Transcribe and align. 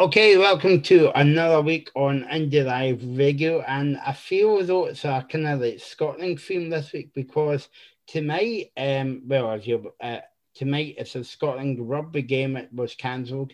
Okay, 0.00 0.38
welcome 0.38 0.80
to 0.80 1.10
another 1.14 1.60
week 1.60 1.90
on 1.94 2.24
Indie 2.32 2.64
Live 2.64 3.02
Radio, 3.18 3.60
and 3.60 3.98
I 3.98 4.14
feel 4.14 4.58
as 4.58 4.68
though 4.68 4.86
it's 4.86 5.04
a 5.04 5.26
kind 5.30 5.46
of 5.46 5.60
like 5.60 5.78
Scotland 5.78 6.40
theme 6.40 6.70
this 6.70 6.94
week 6.94 7.12
because 7.14 7.68
tonight, 8.06 8.72
um, 8.78 9.20
well, 9.26 9.50
as 9.52 9.66
you 9.66 9.92
uh, 10.00 10.20
tonight 10.54 10.94
it's 10.96 11.16
a 11.16 11.22
Scotland 11.22 11.86
rugby 11.86 12.22
game. 12.22 12.56
It 12.56 12.72
was 12.72 12.94
cancelled 12.94 13.52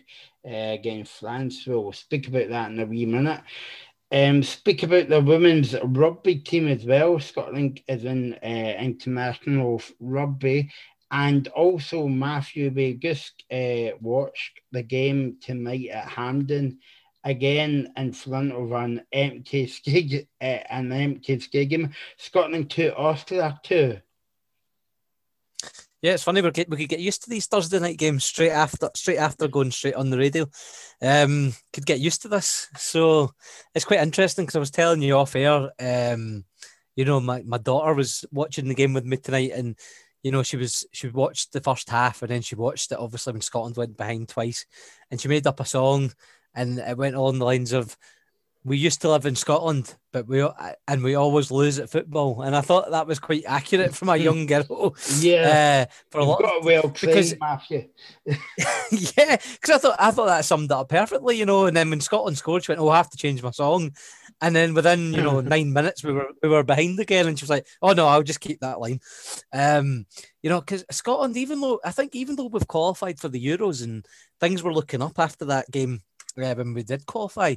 uh, 0.49 0.71
against 0.71 1.19
France. 1.19 1.67
We'll 1.67 1.91
speak 1.91 2.29
about 2.29 2.47
that 2.47 2.71
in 2.71 2.79
a 2.79 2.85
wee 2.85 3.05
minute. 3.05 3.41
Um, 4.09 4.41
speak 4.41 4.83
about 4.83 5.09
the 5.09 5.19
women's 5.19 5.75
rugby 5.83 6.35
team 6.35 6.69
as 6.69 6.85
well. 6.85 7.19
Scotland 7.19 7.81
is 7.89 8.05
in 8.05 8.35
uh, 8.35 8.77
international 8.79 9.81
rugby, 9.99 10.71
and 11.11 11.47
also, 11.49 12.07
Matthew, 12.07 12.71
we 12.75 12.95
just 12.95 13.43
uh, 13.51 13.95
watched 14.01 14.59
the 14.71 14.83
game 14.83 15.37
tonight 15.41 15.89
at 15.89 16.07
Hampden, 16.09 16.79
again 17.23 17.91
in 17.97 18.13
front 18.13 18.51
of 18.53 18.71
an 18.71 19.03
empty 19.11 19.67
skig, 19.67 20.27
uh, 20.41 20.45
an 20.69 20.91
empty 20.91 21.39
stadium. 21.39 21.93
Scotland 22.17 22.69
two, 22.69 22.93
Austria 22.95 23.59
two. 23.63 23.99
Yeah, 26.01 26.13
it's 26.13 26.23
funny 26.23 26.41
we 26.41 26.51
get 26.51 26.69
we 26.69 26.77
could 26.77 26.89
get 26.89 26.99
used 26.99 27.23
to 27.23 27.29
these 27.29 27.47
Thursday 27.47 27.79
night 27.79 27.97
games 27.97 28.23
straight 28.23 28.51
after 28.51 28.89
straight 28.95 29.17
after 29.17 29.47
going 29.47 29.71
straight 29.71 29.95
on 29.95 30.09
the 30.09 30.17
radio. 30.17 30.45
Um, 31.01 31.53
could 31.73 31.85
get 31.85 31.99
used 31.99 32.21
to 32.21 32.27
this, 32.27 32.67
so 32.77 33.31
it's 33.73 33.85
quite 33.85 34.01
interesting 34.01 34.45
because 34.45 34.55
I 34.55 34.59
was 34.59 34.71
telling 34.71 35.01
you 35.01 35.15
off 35.15 35.35
air. 35.35 35.69
Um, 35.79 36.45
you 36.95 37.05
know, 37.05 37.19
my, 37.19 37.43
my 37.43 37.57
daughter 37.57 37.93
was 37.93 38.25
watching 38.31 38.67
the 38.67 38.75
game 38.75 38.93
with 38.93 39.05
me 39.05 39.17
tonight, 39.17 39.51
and 39.53 39.75
you 40.27 40.31
know, 40.31 40.43
she 40.43 40.57
was 40.57 40.85
she 40.91 41.07
watched 41.07 41.53
the 41.53 41.61
first 41.61 41.89
half 41.89 42.21
and 42.21 42.29
then 42.29 42.41
she 42.41 42.55
watched 42.55 42.91
it 42.91 42.99
obviously 42.99 43.31
when 43.31 43.41
Scotland 43.41 43.77
went 43.77 43.95
behind 43.95 44.27
twice, 44.27 44.65
and 45.09 45.21
she 45.21 45.29
made 45.29 45.47
up 45.47 45.61
a 45.61 45.65
song, 45.65 46.11
and 46.53 46.79
it 46.79 46.97
went 46.97 47.15
along 47.15 47.39
the 47.39 47.45
lines 47.45 47.71
of, 47.71 47.95
"We 48.65 48.77
used 48.77 48.99
to 49.01 49.09
live 49.09 49.25
in 49.25 49.37
Scotland, 49.37 49.95
but 50.11 50.27
we 50.27 50.45
and 50.85 51.01
we 51.01 51.15
always 51.15 51.49
lose 51.49 51.79
at 51.79 51.89
football," 51.89 52.41
and 52.41 52.57
I 52.57 52.59
thought 52.61 52.91
that 52.91 53.07
was 53.07 53.19
quite 53.19 53.45
accurate 53.47 53.95
for 53.95 54.03
my 54.03 54.15
young 54.27 54.47
girl. 54.47 54.97
Yeah, 55.19 55.85
uh, 55.87 55.93
for 56.11 56.19
a 56.19 56.25
lot 56.25 56.41
got 56.41 56.63
well 56.65 56.89
because 56.89 57.33
Matthew. 57.39 57.87
yeah, 58.25 59.37
because 59.53 59.69
I 59.69 59.77
thought 59.77 59.95
I 59.97 60.11
thought 60.11 60.25
that 60.27 60.43
summed 60.43 60.71
it 60.71 60.75
up 60.75 60.89
perfectly, 60.89 61.37
you 61.37 61.45
know. 61.45 61.67
And 61.67 61.77
then 61.77 61.89
when 61.89 62.01
Scotland 62.01 62.37
scored, 62.37 62.65
she 62.65 62.73
went, 62.73 62.81
"Oh, 62.81 62.89
I 62.89 62.97
have 62.97 63.09
to 63.11 63.17
change 63.17 63.41
my 63.41 63.51
song," 63.51 63.95
And 64.41 64.55
then 64.55 64.73
within, 64.73 65.13
you 65.13 65.21
know, 65.23 65.41
nine 65.41 65.73
minutes 65.73 66.03
we 66.03 66.13
were 66.13 66.27
we 66.43 66.49
were 66.49 66.63
behind 66.63 66.99
again, 66.99 67.27
and 67.27 67.37
she 67.37 67.43
was 67.43 67.49
like, 67.49 67.65
"Oh 67.81 67.93
no, 67.93 68.07
I'll 68.07 68.23
just 68.23 68.41
keep 68.41 68.59
that 68.59 68.79
line." 68.79 68.99
Um, 69.53 70.05
you 70.43 70.49
know, 70.49 70.61
because 70.61 70.85
Scotland, 70.91 71.37
even 71.37 71.59
though 71.61 71.79
I 71.83 71.91
think 71.91 72.15
even 72.15 72.35
though 72.35 72.47
we've 72.47 72.67
qualified 72.67 73.19
for 73.19 73.29
the 73.29 73.43
Euros 73.43 73.83
and 73.83 74.05
things 74.39 74.61
were 74.63 74.73
looking 74.73 75.01
up 75.01 75.17
after 75.19 75.45
that 75.45 75.71
game 75.71 76.01
uh, 76.37 76.53
when 76.53 76.73
we 76.73 76.83
did 76.83 77.05
qualify, 77.07 77.55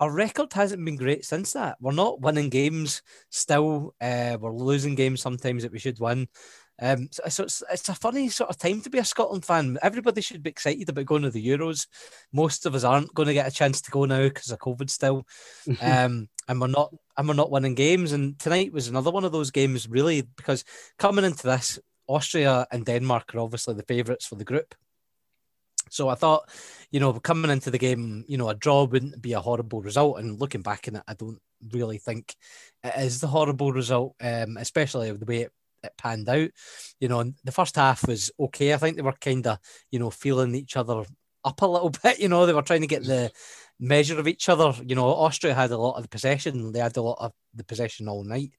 our 0.00 0.10
record 0.10 0.52
hasn't 0.52 0.84
been 0.84 0.96
great 0.96 1.24
since 1.24 1.52
that. 1.52 1.76
We're 1.80 1.92
not 1.92 2.20
winning 2.20 2.48
games 2.48 3.02
still. 3.30 3.94
Uh, 4.00 4.36
we're 4.40 4.52
losing 4.52 4.96
games 4.96 5.20
sometimes 5.20 5.62
that 5.62 5.70
we 5.70 5.78
should 5.78 6.00
win. 6.00 6.28
Um, 6.82 7.08
so, 7.12 7.22
so 7.28 7.42
it's, 7.44 7.62
it's, 7.70 7.88
a 7.88 7.94
funny 7.94 8.28
sort 8.28 8.50
of 8.50 8.58
time 8.58 8.80
to 8.80 8.90
be 8.90 8.98
a 8.98 9.04
Scotland 9.04 9.44
fan. 9.44 9.78
Everybody 9.82 10.20
should 10.20 10.42
be 10.42 10.50
excited 10.50 10.88
about 10.88 11.06
going 11.06 11.22
to 11.22 11.30
the 11.30 11.46
Euros. 11.46 11.86
Most 12.32 12.66
of 12.66 12.74
us 12.74 12.82
aren't 12.82 13.14
going 13.14 13.28
to 13.28 13.34
get 13.34 13.46
a 13.46 13.54
chance 13.54 13.80
to 13.82 13.90
go 13.92 14.04
now 14.04 14.24
because 14.24 14.50
of 14.50 14.58
COVID 14.58 14.90
still, 14.90 15.24
um, 15.80 16.28
and 16.48 16.60
we're 16.60 16.66
not 16.66 16.92
and 17.16 17.28
we're 17.28 17.34
not 17.34 17.52
winning 17.52 17.76
games. 17.76 18.10
And 18.10 18.36
tonight 18.36 18.72
was 18.72 18.88
another 18.88 19.12
one 19.12 19.24
of 19.24 19.30
those 19.30 19.52
games, 19.52 19.88
really, 19.88 20.22
because 20.36 20.64
coming 20.98 21.24
into 21.24 21.46
this, 21.46 21.78
Austria 22.08 22.66
and 22.72 22.84
Denmark 22.84 23.32
are 23.32 23.38
obviously 23.40 23.74
the 23.74 23.84
favourites 23.84 24.26
for 24.26 24.34
the 24.34 24.44
group. 24.44 24.74
So 25.88 26.08
I 26.08 26.16
thought, 26.16 26.48
you 26.90 26.98
know, 26.98 27.12
coming 27.12 27.50
into 27.52 27.70
the 27.70 27.78
game, 27.78 28.24
you 28.26 28.38
know, 28.38 28.48
a 28.48 28.54
draw 28.54 28.84
wouldn't 28.84 29.22
be 29.22 29.34
a 29.34 29.40
horrible 29.40 29.82
result. 29.82 30.18
And 30.18 30.40
looking 30.40 30.62
back 30.62 30.88
in 30.88 30.96
it, 30.96 31.02
I 31.06 31.14
don't 31.14 31.38
really 31.70 31.98
think 31.98 32.34
it 32.82 32.94
is 32.96 33.20
the 33.20 33.26
horrible 33.28 33.72
result, 33.72 34.16
um, 34.20 34.56
especially 34.56 35.12
the 35.12 35.24
way 35.26 35.42
it 35.42 35.52
it 35.82 35.92
panned 35.96 36.28
out. 36.28 36.50
You 37.00 37.08
know, 37.08 37.32
the 37.44 37.52
first 37.52 37.76
half 37.76 38.06
was 38.06 38.30
okay. 38.38 38.72
I 38.72 38.76
think 38.76 38.96
they 38.96 39.02
were 39.02 39.12
kind 39.12 39.46
of, 39.46 39.58
you 39.90 39.98
know, 39.98 40.10
feeling 40.10 40.54
each 40.54 40.76
other 40.76 41.04
up 41.44 41.62
a 41.62 41.66
little 41.66 41.90
bit. 42.02 42.18
You 42.18 42.28
know, 42.28 42.46
they 42.46 42.52
were 42.52 42.62
trying 42.62 42.82
to 42.82 42.86
get 42.86 43.04
the 43.04 43.30
measure 43.80 44.18
of 44.18 44.28
each 44.28 44.48
other. 44.48 44.72
You 44.84 44.94
know, 44.94 45.06
Austria 45.06 45.54
had 45.54 45.70
a 45.72 45.78
lot 45.78 45.96
of 45.96 46.02
the 46.02 46.08
possession. 46.08 46.72
They 46.72 46.78
had 46.78 46.96
a 46.96 47.02
lot 47.02 47.18
of 47.20 47.32
the 47.54 47.64
possession 47.64 48.08
all 48.08 48.24
night. 48.24 48.52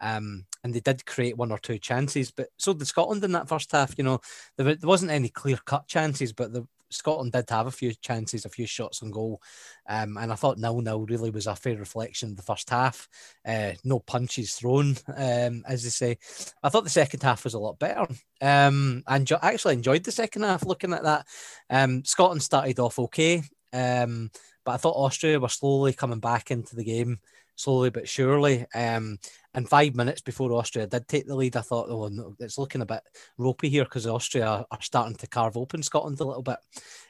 Um, 0.00 0.46
and 0.62 0.72
they 0.72 0.80
did 0.80 1.04
create 1.04 1.36
one 1.36 1.50
or 1.50 1.58
two 1.58 1.78
chances, 1.78 2.30
but 2.30 2.48
so 2.56 2.72
did 2.72 2.86
Scotland 2.86 3.24
in 3.24 3.32
that 3.32 3.48
first 3.48 3.72
half. 3.72 3.94
You 3.98 4.04
know, 4.04 4.20
there, 4.56 4.74
there 4.74 4.88
wasn't 4.88 5.10
any 5.10 5.28
clear 5.28 5.58
cut 5.64 5.88
chances, 5.88 6.32
but 6.32 6.52
the, 6.52 6.66
Scotland 6.90 7.32
did 7.32 7.48
have 7.50 7.66
a 7.66 7.70
few 7.70 7.92
chances, 7.94 8.44
a 8.44 8.48
few 8.48 8.66
shots 8.66 9.02
on 9.02 9.10
goal, 9.10 9.40
um, 9.88 10.16
and 10.16 10.32
I 10.32 10.34
thought 10.34 10.58
nil 10.58 10.80
nil 10.80 11.06
really 11.06 11.30
was 11.30 11.46
a 11.46 11.54
fair 11.54 11.76
reflection 11.76 12.30
of 12.30 12.36
the 12.36 12.42
first 12.42 12.70
half. 12.70 13.08
Uh, 13.46 13.72
no 13.84 14.00
punches 14.00 14.54
thrown, 14.54 14.96
um, 15.16 15.64
as 15.66 15.82
they 15.82 15.90
say. 15.90 16.18
I 16.62 16.68
thought 16.68 16.84
the 16.84 16.90
second 16.90 17.22
half 17.22 17.44
was 17.44 17.54
a 17.54 17.58
lot 17.58 17.78
better. 17.78 18.06
Um, 18.40 19.02
actually 19.06 19.74
enjoyed 19.74 20.04
the 20.04 20.12
second 20.12 20.42
half. 20.42 20.64
Looking 20.64 20.92
at 20.92 21.02
that, 21.02 21.26
um, 21.70 22.04
Scotland 22.04 22.42
started 22.42 22.78
off 22.78 22.98
okay, 22.98 23.42
um, 23.72 24.30
but 24.64 24.72
I 24.72 24.76
thought 24.76 24.96
Austria 24.96 25.40
were 25.40 25.48
slowly 25.48 25.92
coming 25.92 26.20
back 26.20 26.50
into 26.50 26.76
the 26.76 26.84
game 26.84 27.20
slowly 27.58 27.90
but 27.90 28.08
surely. 28.08 28.66
Um, 28.74 29.18
and 29.52 29.68
five 29.68 29.96
minutes 29.96 30.20
before 30.20 30.52
Austria 30.52 30.86
did 30.86 31.08
take 31.08 31.26
the 31.26 31.34
lead, 31.34 31.56
I 31.56 31.60
thought, 31.60 31.88
oh, 31.90 32.08
no, 32.08 32.34
it's 32.38 32.58
looking 32.58 32.80
a 32.80 32.86
bit 32.86 33.00
ropey 33.36 33.68
here 33.68 33.84
because 33.84 34.06
Austria 34.06 34.64
are 34.70 34.78
starting 34.80 35.16
to 35.16 35.26
carve 35.26 35.56
open 35.56 35.82
Scotland 35.82 36.20
a 36.20 36.24
little 36.24 36.42
bit. 36.42 36.58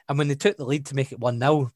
And 0.07 0.17
when 0.17 0.27
they 0.27 0.35
took 0.35 0.57
the 0.57 0.65
lead 0.65 0.87
to 0.87 0.95
make 0.95 1.11
it 1.11 1.19
1 1.19 1.39
0, 1.39 1.71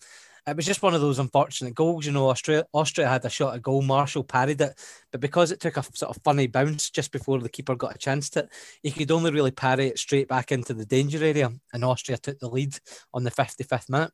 it 0.46 0.56
was 0.58 0.66
just 0.66 0.82
one 0.82 0.94
of 0.94 1.02
those 1.02 1.20
unfortunate 1.20 1.76
goals. 1.76 2.06
You 2.06 2.12
know, 2.12 2.28
Austria, 2.30 2.66
Austria 2.74 3.08
had 3.08 3.24
a 3.24 3.30
shot 3.30 3.56
at 3.56 3.62
goal, 3.62 3.82
Marshall 3.82 4.24
parried 4.24 4.60
it, 4.60 4.74
but 5.12 5.22
because 5.22 5.52
it 5.52 5.60
took 5.60 5.78
a 5.78 5.84
sort 5.84 6.16
of 6.16 6.22
funny 6.24 6.48
bounce 6.48 6.90
just 6.90 7.12
before 7.12 7.40
the 7.40 7.50
keeper 7.50 7.76
got 7.76 7.96
a 7.96 7.98
chance 7.98 8.30
to 8.32 8.50
he 8.82 8.92
could 8.92 9.12
only 9.12 9.32
really 9.32 9.52
parry 9.52 9.88
it 9.88 10.00
straight 10.00 10.28
back 10.28 10.52
into 10.52 10.74
the 10.74 10.86
danger 10.86 11.24
area, 11.24 11.52
and 11.72 11.86
Austria 11.86 12.18
took 12.18 12.40
the 12.40 12.50
lead 12.50 12.76
on 13.14 13.24
the 13.24 13.32
55th 13.32 13.90
minute. 13.90 14.12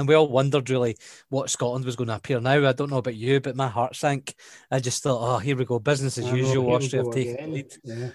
And 0.00 0.08
we 0.08 0.14
all 0.14 0.28
wondered 0.28 0.70
really 0.70 0.96
what 1.28 1.50
Scotland 1.50 1.84
was 1.84 1.94
going 1.94 2.08
to 2.08 2.16
appear 2.16 2.40
now. 2.40 2.66
I 2.66 2.72
don't 2.72 2.90
know 2.90 2.96
about 2.96 3.14
you, 3.14 3.38
but 3.38 3.54
my 3.54 3.68
heart 3.68 3.94
sank. 3.94 4.34
I 4.70 4.80
just 4.80 5.02
thought, 5.02 5.20
oh, 5.20 5.38
here 5.38 5.56
we 5.56 5.66
go, 5.66 5.78
business 5.78 6.16
as 6.16 6.32
usual. 6.32 6.72
Austria 6.72 7.04
have 7.04 7.12
taken 7.12 7.36
the 7.36 7.56
lead. 7.56 7.74
Yeah. 7.84 8.08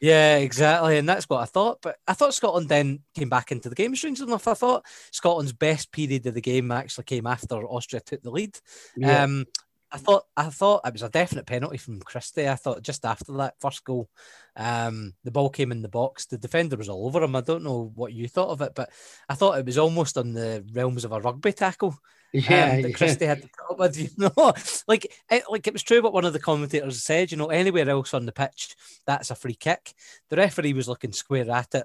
yeah. 0.00 0.36
exactly. 0.36 0.98
And 0.98 1.08
that's 1.08 1.28
what 1.28 1.40
I 1.40 1.46
thought. 1.46 1.78
But 1.82 1.96
I 2.06 2.14
thought 2.14 2.34
Scotland 2.34 2.68
then 2.68 3.00
came 3.16 3.28
back 3.28 3.50
into 3.50 3.68
the 3.68 3.74
game. 3.74 3.96
Strange 3.96 4.20
enough, 4.20 4.46
I 4.46 4.54
thought 4.54 4.86
Scotland's 5.10 5.52
best 5.52 5.90
period 5.90 6.24
of 6.26 6.34
the 6.34 6.40
game 6.40 6.70
actually 6.70 7.04
came 7.04 7.26
after 7.26 7.56
Austria 7.56 8.00
took 8.00 8.22
the 8.22 8.30
lead. 8.30 8.56
Yeah. 8.96 9.24
Um, 9.24 9.46
I 9.92 9.98
thought 9.98 10.24
I 10.36 10.44
thought 10.44 10.80
it 10.86 10.92
was 10.94 11.02
a 11.02 11.10
definite 11.10 11.46
penalty 11.46 11.76
from 11.76 12.00
Christie. 12.00 12.48
I 12.48 12.54
thought 12.54 12.82
just 12.82 13.04
after 13.04 13.32
that 13.34 13.54
first 13.60 13.84
goal, 13.84 14.08
um, 14.56 15.12
the 15.22 15.30
ball 15.30 15.50
came 15.50 15.70
in 15.70 15.82
the 15.82 15.88
box. 15.88 16.26
The 16.26 16.38
defender 16.38 16.76
was 16.76 16.88
all 16.88 17.06
over 17.06 17.22
him. 17.22 17.36
I 17.36 17.42
don't 17.42 17.62
know 17.62 17.92
what 17.94 18.14
you 18.14 18.26
thought 18.26 18.48
of 18.48 18.62
it, 18.62 18.72
but 18.74 18.90
I 19.28 19.34
thought 19.34 19.58
it 19.58 19.66
was 19.66 19.76
almost 19.76 20.16
on 20.16 20.32
the 20.32 20.64
realms 20.72 21.04
of 21.04 21.12
a 21.12 21.20
rugby 21.20 21.52
tackle. 21.52 21.98
Yeah, 22.32 22.70
um, 22.72 22.82
that 22.82 22.88
yeah. 22.88 22.96
Christie 22.96 23.26
had 23.26 23.42
to 23.42 23.48
put 23.48 23.72
up 23.72 23.78
with. 23.78 23.98
You 23.98 24.08
know, 24.16 24.54
like 24.88 25.12
it, 25.30 25.44
like 25.50 25.66
it 25.66 25.74
was 25.74 25.82
true 25.82 26.00
what 26.00 26.14
one 26.14 26.24
of 26.24 26.32
the 26.32 26.38
commentators 26.38 27.02
said. 27.02 27.30
You 27.30 27.36
know, 27.36 27.48
anywhere 27.48 27.88
else 27.88 28.14
on 28.14 28.24
the 28.24 28.32
pitch, 28.32 28.74
that's 29.06 29.30
a 29.30 29.34
free 29.34 29.54
kick. 29.54 29.92
The 30.30 30.36
referee 30.36 30.72
was 30.72 30.88
looking 30.88 31.12
square 31.12 31.50
at 31.50 31.74
it, 31.74 31.84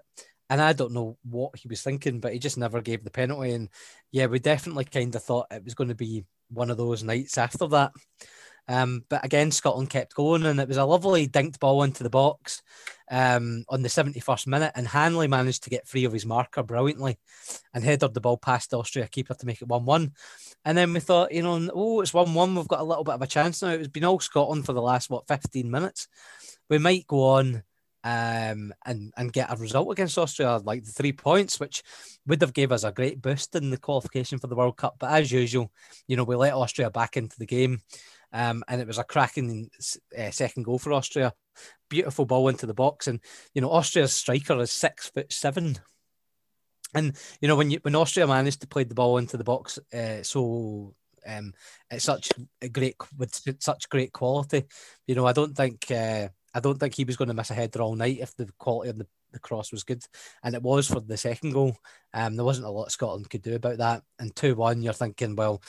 and 0.50 0.62
I 0.62 0.74
don't 0.74 0.94
know 0.94 1.18
what 1.24 1.58
he 1.58 1.68
was 1.68 1.82
thinking, 1.82 2.20
but 2.20 2.34
he 2.34 2.40
just 2.40 2.58
never 2.58 2.82
gave 2.82 3.04
the 3.04 3.12
penalty. 3.12 3.52
And 3.52 3.70
yeah, 4.12 4.28
we 4.28 4.40
definitely 4.40 4.86
kind 4.86 5.14
of 5.14 5.24
thought 5.24 5.48
it 5.52 5.64
was 5.64 5.74
going 5.74 5.90
to 5.90 5.96
be 5.96 6.24
one 6.50 6.70
of 6.70 6.78
those 6.78 7.04
nights 7.04 7.38
after 7.38 7.68
that. 7.68 7.92
Um, 8.70 9.06
but 9.10 9.24
again, 9.24 9.52
Scotland 9.52 9.90
kept 9.90 10.14
going, 10.14 10.46
and 10.46 10.60
it 10.60 10.68
was 10.68 10.78
a 10.78 10.86
lovely 10.86 11.28
dinked 11.28 11.60
ball 11.60 11.84
into 11.84 12.04
the 12.04 12.10
box 12.10 12.62
um, 13.10 13.64
on 13.70 13.82
the 13.82 13.90
71st 13.90 14.48
minute. 14.48 14.74
And 14.76 14.88
Hanley 14.88 15.28
managed 15.28 15.64
to 15.64 15.70
get 15.70 15.88
free 15.88 16.04
of 16.04 16.12
his 16.12 16.26
marker 16.26 16.64
brilliantly 16.64 17.18
and 17.74 17.84
headed 17.84 18.14
the 18.14 18.22
ball 18.22 18.38
past 18.38 18.72
the 18.72 18.80
Austria 18.80 19.08
keeper 19.08 19.34
to 19.34 19.46
make 19.46 19.62
it 19.62 19.68
1 19.68 19.86
1. 19.86 20.12
And 20.66 20.78
then 20.78 20.94
we 20.94 21.00
thought, 21.00 21.32
you 21.32 21.44
know, 21.44 21.70
oh, 21.74 22.02
it's 22.02 22.14
1 22.14 22.34
1. 22.34 22.56
We've 22.56 22.68
got 22.68 22.82
a 22.82 22.86
little 22.86 23.06
bit 23.06 23.16
of 23.16 23.22
a 23.22 23.28
chance 23.28 23.62
now. 23.62 23.70
It's 23.70 23.88
been 23.88 24.04
all 24.04 24.20
Scotland 24.20 24.66
for 24.66 24.74
the 24.74 24.82
last, 24.82 25.10
what, 25.10 25.28
15 25.28 25.72
minutes. 25.72 26.08
We 26.70 26.78
might 26.78 27.08
go 27.08 27.24
on 27.24 27.64
um, 28.08 28.74
and 28.86 29.12
and 29.18 29.34
get 29.34 29.52
a 29.52 29.58
result 29.58 29.92
against 29.92 30.18
Austria, 30.18 30.62
like 30.64 30.86
the 30.86 30.92
three 30.92 31.12
points, 31.12 31.60
which 31.60 31.84
would 32.26 32.42
have 32.42 32.54
gave 32.54 32.72
us 32.72 32.86
a 32.86 32.92
great 32.94 33.22
boost 33.22 33.54
in 33.54 33.70
the 33.70 33.78
qualification 33.78 34.40
for 34.40 34.48
the 34.48 34.56
World 34.56 34.78
Cup. 34.78 34.96
But 34.98 35.12
as 35.12 35.30
usual, 35.30 35.74
you 36.08 36.16
know, 36.16 36.24
we 36.24 36.38
let 36.38 36.54
Austria 36.54 36.90
back 36.90 37.18
into 37.18 37.38
the 37.38 37.46
game, 37.46 37.82
um, 38.32 38.64
and 38.70 38.80
it 38.80 38.88
was 38.88 38.98
a 38.98 39.04
cracking 39.04 39.70
uh, 40.18 40.32
second 40.32 40.64
goal 40.64 40.80
for 40.80 40.94
Austria. 40.94 41.34
Beautiful 41.90 42.26
ball 42.26 42.48
into 42.48 42.66
the 42.66 42.74
box, 42.74 43.08
and 43.08 43.20
you 43.54 43.62
know, 43.62 43.70
Austria's 43.70 44.14
striker 44.14 44.58
is 44.62 44.72
six 44.72 45.10
foot 45.10 45.34
seven. 45.34 45.78
And 46.94 47.18
you 47.42 47.50
know 47.50 47.58
when 47.58 47.72
you 47.72 47.80
when 47.82 47.96
Austria 47.96 48.26
managed 48.26 48.62
to 48.62 48.68
play 48.68 48.86
the 48.86 48.96
ball 48.96 49.18
into 49.18 49.36
the 49.36 49.44
box 49.44 49.78
uh, 49.94 50.24
so 50.24 50.96
um, 51.28 51.54
it's 51.92 52.06
such 52.06 52.30
a 52.62 52.70
great 52.70 52.96
with 53.18 53.38
such 53.60 53.90
great 53.90 54.14
quality. 54.14 54.64
You 55.08 55.16
know, 55.16 55.26
I 55.26 55.34
don't 55.34 55.58
think 55.58 55.92
uh, 55.92 56.30
I 56.54 56.60
don't 56.60 56.80
think 56.80 56.96
he 56.96 57.04
was 57.04 57.18
going 57.18 57.28
to 57.28 57.34
miss 57.34 57.52
a 57.52 57.54
header 57.54 57.82
all 57.82 57.96
night 57.96 58.20
if 58.22 58.36
the 58.36 58.50
quality 58.58 58.90
of 58.90 58.98
the 58.98 59.08
the 59.34 59.40
cross 59.40 59.72
was 59.72 59.84
good, 59.84 60.04
and 60.44 60.56
it 60.56 60.62
was 60.62 60.88
for 60.88 61.00
the 61.00 61.18
second 61.18 61.52
goal. 61.52 61.78
Um, 62.14 62.36
there 62.36 62.46
wasn't 62.46 62.68
a 62.68 62.72
lot 62.72 62.92
Scotland 62.92 63.30
could 63.30 63.42
do 63.42 63.56
about 63.56 63.78
that. 63.78 64.04
And 64.20 64.36
two 64.36 64.56
one, 64.56 64.82
you're 64.82 64.94
thinking, 64.94 65.36
well, 65.36 65.62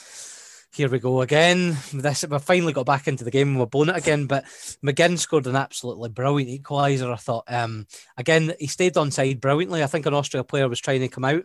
here 0.71 0.89
we 0.89 0.99
go 0.99 1.21
again. 1.21 1.77
This 1.93 2.25
we 2.27 2.39
finally 2.39 2.73
got 2.73 2.85
back 2.85 3.07
into 3.07 3.23
the 3.23 3.31
game 3.31 3.49
and 3.49 3.59
we're 3.59 3.65
blown 3.65 3.89
it 3.89 3.97
again. 3.97 4.27
But 4.27 4.45
McGinn 4.85 5.17
scored 5.17 5.47
an 5.47 5.55
absolutely 5.55 6.09
brilliant 6.09 6.63
equaliser. 6.63 7.11
I 7.11 7.17
thought. 7.17 7.45
Um, 7.47 7.87
again, 8.17 8.53
he 8.59 8.67
stayed 8.67 8.97
on 8.97 9.11
side 9.11 9.41
brilliantly. 9.41 9.83
I 9.83 9.87
think 9.87 10.05
an 10.05 10.13
Austria 10.13 10.43
player 10.43 10.69
was 10.69 10.79
trying 10.79 11.01
to 11.01 11.07
come 11.07 11.25
out, 11.25 11.43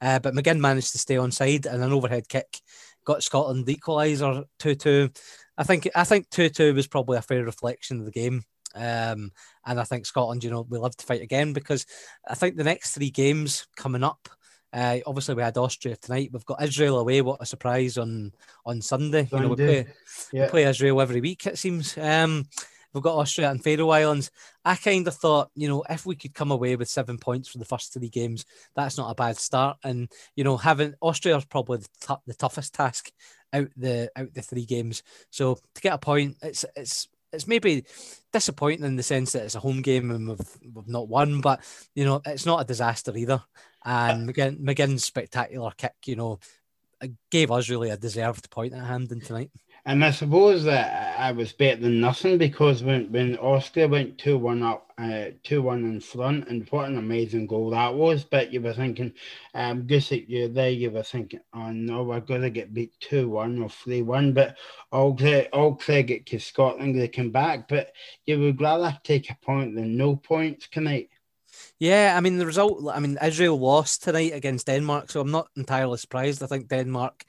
uh, 0.00 0.18
but 0.18 0.34
McGinn 0.34 0.58
managed 0.58 0.92
to 0.92 0.98
stay 0.98 1.16
on 1.16 1.30
side 1.30 1.66
and 1.66 1.82
an 1.82 1.92
overhead 1.92 2.28
kick 2.28 2.60
got 3.04 3.22
Scotland 3.22 3.66
the 3.66 3.76
equaliser 3.76 4.44
two 4.58 4.74
two. 4.74 5.10
I 5.56 5.64
think 5.64 5.88
I 5.94 6.04
think 6.04 6.30
two 6.30 6.48
two 6.48 6.74
was 6.74 6.86
probably 6.86 7.18
a 7.18 7.22
fair 7.22 7.44
reflection 7.44 8.00
of 8.00 8.06
the 8.06 8.12
game. 8.12 8.44
Um, 8.74 9.32
and 9.66 9.80
I 9.80 9.84
think 9.84 10.06
Scotland, 10.06 10.44
you 10.44 10.50
know, 10.50 10.66
we 10.68 10.78
love 10.78 10.96
to 10.96 11.06
fight 11.06 11.22
again 11.22 11.52
because 11.52 11.86
I 12.28 12.34
think 12.34 12.56
the 12.56 12.64
next 12.64 12.94
three 12.94 13.10
games 13.10 13.66
coming 13.76 14.04
up. 14.04 14.28
Uh, 14.72 14.98
obviously, 15.06 15.34
we 15.34 15.42
had 15.42 15.58
Austria 15.58 15.96
tonight. 15.96 16.30
We've 16.32 16.46
got 16.46 16.62
Israel 16.62 16.98
away. 16.98 17.20
What 17.20 17.42
a 17.42 17.46
surprise 17.46 17.98
on 17.98 18.32
on 18.64 18.80
Sunday. 18.80 19.26
Sunday. 19.26 19.36
You 19.36 19.42
know, 19.42 19.54
we 19.54 19.56
play, 19.56 19.86
yeah. 20.32 20.44
we 20.44 20.48
play 20.48 20.64
Israel 20.64 21.00
every 21.00 21.20
week. 21.20 21.46
It 21.46 21.58
seems. 21.58 21.96
Um, 21.98 22.46
we've 22.92 23.02
got 23.02 23.16
Austria 23.16 23.50
and 23.50 23.62
Faroe 23.62 23.90
Islands. 23.90 24.30
I 24.64 24.76
kind 24.76 25.06
of 25.06 25.14
thought, 25.14 25.50
you 25.54 25.68
know, 25.68 25.84
if 25.88 26.06
we 26.06 26.14
could 26.14 26.34
come 26.34 26.50
away 26.50 26.76
with 26.76 26.88
seven 26.88 27.18
points 27.18 27.48
for 27.48 27.58
the 27.58 27.64
first 27.64 27.92
three 27.92 28.08
games, 28.08 28.44
that's 28.74 28.96
not 28.96 29.10
a 29.10 29.14
bad 29.14 29.36
start. 29.36 29.76
And 29.84 30.10
you 30.36 30.44
know, 30.44 30.56
having 30.56 30.94
Austria 31.00 31.36
is 31.36 31.44
probably 31.44 31.78
the, 31.78 31.88
t- 32.00 32.22
the 32.26 32.34
toughest 32.34 32.74
task 32.74 33.10
out 33.52 33.68
the 33.76 34.10
out 34.16 34.32
the 34.34 34.42
three 34.42 34.64
games. 34.64 35.02
So 35.30 35.58
to 35.74 35.80
get 35.80 35.94
a 35.94 35.98
point, 35.98 36.36
it's 36.42 36.64
it's 36.76 37.08
it's 37.32 37.46
maybe 37.46 37.84
disappointing 38.32 38.84
in 38.84 38.96
the 38.96 39.02
sense 39.02 39.32
that 39.32 39.44
it's 39.44 39.54
a 39.54 39.60
home 39.60 39.82
game 39.82 40.10
and 40.10 40.28
we've, 40.28 40.58
we've 40.74 40.88
not 40.88 41.08
won, 41.08 41.40
but 41.40 41.60
you 41.94 42.04
know 42.04 42.20
it's 42.26 42.46
not 42.46 42.60
a 42.60 42.64
disaster 42.64 43.16
either. 43.16 43.42
And 43.84 44.28
McGinn, 44.28 44.60
McGinn's 44.60 45.04
spectacular 45.04 45.72
kick, 45.76 45.94
you 46.06 46.16
know, 46.16 46.38
gave 47.30 47.50
us 47.50 47.68
really 47.68 47.90
a 47.90 47.96
deserved 47.96 48.50
point 48.50 48.74
at 48.74 48.84
Hampden 48.84 49.20
tonight. 49.20 49.50
And 49.84 50.04
I 50.04 50.12
suppose 50.12 50.62
that 50.64 51.18
I 51.18 51.32
was 51.32 51.52
better 51.52 51.80
than 51.80 52.00
nothing 52.00 52.38
because 52.38 52.84
when, 52.84 53.10
when 53.10 53.36
Austria 53.38 53.88
went 53.88 54.16
2 54.16 54.38
1 54.38 54.62
up, 54.62 54.92
uh, 54.96 55.30
2 55.42 55.60
1 55.60 55.84
in 55.84 55.98
front, 55.98 56.46
and 56.46 56.68
what 56.70 56.88
an 56.88 56.98
amazing 56.98 57.48
goal 57.48 57.70
that 57.70 57.92
was. 57.92 58.22
But 58.22 58.52
you 58.52 58.60
were 58.60 58.74
thinking, 58.74 59.12
um, 59.54 59.82
Gusick, 59.82 60.26
you're 60.28 60.46
there, 60.46 60.70
you 60.70 60.92
were 60.92 61.02
thinking, 61.02 61.40
oh 61.52 61.72
no, 61.72 62.04
we're 62.04 62.20
going 62.20 62.42
to 62.42 62.50
get 62.50 62.72
beat 62.72 62.92
2 63.00 63.28
1 63.28 63.60
or 63.60 63.68
3 63.68 64.02
1. 64.02 64.32
But 64.32 64.56
all, 64.92 65.18
all 65.52 65.74
credit 65.74 66.26
to 66.26 66.38
Scotland, 66.38 66.96
they 66.96 67.08
came 67.08 67.32
back. 67.32 67.66
But 67.66 67.92
you 68.24 68.38
would 68.38 68.60
rather 68.60 68.96
take 69.02 69.30
a 69.30 69.36
point 69.44 69.74
than 69.74 69.96
no 69.96 70.14
points 70.14 70.68
tonight. 70.70 71.10
Yeah, 71.78 72.14
I 72.16 72.20
mean 72.20 72.38
the 72.38 72.46
result. 72.46 72.84
I 72.92 73.00
mean 73.00 73.18
Israel 73.22 73.58
lost 73.58 74.02
tonight 74.02 74.32
against 74.34 74.66
Denmark, 74.66 75.10
so 75.10 75.20
I'm 75.20 75.30
not 75.30 75.48
entirely 75.56 75.98
surprised. 75.98 76.42
I 76.42 76.46
think 76.46 76.68
Denmark, 76.68 77.24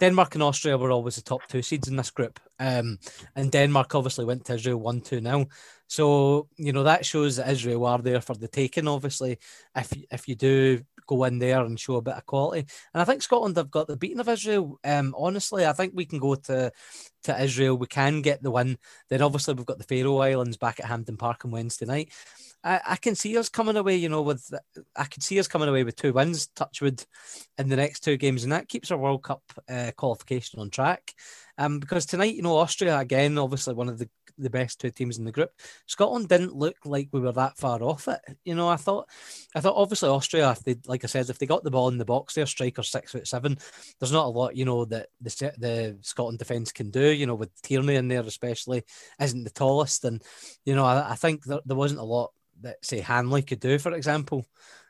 Denmark 0.00 0.34
and 0.34 0.42
Austria 0.42 0.78
were 0.78 0.90
always 0.90 1.16
the 1.16 1.22
top 1.22 1.46
two 1.48 1.62
seeds 1.62 1.88
in 1.88 1.96
this 1.96 2.10
group, 2.10 2.38
um, 2.58 2.98
and 3.34 3.50
Denmark 3.50 3.94
obviously 3.94 4.24
went 4.24 4.44
to 4.46 4.54
Israel 4.54 4.80
one 4.80 5.00
two 5.00 5.20
now. 5.20 5.46
So 5.86 6.48
you 6.56 6.72
know 6.72 6.84
that 6.84 7.06
shows 7.06 7.36
that 7.36 7.50
Israel 7.50 7.86
are 7.86 7.98
there 7.98 8.20
for 8.20 8.34
the 8.34 8.48
taking. 8.48 8.88
Obviously, 8.88 9.38
if 9.76 9.92
if 10.10 10.28
you 10.28 10.34
do 10.34 10.80
go 11.06 11.24
in 11.24 11.38
there 11.38 11.62
and 11.62 11.78
show 11.78 11.96
a 11.96 12.02
bit 12.02 12.14
of 12.14 12.26
quality, 12.26 12.66
and 12.92 13.02
I 13.02 13.04
think 13.04 13.22
Scotland 13.22 13.56
have 13.56 13.70
got 13.70 13.88
the 13.88 13.96
beating 13.96 14.20
of 14.20 14.28
Israel. 14.28 14.78
Um, 14.84 15.14
honestly, 15.16 15.66
I 15.66 15.72
think 15.72 15.92
we 15.94 16.06
can 16.06 16.18
go 16.18 16.34
to 16.34 16.72
to 17.24 17.42
Israel. 17.42 17.76
We 17.76 17.86
can 17.86 18.22
get 18.22 18.42
the 18.42 18.50
win. 18.50 18.78
Then 19.08 19.22
obviously 19.22 19.54
we've 19.54 19.66
got 19.66 19.78
the 19.78 19.84
Faroe 19.84 20.18
Islands 20.18 20.56
back 20.56 20.80
at 20.80 20.86
Hampden 20.86 21.16
Park 21.16 21.44
on 21.44 21.50
Wednesday 21.50 21.86
night. 21.86 22.12
I, 22.64 22.80
I 22.86 22.96
can 22.96 23.14
see 23.14 23.36
us 23.36 23.48
coming 23.48 23.76
away, 23.76 23.96
you 23.96 24.08
know, 24.08 24.22
with 24.22 24.50
I 24.96 25.04
can 25.04 25.20
see 25.20 25.38
us 25.38 25.46
coming 25.46 25.68
away 25.68 25.84
with 25.84 25.96
two 25.96 26.12
wins, 26.12 26.48
Touchwood, 26.48 27.04
in 27.58 27.68
the 27.68 27.76
next 27.76 28.00
two 28.00 28.16
games, 28.16 28.42
and 28.42 28.52
that 28.52 28.68
keeps 28.68 28.90
our 28.90 28.98
World 28.98 29.22
Cup 29.22 29.42
uh, 29.68 29.92
qualification 29.96 30.60
on 30.60 30.70
track. 30.70 31.12
Um, 31.58 31.78
because 31.78 32.06
tonight, 32.06 32.34
you 32.34 32.42
know, 32.42 32.56
Austria 32.56 32.98
again, 32.98 33.38
obviously 33.38 33.74
one 33.74 33.88
of 33.88 33.98
the 33.98 34.08
the 34.38 34.50
best 34.50 34.80
two 34.80 34.90
teams 34.90 35.18
in 35.18 35.24
the 35.24 35.32
group. 35.32 35.50
Scotland 35.86 36.28
didn't 36.28 36.56
look 36.56 36.76
like 36.84 37.08
we 37.12 37.20
were 37.20 37.32
that 37.32 37.56
far 37.56 37.82
off 37.82 38.08
it. 38.08 38.20
You 38.44 38.54
know, 38.54 38.68
I 38.68 38.76
thought, 38.76 39.08
I 39.54 39.60
thought 39.60 39.76
obviously 39.76 40.08
Austria, 40.08 40.50
if 40.50 40.64
they, 40.64 40.76
like 40.86 41.04
I 41.04 41.06
said, 41.06 41.30
if 41.30 41.38
they 41.38 41.46
got 41.46 41.62
the 41.62 41.70
ball 41.70 41.88
in 41.88 41.98
the 41.98 42.04
box, 42.04 42.34
their 42.34 42.46
striker 42.46 42.82
six 42.82 43.12
foot 43.12 43.28
seven. 43.28 43.58
There's 44.00 44.10
not 44.12 44.26
a 44.26 44.30
lot, 44.30 44.56
you 44.56 44.64
know, 44.64 44.84
that 44.86 45.08
the 45.20 45.52
the 45.58 45.98
Scotland 46.02 46.38
defence 46.38 46.72
can 46.72 46.90
do. 46.90 47.12
You 47.12 47.26
know, 47.26 47.34
with 47.34 47.50
Tierney 47.62 47.96
in 47.96 48.08
there 48.08 48.22
especially, 48.22 48.82
isn't 49.20 49.44
the 49.44 49.50
tallest, 49.50 50.04
and 50.04 50.22
you 50.64 50.74
know, 50.74 50.84
I, 50.84 51.12
I 51.12 51.14
think 51.14 51.44
there, 51.44 51.60
there 51.64 51.76
wasn't 51.76 52.00
a 52.00 52.04
lot 52.04 52.32
that 52.64 52.84
say 52.84 53.00
Hanley 53.00 53.42
could 53.42 53.60
do, 53.60 53.78
for 53.78 53.92
example. 53.92 54.46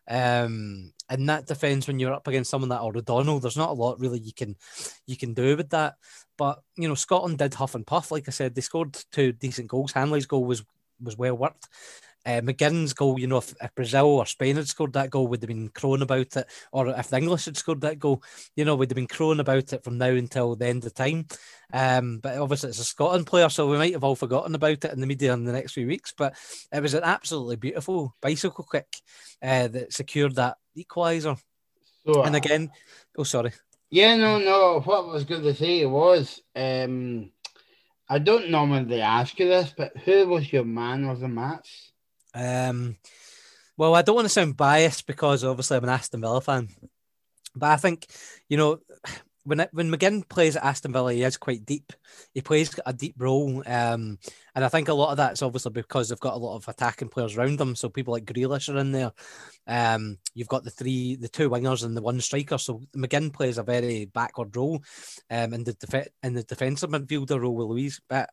Um, 0.08 0.92
in 1.10 1.26
that 1.26 1.46
defence, 1.46 1.86
when 1.86 1.98
you're 1.98 2.12
up 2.12 2.26
against 2.28 2.50
someone 2.50 2.70
that 2.70 2.80
or 2.80 2.96
O'Donnell, 2.96 3.40
there's 3.40 3.56
not 3.56 3.70
a 3.70 3.74
lot 3.74 4.00
really 4.00 4.18
you 4.18 4.32
can 4.32 4.56
you 5.06 5.16
can 5.16 5.34
do 5.34 5.56
with 5.56 5.70
that. 5.70 5.94
But 6.36 6.60
you 6.76 6.88
know, 6.88 6.94
Scotland 6.94 7.38
did 7.38 7.54
huff 7.54 7.74
and 7.74 7.86
puff. 7.86 8.10
Like 8.10 8.28
I 8.28 8.32
said, 8.32 8.54
they 8.54 8.60
scored 8.60 8.96
two 9.12 9.32
decent 9.32 9.68
goals. 9.68 9.92
Hanley's 9.92 10.26
goal 10.26 10.44
was 10.44 10.64
was 11.00 11.16
well 11.16 11.36
worked. 11.36 11.68
Uh, 12.26 12.40
McGinn's 12.40 12.94
goal, 12.94 13.18
you 13.18 13.26
know, 13.26 13.38
if, 13.38 13.54
if, 13.60 13.74
Brazil 13.74 14.06
or 14.06 14.26
Spain 14.26 14.56
had 14.56 14.66
scored 14.66 14.94
that 14.94 15.10
goal, 15.10 15.28
would 15.28 15.42
have 15.42 15.48
been 15.48 15.68
crowing 15.68 16.02
about 16.02 16.36
it, 16.36 16.46
or 16.72 16.88
if 16.88 17.08
the 17.08 17.18
English 17.18 17.44
had 17.44 17.56
scored 17.56 17.82
that 17.82 17.98
goal, 17.98 18.22
you 18.56 18.64
know, 18.64 18.74
would 18.76 18.90
have 18.90 18.96
been 18.96 19.06
crowing 19.06 19.40
about 19.40 19.72
it 19.72 19.84
from 19.84 19.98
now 19.98 20.10
until 20.10 20.56
the 20.56 20.66
end 20.66 20.84
of 20.86 20.94
time. 20.94 21.26
Um, 21.72 22.18
but 22.18 22.38
obviously, 22.38 22.70
it's 22.70 22.78
a 22.78 22.84
Scotland 22.84 23.26
player, 23.26 23.48
so 23.48 23.68
we 23.68 23.76
might 23.76 23.92
have 23.92 24.04
all 24.04 24.16
forgotten 24.16 24.54
about 24.54 24.84
it 24.84 24.92
in 24.92 25.00
the 25.00 25.06
media 25.06 25.34
in 25.34 25.44
the 25.44 25.52
next 25.52 25.72
few 25.72 25.86
weeks. 25.86 26.14
But 26.16 26.34
it 26.72 26.80
was 26.80 26.94
an 26.94 27.04
absolutely 27.04 27.56
beautiful 27.56 28.14
bicycle 28.20 28.66
kick 28.70 28.88
uh, 29.42 29.68
that 29.68 29.92
secured 29.92 30.36
that 30.36 30.56
equaliser. 30.76 31.38
So, 32.06 32.22
and 32.22 32.36
again, 32.36 32.70
oh, 33.16 33.24
sorry. 33.24 33.52
Yeah, 33.90 34.16
no, 34.16 34.38
no. 34.38 34.80
What 34.80 35.04
I 35.04 35.12
was 35.12 35.24
going 35.24 35.42
to 35.42 35.54
say 35.54 35.84
was, 35.86 36.42
um, 36.56 37.30
I 38.08 38.18
don't 38.18 38.50
normally 38.50 39.00
ask 39.00 39.38
you 39.38 39.48
this, 39.48 39.72
but 39.76 39.96
who 40.04 40.26
was 40.26 40.52
your 40.52 40.64
man 40.64 41.04
of 41.04 41.20
the 41.20 41.28
match? 41.28 41.92
Um, 42.34 42.96
well, 43.76 43.94
I 43.94 44.02
don't 44.02 44.16
want 44.16 44.26
to 44.26 44.30
sound 44.30 44.56
biased 44.56 45.06
because 45.06 45.44
obviously 45.44 45.76
I'm 45.76 45.84
an 45.84 45.90
Aston 45.90 46.20
Villa 46.20 46.40
fan, 46.40 46.68
but 47.54 47.70
I 47.70 47.76
think 47.76 48.06
you 48.48 48.56
know 48.56 48.80
when 49.44 49.60
it, 49.60 49.68
when 49.72 49.90
McGinn 49.90 50.26
plays 50.28 50.56
at 50.56 50.64
Aston 50.64 50.92
Villa, 50.92 51.12
he 51.12 51.22
is 51.22 51.36
quite 51.36 51.66
deep. 51.66 51.92
He 52.32 52.40
plays 52.40 52.78
a 52.86 52.92
deep 52.92 53.14
role, 53.18 53.62
um, 53.66 54.18
and 54.54 54.64
I 54.64 54.68
think 54.68 54.88
a 54.88 54.94
lot 54.94 55.10
of 55.10 55.18
that's 55.18 55.42
obviously 55.42 55.72
because 55.72 56.08
they've 56.08 56.18
got 56.18 56.34
a 56.34 56.38
lot 56.38 56.56
of 56.56 56.66
attacking 56.66 57.08
players 57.08 57.36
around 57.36 57.58
them. 57.58 57.76
So 57.76 57.88
people 57.88 58.12
like 58.12 58.24
Grealish 58.24 58.72
are 58.72 58.78
in 58.78 58.92
there. 58.92 59.12
Um, 59.66 60.18
you've 60.34 60.48
got 60.48 60.64
the 60.64 60.70
three, 60.70 61.16
the 61.16 61.28
two 61.28 61.50
wingers 61.50 61.84
and 61.84 61.96
the 61.96 62.02
one 62.02 62.20
striker. 62.20 62.58
So 62.58 62.80
McGinn 62.96 63.32
plays 63.32 63.58
a 63.58 63.62
very 63.62 64.06
backward 64.06 64.56
role, 64.56 64.82
um, 65.30 65.52
in 65.52 65.64
the 65.64 65.74
def- 65.74 66.08
in 66.22 66.34
the 66.34 66.42
defensive 66.42 66.90
midfielder 66.90 67.40
role 67.40 67.54
with 67.54 67.68
Luiz. 67.68 68.00
But 68.08 68.30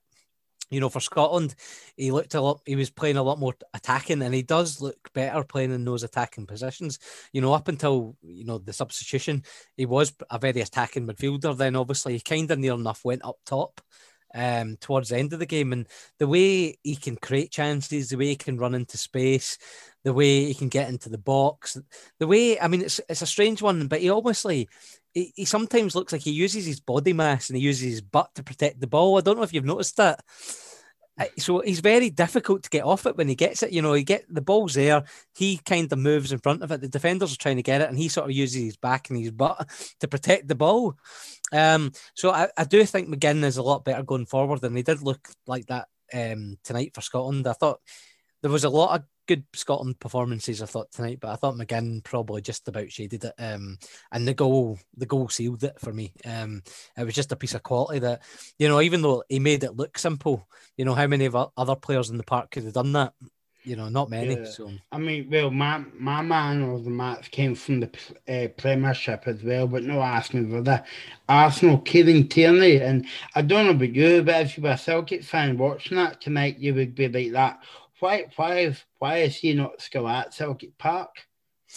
you 0.72 0.80
know, 0.80 0.90
for 0.90 1.02
Scotland, 1.02 1.54
he 1.98 2.12
looked 2.12 2.34
a 2.34 2.42
lot. 2.42 2.62
He 2.66 2.76
was 2.76 2.90
playing 2.90 3.18
a 3.18 3.24
lot 3.24 3.40
more 3.40 3.54
attacking, 3.74 4.22
and 4.22 4.34
he 4.34 4.42
does 4.42 4.82
look 4.82 5.12
better 5.14 5.44
playing 5.44 5.74
in 5.74 5.84
those 5.84 6.04
attacking 6.04 6.48
positions. 6.48 6.98
You 7.34 7.42
know, 7.42 7.54
up 7.54 7.68
until 7.68 8.16
you 8.24 8.46
know 8.46 8.58
the 8.58 8.74
substitution, 8.74 9.44
he 9.76 9.86
was 9.86 10.14
a 10.32 10.40
very 10.40 10.62
attacking 10.62 11.06
midfielder. 11.06 11.56
Then 11.56 11.76
obviously, 11.76 12.14
he 12.14 12.20
kind 12.22 12.50
of 12.50 12.58
near 12.58 12.74
enough 12.74 13.04
went 13.04 13.26
up 13.26 13.36
top 13.46 13.82
um, 14.34 14.78
towards 14.78 15.10
the 15.10 15.18
end 15.18 15.34
of 15.34 15.40
the 15.40 15.46
game, 15.46 15.74
and 15.74 15.88
the 16.20 16.28
way 16.28 16.78
he 16.84 16.96
can 16.96 17.18
create 17.18 17.52
chances, 17.52 18.10
the 18.10 18.18
way 18.18 18.28
he 18.28 18.36
can 18.38 18.58
run 18.58 18.74
into 18.74 18.98
space, 18.98 19.58
the 20.06 20.14
way 20.14 20.46
he 20.46 20.54
can 20.54 20.70
get 20.70 20.90
into 20.90 21.10
the 21.10 21.18
box, 21.18 21.78
the 22.20 22.28
way 22.28 22.60
I 22.60 22.68
mean, 22.70 22.82
it's 22.82 23.02
it's 23.10 23.22
a 23.22 23.28
strange 23.28 23.62
one, 23.62 23.88
but 23.88 24.00
he 24.00 24.10
obviously 24.10 24.70
he, 25.14 25.34
he 25.36 25.46
sometimes 25.46 25.96
looks 25.96 26.14
like 26.14 26.22
he 26.22 26.32
uses 26.32 26.66
his 26.66 26.80
body 26.80 27.14
mass 27.14 27.50
and 27.50 27.58
he 27.58 27.64
uses 27.64 27.84
his 27.84 28.02
butt 28.02 28.34
to 28.36 28.44
protect 28.44 28.80
the 28.80 28.88
ball. 28.88 29.18
I 29.18 29.22
don't 29.22 29.38
know 29.38 29.44
if 29.44 29.54
you've 29.54 29.66
noticed 29.66 29.98
that. 29.98 30.24
So 31.38 31.60
he's 31.60 31.82
very 31.82 32.10
difficult 32.10 32.64
to 32.64 32.70
get 32.70 32.86
off 32.86 33.06
it 33.06 33.16
when 33.16 33.28
he 33.28 33.36
gets 33.36 33.62
it. 33.62 33.72
You 33.72 33.82
know, 33.82 33.94
he 33.94 34.04
get 34.04 34.26
the 34.34 34.42
ball's 34.42 34.74
there. 34.74 35.04
He 35.36 35.58
kind 35.58 35.92
of 35.92 36.00
moves 36.00 36.32
in 36.32 36.40
front 36.40 36.64
of 36.64 36.72
it. 36.72 36.82
The 36.82 36.88
defenders 36.88 37.34
are 37.34 37.38
trying 37.38 37.58
to 37.58 37.64
get 37.64 37.82
it, 37.82 37.90
and 37.90 37.98
he 37.98 38.08
sort 38.08 38.30
of 38.30 38.36
uses 38.36 38.64
his 38.64 38.78
back 38.78 39.10
and 39.10 39.20
his 39.20 39.30
butt 39.30 39.70
to 40.00 40.08
protect 40.08 40.48
the 40.48 40.56
ball. 40.56 40.96
Um, 41.52 41.92
so 42.16 42.32
I, 42.32 42.48
I 42.58 42.64
do 42.64 42.84
think 42.86 43.08
McGinn 43.08 43.44
is 43.44 43.58
a 43.58 43.64
lot 43.64 43.86
better 43.86 44.02
going 44.04 44.26
forward, 44.26 44.64
and 44.64 44.76
he 44.76 44.82
did 44.84 45.04
look 45.04 45.28
like 45.46 45.68
that 45.68 45.90
um, 46.14 46.58
tonight 46.64 46.94
for 46.96 47.02
Scotland. 47.02 47.46
I 47.46 47.54
thought 47.54 47.82
there 48.42 48.52
was 48.52 48.64
a 48.64 48.70
lot 48.70 49.00
of 49.00 49.06
good 49.28 49.44
Scotland 49.54 50.00
performances 50.00 50.62
I 50.62 50.66
thought 50.66 50.92
tonight, 50.92 51.20
but 51.22 51.30
I 51.30 51.36
thought 51.36 51.56
McGinn 51.56 52.04
probably 52.04 52.42
just 52.42 52.68
about 52.68 52.92
shaded 52.92 53.24
it. 53.24 53.34
Um, 53.40 53.78
and 54.12 54.28
the 54.28 54.34
goal, 54.34 54.80
the 54.98 55.06
goal 55.06 55.30
sealed 55.30 55.64
it 55.64 55.80
for 55.80 55.94
me. 55.94 56.14
Um, 56.26 56.64
it 56.98 57.06
was 57.06 57.16
just 57.16 57.32
a 57.32 57.38
piece 57.38 57.54
of 57.54 57.64
quality 57.64 58.00
that, 58.00 58.24
you 58.58 58.68
know, 58.68 58.82
even 58.82 59.02
though 59.02 59.24
he 59.30 59.40
made 59.40 59.64
it 59.64 59.76
look 59.76 59.98
simple, 59.98 60.48
you 60.76 60.86
know, 60.86 60.96
how 60.96 61.08
many 61.08 61.26
of 61.26 61.36
other 61.56 61.76
players 61.76 62.10
in 62.10 62.18
the 62.18 62.24
park 62.24 62.52
could 62.52 62.64
have 62.64 62.74
done 62.74 62.94
that? 62.94 63.14
You 63.64 63.76
know, 63.76 63.90
not 63.90 64.10
many. 64.10 64.36
Yeah. 64.36 64.46
So 64.46 64.72
I 64.92 64.98
mean, 64.98 65.30
well, 65.32 65.52
my 65.52 65.84
my 65.94 66.24
man 66.24 66.64
of 66.64 66.84
the 66.84 66.90
match 66.90 67.30
came 67.30 67.54
from 67.54 67.82
the 67.82 67.92
uh, 68.28 68.48
Premiership 68.58 69.28
as 69.28 69.44
well, 69.44 69.68
but 69.68 69.84
no 69.84 70.02
asking 70.02 70.50
for 70.50 70.64
that. 70.64 70.88
Arsenal 71.30 71.78
Kieran 71.78 72.28
Tierney, 72.28 72.82
and 72.82 73.06
I 73.36 73.44
don't 73.44 73.68
know 73.68 73.72
about 73.74 73.94
you, 73.94 74.24
but 74.24 74.42
if 74.42 74.58
you 74.58 74.64
were 74.64 74.72
a 74.72 74.78
Celtic 74.80 75.24
fan 75.24 75.60
watching 75.60 75.98
that 75.98 76.20
tonight, 76.22 76.58
you 76.58 76.74
would 76.74 76.96
be 76.96 77.08
like 77.08 77.34
that 77.34 77.60
why 78.02 78.26
why 78.36 78.76
why 79.00 79.18
is 79.18 79.38
he 79.38 79.54
not 79.54 79.82
still 79.82 80.08
at 80.08 80.34
Celtic 80.34 80.78
Park? 80.78 81.10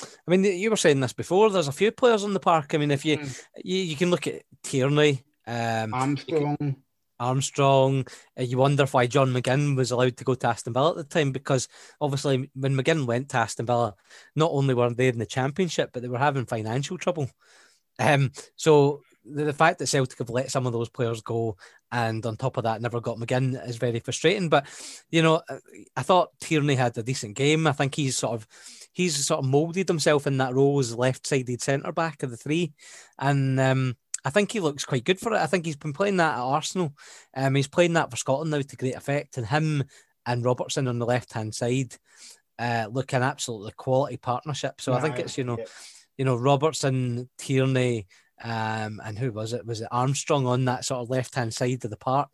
I 0.03 0.31
mean, 0.31 0.45
you 0.45 0.71
were 0.71 0.77
saying 0.77 1.01
this 1.01 1.13
before. 1.13 1.51
There's 1.51 1.69
a 1.69 1.73
few 1.73 1.93
players 1.93 2.25
on 2.25 2.35
the 2.35 2.41
park. 2.41 2.75
I 2.75 2.79
mean, 2.79 2.91
if 2.91 3.05
you 3.05 3.19
mm. 3.19 3.45
you, 3.63 3.79
you, 3.79 3.97
can 3.97 4.11
look 4.11 4.27
at 4.27 4.43
Tierney, 4.65 5.23
um, 5.47 5.95
Armstrong, 5.95 6.77
Armstrong. 7.21 8.07
Uh, 8.39 8.43
you 8.43 8.59
wonder 8.59 8.87
why 8.87 9.07
John 9.07 9.33
McGinn 9.33 9.77
was 9.77 9.91
allowed 9.91 10.17
to 10.17 10.25
go 10.25 10.35
to 10.35 10.49
Aston 10.49 10.73
Villa 10.73 10.91
at 10.91 10.97
the 10.97 11.05
time 11.05 11.31
because 11.31 11.69
obviously 12.01 12.51
when 12.55 12.77
McGinn 12.77 13.07
went 13.07 13.29
to 13.31 13.39
Aston 13.39 13.67
Villa, 13.67 13.95
not 14.35 14.51
only 14.51 14.75
were 14.75 14.93
they 14.93 15.09
in 15.09 15.19
the 15.19 15.27
Championship, 15.27 15.91
but 15.93 16.03
they 16.03 16.09
were 16.09 16.19
having 16.19 16.47
financial 16.47 16.99
trouble. 16.99 17.31
Um, 17.99 18.33
so 18.57 19.03
the, 19.25 19.45
the 19.45 19.53
fact 19.53 19.79
that 19.79 19.87
Celtic 19.87 20.19
have 20.19 20.31
let 20.31 20.51
some 20.51 20.67
of 20.67 20.73
those 20.73 20.89
players 20.89 21.23
go 21.23 21.57
and 21.95 22.27
on 22.27 22.37
top 22.37 22.57
of 22.57 22.65
that 22.65 22.83
never 22.83 23.01
got 23.01 23.19
McGinn 23.19 23.67
is 23.69 23.77
very 23.77 24.01
frustrating. 24.01 24.49
But 24.49 24.67
you 25.11 25.23
know, 25.23 25.43
I 25.97 26.03
thought 26.03 26.39
Tierney 26.41 26.75
had 26.75 26.99
a 26.99 27.05
decent 27.05 27.37
game. 27.37 27.69
I 27.69 27.73
think 27.73 27.95
he's 27.95 28.17
sort 28.17 28.35
of 28.35 28.49
he's 28.93 29.25
sort 29.25 29.39
of 29.39 29.47
molded 29.51 29.89
himself 29.89 30.27
in 30.27 30.39
that 30.39 30.55
role 30.55 30.81
as 30.81 30.95
left-sided 30.95 31.63
centre 31.63 31.93
back 31.93 32.23
of 32.23 32.31
the 32.31 32.37
three, 32.37 32.73
and 33.19 33.61
um, 33.61 33.97
I 34.25 34.31
think 34.31 34.51
he 34.51 34.59
looks 34.59 34.85
quite 34.85 35.05
good 35.05 35.21
for 35.21 35.33
it. 35.33 35.39
I 35.39 35.47
think 35.47 35.67
he's 35.67 35.77
been 35.77 35.93
playing 35.93 36.17
that 36.17 36.35
at 36.35 36.41
Arsenal. 36.41 36.93
Um, 37.37 37.55
he's 37.55 37.69
playing 37.69 37.93
that 37.93 38.11
for 38.11 38.17
Scotland 38.17 38.51
now 38.51 38.61
to 38.61 38.77
great 38.77 38.97
effect, 38.97 39.37
and 39.37 39.47
him 39.47 39.85
and 40.27 40.45
Robertson 40.45 40.89
on 40.89 40.99
the 40.99 41.07
left-hand 41.07 41.55
side 41.55 41.95
uh, 42.59 42.89
look 42.91 43.13
an 43.13 43.23
absolutely 43.23 43.73
quality 43.77 44.17
partnership. 44.17 44.81
So 44.81 44.95
I 44.95 45.01
think 45.01 45.21
it's 45.21 45.39
you 45.39 45.45
know, 45.45 45.59
yeah. 45.59 45.67
you 46.19 46.25
know 46.25 46.35
Robertson, 46.35 47.29
Tierney, 47.39 48.09
um, 48.45 49.01
and 49.05 49.19
who 49.19 49.33
was 49.33 49.53
it? 49.53 49.67
Was 49.67 49.81
it 49.81 49.89
Armstrong 49.91 50.47
on 50.47 50.67
that 50.67 50.85
sort 50.85 51.01
of 51.01 51.11
left 51.11 51.35
hand 51.35 51.53
side 51.55 51.85
of 51.85 51.91
the 51.91 51.97
park? 51.97 52.31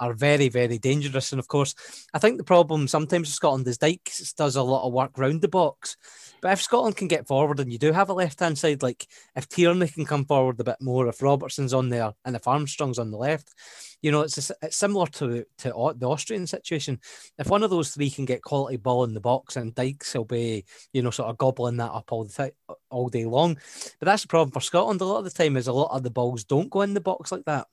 Are 0.00 0.12
very, 0.12 0.48
very 0.48 0.78
dangerous. 0.78 1.32
And 1.32 1.38
of 1.38 1.48
course, 1.48 1.74
I 2.12 2.18
think 2.18 2.38
the 2.38 2.44
problem 2.44 2.88
sometimes 2.88 3.28
with 3.28 3.34
Scotland 3.34 3.66
is 3.68 3.78
Dykes 3.78 4.32
does 4.34 4.56
a 4.56 4.62
lot 4.62 4.86
of 4.86 4.92
work 4.92 5.16
round 5.16 5.40
the 5.40 5.48
box. 5.48 5.96
But 6.42 6.52
if 6.52 6.62
Scotland 6.62 6.96
can 6.96 7.08
get 7.08 7.26
forward 7.26 7.60
and 7.60 7.72
you 7.72 7.78
do 7.78 7.92
have 7.92 8.10
a 8.10 8.12
left 8.12 8.40
hand 8.40 8.58
side, 8.58 8.82
like 8.82 9.06
if 9.34 9.48
Tierney 9.48 9.88
can 9.88 10.04
come 10.04 10.26
forward 10.26 10.60
a 10.60 10.64
bit 10.64 10.76
more, 10.80 11.08
if 11.08 11.22
Robertson's 11.22 11.72
on 11.72 11.88
there 11.88 12.12
and 12.24 12.36
if 12.36 12.46
Armstrong's 12.46 12.98
on 12.98 13.10
the 13.10 13.16
left, 13.16 13.54
you 14.02 14.10
know, 14.10 14.20
it's, 14.20 14.50
a, 14.50 14.54
it's 14.60 14.76
similar 14.76 15.06
to, 15.06 15.46
to 15.56 15.94
the 15.96 16.06
Austrian 16.06 16.46
situation. 16.46 17.00
If 17.38 17.48
one 17.48 17.62
of 17.62 17.70
those 17.70 17.90
three 17.90 18.10
can 18.10 18.26
get 18.26 18.42
quality 18.42 18.76
ball 18.76 19.04
in 19.04 19.14
the 19.14 19.20
box 19.20 19.56
and 19.56 19.74
Dykes 19.74 20.14
will 20.14 20.26
be, 20.26 20.66
you 20.92 21.00
know, 21.00 21.10
sort 21.10 21.30
of 21.30 21.38
gobbling 21.38 21.78
that 21.78 21.92
up 21.92 22.12
all 22.12 22.24
the 22.24 22.32
time, 22.32 22.50
all 22.90 23.08
day 23.08 23.24
long. 23.24 23.54
But 23.98 24.04
that's 24.04 24.22
the 24.22 24.28
problem 24.28 24.50
for 24.50 24.60
Scotland. 24.60 25.00
A 25.00 25.06
lot 25.06 25.20
of 25.20 25.24
the 25.24 25.30
time 25.30 25.56
is 25.56 25.66
a 25.66 25.72
lot 25.72 25.96
of 25.96 26.02
the 26.02 26.10
balls 26.10 26.44
don't 26.44 26.68
go 26.68 26.82
in 26.82 26.92
the 26.92 27.00
box 27.00 27.32
like 27.32 27.46
that. 27.46 27.66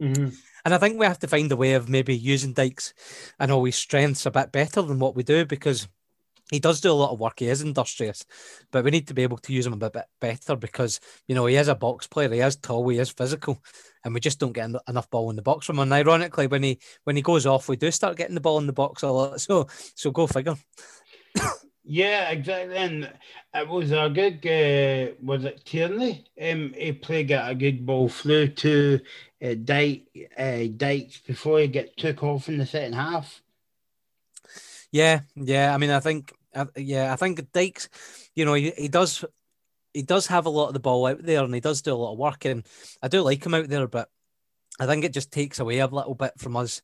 Mm-hmm. 0.00 0.28
And 0.64 0.74
I 0.74 0.78
think 0.78 0.98
we 0.98 1.06
have 1.06 1.18
to 1.20 1.28
find 1.28 1.50
a 1.52 1.56
way 1.56 1.74
of 1.74 1.88
maybe 1.88 2.16
using 2.16 2.52
Dykes 2.52 2.94
and 3.38 3.50
all 3.50 3.64
his 3.64 3.76
strengths 3.76 4.26
a 4.26 4.30
bit 4.30 4.52
better 4.52 4.82
than 4.82 4.98
what 4.98 5.16
we 5.16 5.22
do 5.22 5.44
because 5.44 5.88
he 6.50 6.58
does 6.58 6.80
do 6.80 6.90
a 6.90 6.92
lot 6.92 7.12
of 7.12 7.20
work. 7.20 7.38
He 7.38 7.46
is 7.46 7.62
industrious, 7.62 8.24
but 8.72 8.84
we 8.84 8.90
need 8.90 9.06
to 9.08 9.14
be 9.14 9.22
able 9.22 9.38
to 9.38 9.52
use 9.52 9.66
him 9.66 9.72
a 9.72 9.90
bit 9.90 10.04
better 10.20 10.56
because 10.56 11.00
you 11.28 11.34
know 11.34 11.46
he 11.46 11.56
is 11.56 11.68
a 11.68 11.74
box 11.74 12.06
player. 12.06 12.32
He 12.32 12.40
is 12.40 12.56
tall. 12.56 12.88
He 12.88 12.98
is 12.98 13.10
physical, 13.10 13.62
and 14.04 14.12
we 14.12 14.20
just 14.20 14.40
don't 14.40 14.52
get 14.52 14.70
enough 14.88 15.10
ball 15.10 15.30
in 15.30 15.36
the 15.36 15.42
box 15.42 15.66
from 15.66 15.76
him. 15.76 15.82
And 15.82 15.92
ironically, 15.92 16.48
when 16.48 16.62
he 16.62 16.80
when 17.04 17.16
he 17.16 17.22
goes 17.22 17.46
off, 17.46 17.68
we 17.68 17.76
do 17.76 17.90
start 17.90 18.16
getting 18.16 18.34
the 18.34 18.40
ball 18.40 18.58
in 18.58 18.66
the 18.66 18.72
box 18.72 19.02
a 19.02 19.08
lot. 19.08 19.40
So 19.40 19.68
so 19.94 20.10
go 20.10 20.26
figure. 20.26 20.56
Yeah, 21.84 22.30
exactly. 22.30 22.76
And 22.76 23.12
it 23.54 23.68
was 23.68 23.92
a 23.92 24.08
good. 24.08 24.46
Uh, 24.46 25.14
was 25.22 25.44
it 25.44 25.64
Tierney? 25.64 26.24
Um, 26.40 26.74
he 26.76 26.92
played 26.92 27.30
a 27.30 27.54
good 27.54 27.86
ball 27.86 28.08
through 28.08 28.48
to 28.48 29.00
uh, 29.42 29.54
Dyke, 29.64 30.06
uh, 30.36 30.64
Dykes 30.76 31.18
before 31.18 31.60
he 31.60 31.68
get 31.68 31.96
took 31.96 32.22
off 32.22 32.48
in 32.48 32.58
the 32.58 32.66
second 32.66 32.94
half. 32.94 33.42
Yeah, 34.92 35.20
yeah. 35.36 35.74
I 35.74 35.78
mean, 35.78 35.90
I 35.90 36.00
think 36.00 36.32
uh, 36.54 36.66
yeah, 36.76 37.12
I 37.12 37.16
think 37.16 37.52
Dykes, 37.52 37.88
you 38.34 38.44
know, 38.44 38.54
he, 38.54 38.70
he 38.76 38.88
does 38.88 39.24
he 39.92 40.02
does 40.02 40.26
have 40.28 40.46
a 40.46 40.50
lot 40.50 40.68
of 40.68 40.74
the 40.74 40.80
ball 40.80 41.06
out 41.06 41.22
there 41.22 41.42
and 41.42 41.54
he 41.54 41.60
does 41.60 41.82
do 41.82 41.92
a 41.92 41.96
lot 41.96 42.12
of 42.12 42.18
work 42.18 42.44
and 42.44 42.64
I 43.02 43.08
do 43.08 43.22
like 43.22 43.44
him 43.44 43.54
out 43.54 43.68
there, 43.68 43.88
but 43.88 44.08
I 44.78 44.86
think 44.86 45.04
it 45.04 45.12
just 45.12 45.32
takes 45.32 45.58
away 45.58 45.78
a 45.78 45.86
little 45.86 46.14
bit 46.14 46.32
from 46.38 46.56
us 46.56 46.80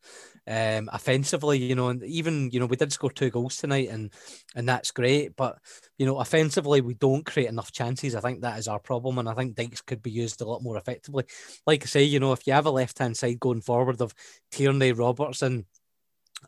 um, 0.46 0.88
offensively, 0.92 1.58
you 1.58 1.74
know, 1.74 1.88
and 1.88 2.02
even, 2.04 2.50
you 2.52 2.60
know, 2.60 2.66
we 2.66 2.76
did 2.76 2.92
score 2.92 3.10
two 3.10 3.30
goals 3.30 3.56
tonight 3.56 3.88
and 3.90 4.12
and 4.54 4.68
that's 4.68 4.90
great. 4.90 5.36
But, 5.36 5.58
you 5.98 6.06
know, 6.06 6.18
offensively 6.18 6.80
we 6.80 6.94
don't 6.94 7.26
create 7.26 7.48
enough 7.48 7.72
chances. 7.72 8.14
I 8.14 8.20
think 8.20 8.40
that 8.40 8.58
is 8.58 8.68
our 8.68 8.78
problem. 8.78 9.18
And 9.18 9.28
I 9.28 9.34
think 9.34 9.56
Dykes 9.56 9.82
could 9.82 10.02
be 10.02 10.10
used 10.10 10.40
a 10.40 10.48
lot 10.48 10.62
more 10.62 10.76
effectively. 10.76 11.24
Like 11.66 11.82
I 11.82 11.86
say, 11.86 12.04
you 12.04 12.20
know, 12.20 12.32
if 12.32 12.46
you 12.46 12.52
have 12.52 12.66
a 12.66 12.70
left 12.70 12.98
hand 12.98 13.16
side 13.16 13.40
going 13.40 13.60
forward 13.60 14.00
of 14.00 14.14
Tierney, 14.50 14.92
Robertson, 14.92 15.66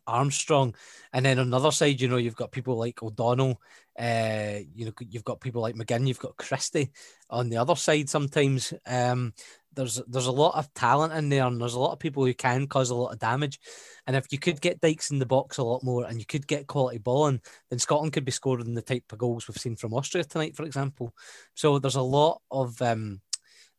Armstrong, 0.06 0.74
and 1.12 1.24
then 1.24 1.38
on 1.38 1.50
the 1.50 1.56
other 1.56 1.72
side, 1.72 2.00
you 2.00 2.08
know, 2.08 2.18
you've 2.18 2.36
got 2.36 2.52
people 2.52 2.76
like 2.76 3.02
O'Donnell, 3.02 3.60
uh, 3.98 4.58
you 4.74 4.84
know, 4.84 4.92
you've 5.00 5.24
got 5.24 5.40
people 5.40 5.60
like 5.60 5.74
McGinn, 5.74 6.06
you've 6.06 6.20
got 6.20 6.36
Christie 6.36 6.92
on 7.30 7.48
the 7.48 7.56
other 7.56 7.74
side. 7.74 8.08
Sometimes 8.08 8.72
um, 8.86 9.32
there's 9.78 10.02
there's 10.08 10.26
a 10.26 10.32
lot 10.32 10.56
of 10.56 10.73
talent 10.75 11.12
in 11.12 11.28
there, 11.28 11.47
and 11.47 11.61
there's 11.61 11.75
a 11.75 11.78
lot 11.78 11.92
of 11.92 12.00
people 12.00 12.25
who 12.25 12.35
can 12.35 12.66
cause 12.66 12.90
a 12.90 12.97
lot 12.97 13.12
of 13.12 13.20
damage. 13.20 13.61
And 14.08 14.16
if 14.16 14.26
you 14.32 14.38
could 14.38 14.61
get 14.61 14.80
Dykes 14.80 15.12
in 15.12 15.20
the 15.20 15.26
box 15.26 15.58
a 15.58 15.62
lot 15.62 15.85
more, 15.85 16.04
and 16.04 16.18
you 16.18 16.26
could 16.26 16.49
get 16.49 16.66
quality 16.66 16.99
balling, 16.99 17.40
then 17.70 17.78
Scotland 17.78 18.12
could 18.12 18.25
be 18.25 18.32
scoring 18.32 18.75
the 18.75 18.82
type 18.82 19.04
of 19.12 19.18
goals 19.18 19.47
we've 19.47 19.56
seen 19.56 19.76
from 19.76 19.94
Austria 19.94 20.25
tonight, 20.25 20.56
for 20.56 20.64
example. 20.64 21.14
So 21.54 21.78
there's 21.78 21.94
a 21.94 22.02
lot 22.02 22.42
of 22.50 22.82
um, 22.82 23.20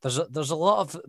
there's 0.01 0.17
a, 0.17 0.25
there's 0.29 0.51
a 0.51 0.55
lot 0.55 0.79
of 0.79 1.01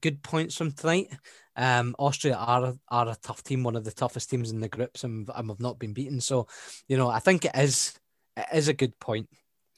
good 0.00 0.22
points 0.22 0.56
from 0.56 0.70
tonight. 0.70 1.08
Um, 1.56 1.96
Austria 1.98 2.36
are 2.36 2.74
are 2.88 3.08
a 3.08 3.16
tough 3.20 3.42
team, 3.42 3.64
one 3.64 3.74
of 3.74 3.84
the 3.84 3.90
toughest 3.90 4.30
teams 4.30 4.52
in 4.52 4.60
the 4.60 4.68
groups, 4.68 5.02
and, 5.02 5.28
and 5.34 5.50
have 5.50 5.60
not 5.60 5.80
been 5.80 5.94
beaten. 5.94 6.20
So, 6.20 6.46
you 6.86 6.96
know, 6.96 7.08
I 7.08 7.18
think 7.18 7.44
it 7.44 7.56
is 7.56 7.98
it 8.36 8.46
is 8.54 8.68
a 8.68 8.72
good 8.72 8.96
point. 9.00 9.28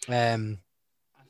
Um, 0.06 0.58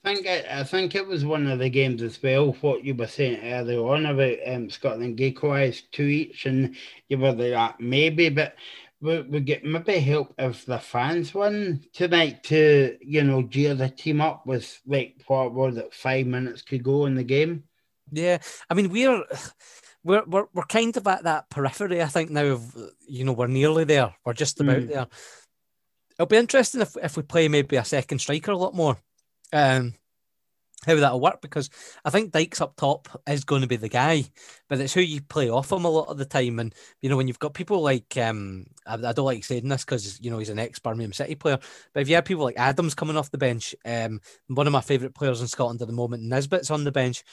think 0.05 0.26
it, 0.26 0.47
I 0.50 0.64
think 0.64 0.95
it 0.95 1.07
was 1.07 1.25
one 1.25 1.47
of 1.47 1.59
the 1.59 1.69
games 1.69 2.02
as 2.02 2.23
well. 2.23 2.52
What 2.61 2.85
you 2.85 2.95
were 2.95 3.07
saying 3.07 3.40
earlier 3.43 3.81
on 3.81 4.07
about 4.07 4.38
um, 4.47 4.71
Scotland 4.71 5.21
equalised 5.21 5.93
two 5.93 6.05
each, 6.05 6.47
and 6.47 6.76
you 7.09 7.19
were 7.19 7.33
like 7.33 7.81
maybe, 7.81 8.28
but 8.28 8.55
we 9.00 9.21
we 9.23 9.40
get 9.40 9.64
maybe 9.64 9.99
help 9.99 10.35
if 10.38 10.67
the 10.67 10.78
fans 10.78 11.35
won 11.35 11.85
tonight 11.93 12.43
to 12.45 12.97
you 13.00 13.23
know 13.23 13.43
gear 13.43 13.75
the 13.75 13.88
team 13.88 14.21
up 14.21 14.47
with 14.47 14.81
like 14.87 15.23
what 15.26 15.52
was 15.52 15.76
it 15.76 15.95
five 15.95 16.26
minutes 16.26 16.62
could 16.62 16.83
go 16.83 17.07
in 17.07 17.14
the 17.14 17.25
game. 17.25 17.64
Yeah, 18.11 18.38
I 18.69 18.75
mean 18.75 18.90
we're 18.90 19.25
we're 20.02 20.25
we're 20.26 20.47
we're 20.52 20.64
kind 20.64 20.97
of 20.97 21.07
at 21.07 21.25
that 21.25 21.50
periphery. 21.50 22.02
I 22.02 22.07
think 22.07 22.31
now 22.31 22.47
of 22.47 22.76
you 23.07 23.25
know 23.25 23.33
we're 23.33 23.47
nearly 23.47 23.85
there. 23.85 24.14
We're 24.25 24.35
just 24.35 24.61
about 24.61 24.78
mm. 24.78 24.88
there. 24.88 25.07
It'll 26.19 26.26
be 26.26 26.37
interesting 26.37 26.81
if 26.81 26.97
if 27.02 27.17
we 27.17 27.23
play 27.23 27.49
maybe 27.49 27.76
a 27.76 27.85
second 27.85 28.19
striker 28.19 28.50
a 28.50 28.57
lot 28.57 28.75
more. 28.75 28.99
Um, 29.52 29.95
how 30.87 30.95
that'll 30.95 31.21
work 31.21 31.40
because 31.43 31.71
I 32.05 32.11
think 32.11 32.33
Dykes 32.33 32.61
up 32.61 32.76
top 32.76 33.09
is 33.28 33.45
going 33.45 33.62
to 33.62 33.69
be 33.69 33.76
the 33.76 33.88
guy, 33.88 34.25
but 34.69 34.81
it's 34.81 34.95
who 34.95 35.00
you 35.00 35.21
play 35.21 35.50
off 35.50 35.73
him 35.73 35.85
a 35.85 35.90
lot 35.90 36.09
of 36.09 36.19
the 36.19 36.25
time. 36.25 36.61
And 36.61 36.73
you 37.02 37.09
know 37.09 37.17
when 37.17 37.26
you've 37.26 37.38
got 37.38 37.55
people 37.55 37.83
like 37.83 38.17
um, 38.17 38.67
I, 38.87 38.95
I 38.95 39.12
don't 39.12 39.25
like 39.25 39.45
saying 39.45 39.69
this 39.69 39.85
because 39.85 40.21
you 40.21 40.31
know 40.31 40.38
he's 40.38 40.50
an 40.50 40.59
ex 40.59 40.78
Birmingham 40.78 41.12
City 41.12 41.35
player, 41.35 41.59
but 41.93 42.00
if 42.00 42.09
you 42.09 42.14
have 42.14 42.25
people 42.25 42.45
like 42.45 42.59
Adams 42.59 42.95
coming 42.95 43.17
off 43.17 43.31
the 43.31 43.38
bench, 43.38 43.75
um, 43.85 44.21
one 44.47 44.67
of 44.67 44.73
my 44.73 44.81
favourite 44.81 45.14
players 45.14 45.40
in 45.40 45.49
Scotland 45.49 45.83
at 45.83 45.88
the 45.88 45.95
moment, 45.95 46.23
Nisbet's 46.23 46.71
on 46.71 46.85
the 46.85 46.93
bench. 46.93 47.25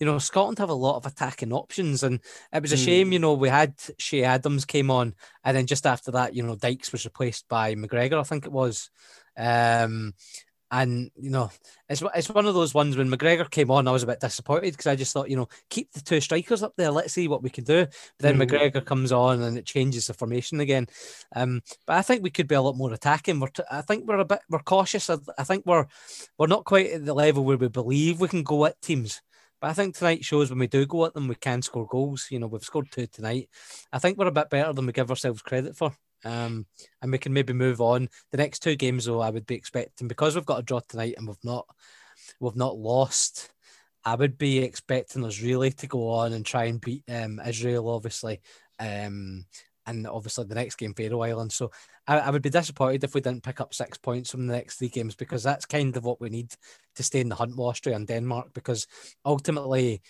You 0.00 0.06
know 0.06 0.18
Scotland 0.18 0.58
have 0.58 0.70
a 0.70 0.74
lot 0.74 0.96
of 0.96 1.06
attacking 1.06 1.52
options, 1.52 2.02
and 2.02 2.20
it 2.52 2.62
was 2.62 2.72
a 2.72 2.76
mm. 2.76 2.84
shame. 2.84 3.12
You 3.12 3.18
know 3.18 3.34
we 3.34 3.50
had 3.50 3.74
Che 3.98 4.24
Adams 4.24 4.64
came 4.64 4.90
on, 4.90 5.14
and 5.44 5.56
then 5.56 5.66
just 5.66 5.86
after 5.86 6.10
that, 6.12 6.34
you 6.34 6.42
know 6.42 6.56
Dykes 6.56 6.90
was 6.90 7.04
replaced 7.04 7.48
by 7.48 7.74
McGregor, 7.74 8.18
I 8.18 8.24
think 8.24 8.46
it 8.46 8.52
was. 8.52 8.90
Um, 9.36 10.14
and 10.70 11.10
you 11.16 11.30
know, 11.30 11.50
it's 11.88 12.02
it's 12.14 12.28
one 12.28 12.46
of 12.46 12.54
those 12.54 12.74
ones 12.74 12.96
when 12.96 13.10
McGregor 13.10 13.48
came 13.50 13.70
on, 13.70 13.86
I 13.86 13.92
was 13.92 14.02
a 14.02 14.08
bit 14.08 14.20
disappointed 14.20 14.72
because 14.72 14.86
I 14.86 14.96
just 14.96 15.12
thought, 15.12 15.30
you 15.30 15.36
know, 15.36 15.48
keep 15.70 15.92
the 15.92 16.00
two 16.00 16.20
strikers 16.20 16.62
up 16.62 16.74
there. 16.76 16.90
Let's 16.90 17.12
see 17.12 17.28
what 17.28 17.42
we 17.42 17.50
can 17.50 17.64
do. 17.64 17.86
But 17.86 17.92
then 18.18 18.38
mm. 18.38 18.48
McGregor 18.48 18.84
comes 18.84 19.12
on 19.12 19.42
and 19.42 19.56
it 19.58 19.66
changes 19.66 20.06
the 20.06 20.14
formation 20.14 20.60
again. 20.60 20.86
Um, 21.36 21.60
but 21.86 21.96
I 21.96 22.02
think 22.02 22.22
we 22.22 22.30
could 22.30 22.48
be 22.48 22.54
a 22.54 22.62
lot 22.62 22.76
more 22.76 22.92
attacking. 22.92 23.40
We're 23.40 23.48
t- 23.48 23.62
I 23.70 23.82
think 23.82 24.06
we're 24.06 24.18
a 24.18 24.24
bit 24.24 24.40
we're 24.48 24.58
cautious. 24.60 25.10
I, 25.10 25.18
I 25.38 25.44
think 25.44 25.64
we're 25.66 25.86
we're 26.38 26.46
not 26.46 26.64
quite 26.64 26.90
at 26.90 27.04
the 27.04 27.14
level 27.14 27.44
where 27.44 27.56
we 27.56 27.68
believe 27.68 28.20
we 28.20 28.28
can 28.28 28.42
go 28.42 28.64
at 28.64 28.80
teams. 28.80 29.22
But 29.60 29.70
I 29.70 29.72
think 29.72 29.96
tonight 29.96 30.24
shows 30.24 30.50
when 30.50 30.58
we 30.58 30.66
do 30.66 30.84
go 30.84 31.06
at 31.06 31.14
them, 31.14 31.28
we 31.28 31.36
can 31.36 31.62
score 31.62 31.86
goals. 31.86 32.26
You 32.30 32.38
know, 32.38 32.48
we've 32.48 32.62
scored 32.62 32.90
two 32.90 33.06
tonight. 33.06 33.48
I 33.92 33.98
think 33.98 34.18
we're 34.18 34.26
a 34.26 34.32
bit 34.32 34.50
better 34.50 34.72
than 34.72 34.86
we 34.86 34.92
give 34.92 35.10
ourselves 35.10 35.40
credit 35.40 35.76
for. 35.76 35.94
Um, 36.24 36.66
and 37.02 37.12
we 37.12 37.18
can 37.18 37.32
maybe 37.32 37.52
move 37.52 37.80
on. 37.80 38.08
The 38.30 38.38
next 38.38 38.60
two 38.60 38.76
games, 38.76 39.04
though, 39.04 39.20
I 39.20 39.30
would 39.30 39.46
be 39.46 39.54
expecting 39.54 40.08
because 40.08 40.34
we've 40.34 40.46
got 40.46 40.60
a 40.60 40.62
draw 40.62 40.80
tonight 40.80 41.14
and 41.18 41.26
we've 41.26 41.36
not 41.44 41.66
we've 42.40 42.56
not 42.56 42.76
lost. 42.76 43.50
I 44.04 44.14
would 44.14 44.36
be 44.36 44.58
expecting 44.58 45.24
us 45.24 45.40
really 45.40 45.70
to 45.72 45.86
go 45.86 46.10
on 46.10 46.32
and 46.32 46.44
try 46.44 46.64
and 46.64 46.80
beat 46.80 47.04
um, 47.08 47.40
Israel, 47.46 47.88
obviously, 47.88 48.40
um, 48.78 49.46
and 49.86 50.06
obviously 50.06 50.44
the 50.44 50.54
next 50.54 50.76
game 50.76 50.94
Faroe 50.94 51.22
Islands. 51.22 51.54
So 51.54 51.70
I, 52.06 52.18
I, 52.18 52.30
would 52.30 52.42
be 52.42 52.50
disappointed 52.50 53.04
if 53.04 53.14
we 53.14 53.22
didn't 53.22 53.44
pick 53.44 53.60
up 53.60 53.72
six 53.72 53.96
points 53.96 54.30
from 54.30 54.46
the 54.46 54.54
next 54.54 54.76
three 54.76 54.88
games 54.88 55.14
because 55.14 55.42
that's 55.42 55.64
kind 55.64 55.96
of 55.96 56.04
what 56.04 56.20
we 56.20 56.28
need 56.28 56.52
to 56.96 57.02
stay 57.02 57.20
in 57.20 57.30
the 57.30 57.34
hunt 57.34 57.52
with 57.52 57.60
Austria 57.60 57.96
and 57.96 58.06
Denmark 58.06 58.52
because 58.52 58.86
ultimately 59.24 60.02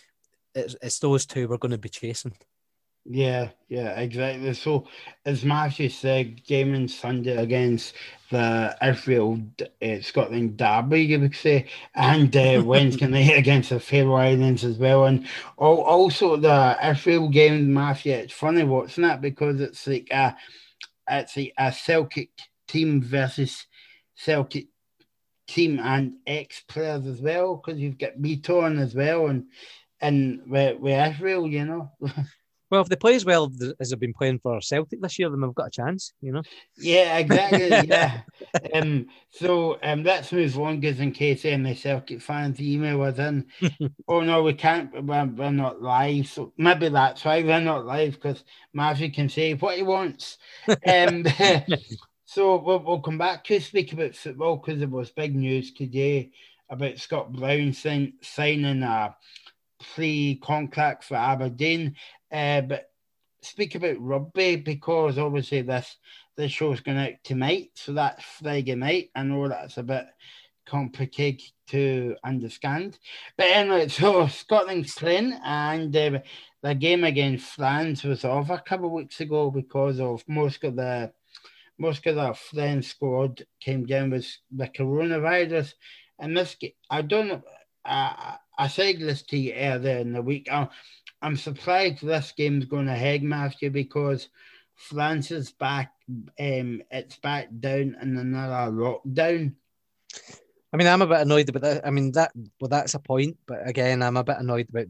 it's, 0.54 0.74
it's 0.82 0.98
those 0.98 1.26
two 1.26 1.48
we're 1.48 1.58
going 1.58 1.72
to 1.72 1.78
be 1.78 1.88
chasing. 1.88 2.34
Yeah, 3.06 3.50
yeah, 3.68 4.00
exactly. 4.00 4.54
So, 4.54 4.88
as 5.26 5.44
Matthew 5.44 5.90
said, 5.90 6.42
gaming 6.46 6.88
Sunday 6.88 7.36
against 7.36 7.94
the 8.30 8.74
Israel 8.82 9.40
uh, 9.82 10.00
Scotland 10.00 10.56
derby, 10.56 11.02
you 11.02 11.20
would 11.20 11.36
say, 11.36 11.66
and 11.94 12.34
uh, 12.34 12.62
Wednesday 12.66 13.06
night 13.06 13.36
against 13.36 13.70
the 13.70 13.80
Faroe 13.80 14.14
Islands 14.14 14.64
as 14.64 14.78
well. 14.78 15.04
And 15.04 15.26
also 15.58 16.36
the 16.36 16.78
Israel 16.82 17.28
game, 17.28 17.74
Matthew, 17.74 18.14
it's 18.14 18.32
funny 18.32 18.64
watching 18.64 19.04
that 19.04 19.20
because 19.20 19.60
it's 19.60 19.86
like 19.86 20.08
a, 20.10 20.34
it's 21.10 21.36
like 21.36 21.52
a 21.58 21.72
Celtic 21.72 22.30
team 22.68 23.02
versus 23.02 23.66
Celtic 24.14 24.68
team 25.46 25.78
and 25.78 26.14
ex 26.26 26.62
players 26.66 27.06
as 27.06 27.20
well, 27.20 27.56
because 27.56 27.78
you've 27.78 27.98
got 27.98 28.16
Bitton 28.16 28.80
as 28.80 28.94
well, 28.94 29.26
and 29.26 29.44
and 30.00 30.40
with, 30.46 30.80
with 30.80 31.14
Israel, 31.14 31.46
you 31.46 31.66
know. 31.66 31.92
Well, 32.74 32.82
if 32.82 32.88
they 32.88 32.96
play 32.96 33.14
as 33.14 33.24
well 33.24 33.52
as 33.78 33.90
they've 33.90 34.00
been 34.00 34.12
playing 34.12 34.40
for 34.40 34.60
Celtic 34.60 35.00
this 35.00 35.16
year, 35.16 35.30
then 35.30 35.40
we've 35.40 35.54
got 35.54 35.68
a 35.68 35.70
chance, 35.70 36.12
you 36.20 36.32
know. 36.32 36.42
Yeah, 36.76 37.18
exactly. 37.18 37.68
yeah. 37.88 38.22
Um, 38.74 39.06
so 39.30 39.78
um, 39.84 40.02
let's 40.02 40.32
move 40.32 40.58
on, 40.58 40.80
because 40.80 40.98
in 40.98 41.12
case 41.12 41.44
any 41.44 41.76
Celtic 41.76 42.20
fans 42.20 42.60
email 42.60 43.00
us 43.02 43.20
in, 43.20 43.46
oh 44.08 44.22
no, 44.22 44.42
we 44.42 44.54
can't. 44.54 44.92
We're, 44.92 45.24
we're 45.24 45.52
not 45.52 45.82
live, 45.82 46.26
so 46.26 46.52
maybe 46.58 46.88
that's 46.88 47.24
why 47.24 47.44
we're 47.44 47.60
not 47.60 47.86
live 47.86 48.14
because 48.14 48.42
Matthew 48.72 49.12
can 49.12 49.28
say 49.28 49.54
what 49.54 49.76
he 49.76 49.84
wants. 49.84 50.38
Um, 50.68 51.24
so 52.24 52.56
we'll, 52.56 52.80
we'll 52.80 53.02
come 53.02 53.18
back 53.18 53.44
to 53.44 53.60
speak 53.60 53.92
about 53.92 54.16
football 54.16 54.56
because 54.56 54.80
there 54.80 54.88
was 54.88 55.10
big 55.10 55.36
news 55.36 55.72
today 55.72 56.32
about 56.70 56.98
Scott 56.98 57.32
Brown 57.32 57.72
sign, 57.72 58.14
signing 58.20 58.82
a 58.82 59.14
pre 59.94 60.40
contract 60.42 61.04
for 61.04 61.16
Aberdeen. 61.16 61.94
But 62.34 62.90
speak 63.42 63.74
about 63.74 64.00
rugby 64.00 64.56
because 64.56 65.18
obviously 65.18 65.62
this 65.62 65.96
this 66.36 66.50
show's 66.50 66.80
going 66.80 66.98
out 66.98 67.12
tonight, 67.22 67.70
so 67.74 67.92
that's 67.92 68.24
Friday 68.24 68.74
night. 68.74 69.10
I 69.14 69.22
know 69.22 69.48
that's 69.48 69.78
a 69.78 69.84
bit 69.84 70.06
complicated 70.66 71.52
to 71.68 72.16
understand, 72.24 72.98
but 73.36 73.46
anyway, 73.46 73.86
so 73.88 74.26
Scotland's 74.26 74.94
playing, 74.94 75.38
and 75.44 75.94
uh, 75.94 76.18
the 76.62 76.74
game 76.74 77.04
against 77.04 77.54
France 77.54 78.02
was 78.02 78.24
off 78.24 78.50
a 78.50 78.58
couple 78.58 78.86
of 78.86 78.92
weeks 78.92 79.20
ago 79.20 79.52
because 79.52 80.00
of 80.00 80.24
most 80.26 80.64
of 80.64 80.74
the 80.74 81.12
most 81.78 82.04
of 82.06 82.16
the 82.16 82.34
French 82.34 82.86
squad 82.86 83.44
came 83.60 83.86
down 83.86 84.10
with 84.10 84.26
the 84.50 84.66
coronavirus, 84.66 85.74
and 86.18 86.36
this 86.36 86.56
I 86.90 87.02
don't. 87.02 87.44
I, 87.84 88.38
I 88.58 88.68
said 88.68 88.98
this 88.98 89.22
to 89.24 89.36
you 89.36 89.52
earlier 89.52 89.98
in 89.98 90.12
the 90.12 90.22
week. 90.22 90.48
I, 90.50 90.68
I'm 91.24 91.36
surprised 91.36 92.04
this 92.04 92.34
game's 92.36 92.66
going 92.66 92.88
ahead, 92.88 93.22
Matthew, 93.22 93.70
because 93.70 94.28
France 94.74 95.30
is 95.30 95.50
back. 95.52 95.92
Um, 96.38 96.82
it's 96.90 97.16
back 97.16 97.48
down 97.60 97.96
in 98.02 98.18
another 98.18 98.70
lockdown. 98.70 99.54
I 100.70 100.76
mean, 100.76 100.86
I'm 100.86 101.00
a 101.00 101.06
bit 101.06 101.22
annoyed 101.22 101.48
about 101.48 101.62
that. 101.62 101.86
I 101.86 101.90
mean, 101.90 102.12
that 102.12 102.32
well, 102.60 102.68
that's 102.68 102.92
a 102.92 102.98
point, 102.98 103.38
but 103.46 103.66
again, 103.66 104.02
I'm 104.02 104.18
a 104.18 104.24
bit 104.24 104.36
annoyed 104.38 104.68
about 104.68 104.84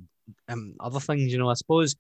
um, 0.49 0.75
other 0.81 0.99
things. 0.99 1.31
You 1.31 1.39
know, 1.39 1.51
I 1.51 1.55
suppose, 1.55 1.95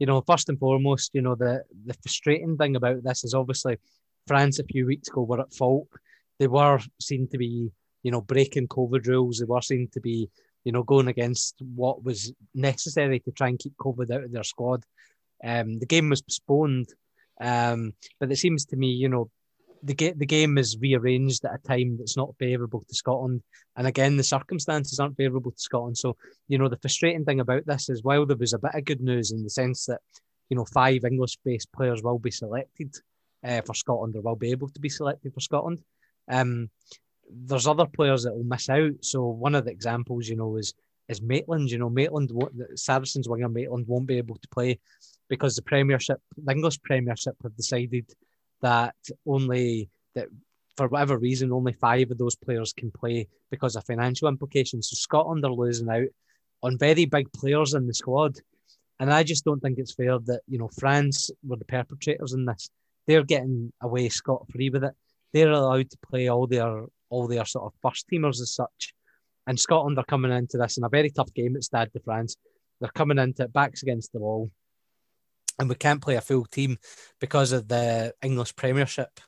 you 0.00 0.06
know, 0.06 0.20
first 0.20 0.48
and 0.48 0.58
foremost, 0.58 1.12
you 1.14 1.22
know, 1.22 1.36
the 1.36 1.62
the 1.84 1.94
frustrating 1.94 2.56
thing 2.56 2.74
about 2.74 3.04
this 3.04 3.22
is 3.22 3.34
obviously 3.34 3.76
France 4.26 4.58
a 4.58 4.64
few 4.64 4.86
weeks 4.86 5.06
ago 5.06 5.22
were 5.22 5.42
at 5.42 5.54
fault. 5.54 5.86
They 6.40 6.48
were 6.48 6.80
seen 7.00 7.28
to 7.28 7.38
be, 7.38 7.70
you 8.02 8.10
know, 8.10 8.20
breaking 8.20 8.66
COVID 8.66 9.06
rules. 9.06 9.38
They 9.38 9.44
were 9.44 9.62
seen 9.62 9.88
to 9.92 10.00
be 10.00 10.28
you 10.66 10.72
know, 10.72 10.82
going 10.82 11.06
against 11.06 11.54
what 11.76 12.02
was 12.02 12.32
necessary 12.52 13.20
to 13.20 13.30
try 13.30 13.46
and 13.46 13.58
keep 13.60 13.76
COVID 13.76 14.10
out 14.10 14.24
of 14.24 14.32
their 14.32 14.42
squad. 14.42 14.82
Um, 15.44 15.78
the 15.78 15.86
game 15.86 16.10
was 16.10 16.22
postponed, 16.22 16.88
um, 17.40 17.92
but 18.18 18.32
it 18.32 18.36
seems 18.36 18.64
to 18.66 18.76
me, 18.76 18.88
you 18.88 19.08
know, 19.08 19.30
the, 19.84 19.94
the 19.94 20.26
game 20.26 20.58
is 20.58 20.76
rearranged 20.80 21.44
at 21.44 21.54
a 21.54 21.68
time 21.68 21.96
that's 21.96 22.16
not 22.16 22.34
favourable 22.40 22.84
to 22.88 22.94
Scotland. 22.96 23.42
And 23.76 23.86
again, 23.86 24.16
the 24.16 24.24
circumstances 24.24 24.98
aren't 24.98 25.16
favourable 25.16 25.52
to 25.52 25.60
Scotland. 25.60 25.98
So, 25.98 26.16
you 26.48 26.58
know, 26.58 26.68
the 26.68 26.78
frustrating 26.78 27.24
thing 27.24 27.38
about 27.38 27.64
this 27.64 27.88
is 27.88 28.02
while 28.02 28.26
there 28.26 28.36
was 28.36 28.52
a 28.52 28.58
bit 28.58 28.74
of 28.74 28.84
good 28.84 29.00
news 29.00 29.30
in 29.30 29.44
the 29.44 29.50
sense 29.50 29.86
that, 29.86 30.00
you 30.48 30.56
know, 30.56 30.64
five 30.64 31.04
English 31.04 31.38
based 31.44 31.72
players 31.72 32.02
will 32.02 32.18
be 32.18 32.32
selected 32.32 32.92
uh, 33.44 33.60
for 33.60 33.74
Scotland 33.74 34.16
or 34.16 34.22
will 34.22 34.34
be 34.34 34.50
able 34.50 34.70
to 34.70 34.80
be 34.80 34.88
selected 34.88 35.32
for 35.32 35.40
Scotland. 35.40 35.78
Um, 36.28 36.70
there's 37.30 37.66
other 37.66 37.86
players 37.86 38.22
that 38.24 38.34
will 38.34 38.44
miss 38.44 38.68
out. 38.68 38.92
So 39.02 39.24
one 39.24 39.54
of 39.54 39.64
the 39.64 39.70
examples, 39.70 40.28
you 40.28 40.36
know, 40.36 40.56
is 40.56 40.74
is 41.08 41.22
Maitland. 41.22 41.70
You 41.70 41.78
know, 41.78 41.90
Maitland, 41.90 42.30
Saracens 42.74 43.28
winger 43.28 43.48
Maitland 43.48 43.86
won't 43.86 44.06
be 44.06 44.18
able 44.18 44.36
to 44.36 44.48
play 44.48 44.78
because 45.28 45.56
the 45.56 45.62
Premiership, 45.62 46.20
the 46.36 46.52
English 46.52 46.80
Premiership, 46.82 47.36
have 47.42 47.56
decided 47.56 48.06
that 48.62 48.94
only 49.26 49.88
that 50.14 50.28
for 50.76 50.88
whatever 50.88 51.18
reason 51.18 51.52
only 51.52 51.72
five 51.72 52.10
of 52.10 52.18
those 52.18 52.36
players 52.36 52.72
can 52.72 52.90
play 52.90 53.26
because 53.50 53.76
of 53.76 53.84
financial 53.84 54.28
implications. 54.28 54.90
So 54.90 54.94
Scotland 54.96 55.44
are 55.44 55.52
losing 55.52 55.88
out 55.88 56.08
on 56.62 56.78
very 56.78 57.06
big 57.06 57.32
players 57.32 57.74
in 57.74 57.86
the 57.86 57.94
squad. 57.94 58.38
And 58.98 59.12
I 59.12 59.22
just 59.22 59.44
don't 59.44 59.60
think 59.60 59.78
it's 59.78 59.94
fair 59.94 60.18
that, 60.18 60.40
you 60.48 60.58
know, 60.58 60.70
France 60.78 61.30
were 61.46 61.56
the 61.56 61.64
perpetrators 61.64 62.32
in 62.32 62.44
this. 62.44 62.70
They're 63.06 63.24
getting 63.24 63.72
away 63.82 64.08
scot 64.08 64.46
free 64.50 64.70
with 64.70 64.84
it. 64.84 64.94
They're 65.36 65.50
allowed 65.50 65.90
to 65.90 65.98
play 66.08 66.28
all 66.28 66.46
their 66.46 66.86
all 67.10 67.28
their 67.28 67.44
sort 67.44 67.66
of 67.66 67.78
first 67.82 68.06
teamers 68.10 68.40
as 68.40 68.54
such. 68.54 68.94
And 69.46 69.60
Scotland 69.60 69.98
are 69.98 70.04
coming 70.06 70.32
into 70.32 70.56
this 70.56 70.78
in 70.78 70.84
a 70.84 70.88
very 70.88 71.10
tough 71.10 71.30
game 71.34 71.56
at 71.56 71.62
Stade 71.62 71.92
de 71.92 72.00
France. 72.00 72.36
They're 72.80 72.88
coming 72.94 73.18
into 73.18 73.42
it 73.42 73.52
backs 73.52 73.82
against 73.82 74.14
the 74.14 74.18
wall. 74.18 74.50
And 75.58 75.68
we 75.68 75.74
can't 75.74 76.00
play 76.00 76.14
a 76.14 76.22
full 76.22 76.46
team 76.46 76.78
because 77.20 77.52
of 77.52 77.68
the 77.68 78.14
English 78.22 78.56
Premiership. 78.56 79.20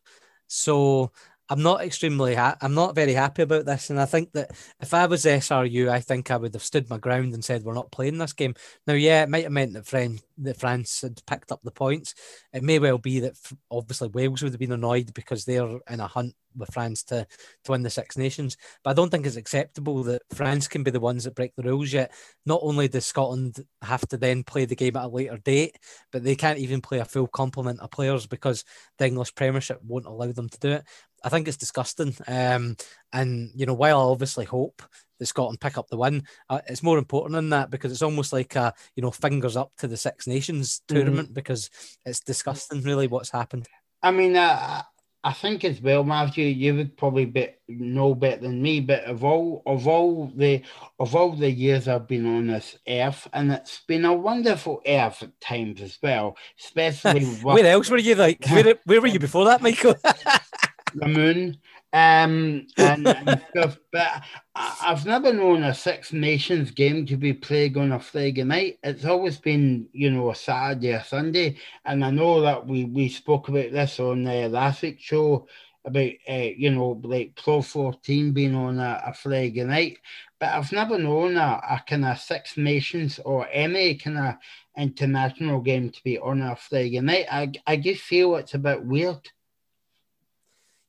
So 0.46 1.12
I'm 1.50 1.62
not 1.62 1.80
extremely 1.80 2.34
ha- 2.34 2.56
I'm 2.60 2.74
not 2.74 2.94
very 2.94 3.14
happy 3.14 3.42
about 3.42 3.64
this, 3.64 3.88
and 3.88 3.98
I 3.98 4.04
think 4.04 4.32
that 4.32 4.50
if 4.80 4.92
I 4.92 5.06
was 5.06 5.24
SRU, 5.24 5.88
I 5.88 6.00
think 6.00 6.30
I 6.30 6.36
would 6.36 6.52
have 6.54 6.62
stood 6.62 6.90
my 6.90 6.98
ground 6.98 7.32
and 7.32 7.42
said 7.44 7.62
we're 7.62 7.72
not 7.74 7.90
playing 7.90 8.18
this 8.18 8.34
game. 8.34 8.54
Now, 8.86 8.92
yeah, 8.94 9.22
it 9.22 9.30
might 9.30 9.44
have 9.44 9.52
meant 9.52 9.72
that 9.72 9.86
France, 9.86 10.22
that 10.38 10.60
France 10.60 11.00
had 11.00 11.24
picked 11.26 11.50
up 11.50 11.60
the 11.62 11.70
points. 11.70 12.14
It 12.52 12.62
may 12.62 12.78
well 12.78 12.98
be 12.98 13.20
that 13.20 13.34
obviously 13.70 14.08
Wales 14.08 14.42
would 14.42 14.52
have 14.52 14.60
been 14.60 14.72
annoyed 14.72 15.14
because 15.14 15.44
they're 15.44 15.78
in 15.88 16.00
a 16.00 16.06
hunt 16.06 16.34
with 16.56 16.72
France 16.72 17.02
to 17.04 17.26
to 17.64 17.72
win 17.72 17.82
the 17.82 17.90
Six 17.90 18.16
Nations. 18.16 18.56
But 18.82 18.90
I 18.90 18.94
don't 18.94 19.10
think 19.10 19.26
it's 19.26 19.36
acceptable 19.36 20.02
that 20.04 20.22
France 20.34 20.68
can 20.68 20.82
be 20.82 20.90
the 20.90 21.00
ones 21.00 21.24
that 21.24 21.34
break 21.34 21.54
the 21.56 21.62
rules 21.62 21.92
yet. 21.92 22.12
Not 22.44 22.60
only 22.62 22.88
does 22.88 23.06
Scotland 23.06 23.56
have 23.82 24.06
to 24.08 24.16
then 24.16 24.44
play 24.44 24.64
the 24.64 24.76
game 24.76 24.96
at 24.96 25.04
a 25.04 25.08
later 25.08 25.38
date, 25.38 25.76
but 26.12 26.24
they 26.24 26.36
can't 26.36 26.58
even 26.58 26.80
play 26.80 26.98
a 26.98 27.04
full 27.04 27.26
complement 27.26 27.80
of 27.80 27.90
players 27.90 28.26
because 28.26 28.64
the 28.98 29.06
English 29.06 29.34
Premiership 29.34 29.80
won't 29.82 30.06
allow 30.06 30.32
them 30.32 30.48
to 30.48 30.58
do 30.58 30.68
it. 30.72 30.84
I 31.24 31.28
think 31.28 31.48
it's 31.48 31.56
disgusting. 31.56 32.14
Um, 32.26 32.76
and 33.12 33.50
you 33.54 33.66
know, 33.66 33.74
while 33.74 34.00
I 34.00 34.04
obviously 34.04 34.44
hope 34.44 34.82
that 35.18 35.26
Scotland 35.26 35.60
pick 35.60 35.78
up 35.78 35.88
the 35.88 35.96
win, 35.96 36.22
uh, 36.48 36.60
it's 36.66 36.82
more 36.82 36.98
important 36.98 37.34
than 37.34 37.50
that 37.50 37.70
because 37.70 37.92
it's 37.92 38.02
almost 38.02 38.32
like 38.32 38.56
a 38.56 38.72
you 38.94 39.02
know 39.02 39.10
fingers 39.10 39.56
up 39.56 39.72
to 39.78 39.88
the 39.88 39.96
Six 39.96 40.26
Nations 40.26 40.80
mm-hmm. 40.80 40.94
tournament 40.94 41.28
mm-hmm. 41.28 41.34
because 41.34 41.70
it's 42.04 42.20
disgusting, 42.20 42.82
really, 42.82 43.06
what's 43.06 43.30
happened. 43.30 43.66
I 44.02 44.12
mean, 44.12 44.36
uh, 44.36 44.82
I 45.24 45.32
think 45.32 45.64
as 45.64 45.82
well, 45.82 46.04
Matthew, 46.04 46.46
you 46.46 46.76
would 46.76 46.96
probably 46.96 47.24
be, 47.24 47.48
know 47.66 48.14
better 48.14 48.42
than 48.42 48.62
me, 48.62 48.80
but 48.80 49.02
of 49.04 49.24
all 49.24 49.62
of 49.66 49.88
all 49.88 50.32
the 50.34 50.62
of 51.00 51.16
all 51.16 51.32
the 51.32 51.50
years 51.50 51.88
I've 51.88 52.06
been 52.06 52.24
on 52.24 52.46
this 52.46 52.78
earth, 52.86 53.26
and 53.32 53.50
it's 53.50 53.80
been 53.88 54.04
a 54.04 54.14
wonderful 54.14 54.80
earth 54.86 55.24
at 55.24 55.40
times 55.40 55.82
as 55.82 55.98
well, 56.00 56.36
especially. 56.60 57.24
where 57.42 57.66
else 57.66 57.90
were 57.90 57.98
you 57.98 58.14
like? 58.14 58.46
Where, 58.46 58.76
where 58.84 59.00
were 59.00 59.08
you 59.08 59.18
before 59.18 59.44
that, 59.46 59.60
Michael? 59.60 59.96
the 60.94 61.08
moon 61.08 61.58
um, 61.92 62.66
and, 62.76 63.06
and 63.06 63.42
stuff. 63.50 63.78
But 63.92 64.22
I've 64.54 65.06
never 65.06 65.32
known 65.32 65.62
a 65.62 65.74
Six 65.74 66.12
Nations 66.12 66.70
game 66.70 67.06
to 67.06 67.16
be 67.16 67.32
played 67.32 67.76
on 67.76 67.92
a 67.92 68.00
Friday 68.00 68.44
night. 68.44 68.78
It's 68.82 69.04
always 69.04 69.38
been, 69.38 69.88
you 69.92 70.10
know, 70.10 70.30
a 70.30 70.34
Saturday 70.34 70.94
or 70.94 71.02
Sunday. 71.02 71.58
And 71.84 72.04
I 72.04 72.10
know 72.10 72.40
that 72.42 72.66
we, 72.66 72.84
we 72.84 73.08
spoke 73.08 73.48
about 73.48 73.72
this 73.72 74.00
on 74.00 74.24
the 74.24 74.48
last 74.48 74.82
week's 74.82 75.02
show 75.02 75.46
about, 75.84 76.10
uh, 76.28 76.48
you 76.56 76.70
know, 76.70 77.00
like 77.02 77.40
Pro 77.42 77.62
14 77.62 78.32
being 78.32 78.54
on 78.54 78.78
a, 78.78 79.02
a 79.06 79.14
Friday 79.14 79.64
night. 79.64 79.98
But 80.38 80.50
I've 80.50 80.72
never 80.72 80.98
known 80.98 81.36
a, 81.36 81.60
a 81.70 81.82
kind 81.86 82.04
of 82.04 82.18
Six 82.18 82.56
Nations 82.56 83.18
or 83.24 83.48
any 83.50 83.96
kind 83.96 84.18
of 84.18 84.34
international 84.76 85.60
game 85.60 85.90
to 85.90 86.04
be 86.04 86.18
on 86.18 86.42
a 86.42 86.54
Friday 86.54 87.00
night. 87.00 87.26
I, 87.30 87.52
I 87.66 87.76
just 87.76 88.02
feel 88.02 88.36
it's 88.36 88.54
a 88.54 88.58
bit 88.58 88.84
weird. 88.84 89.28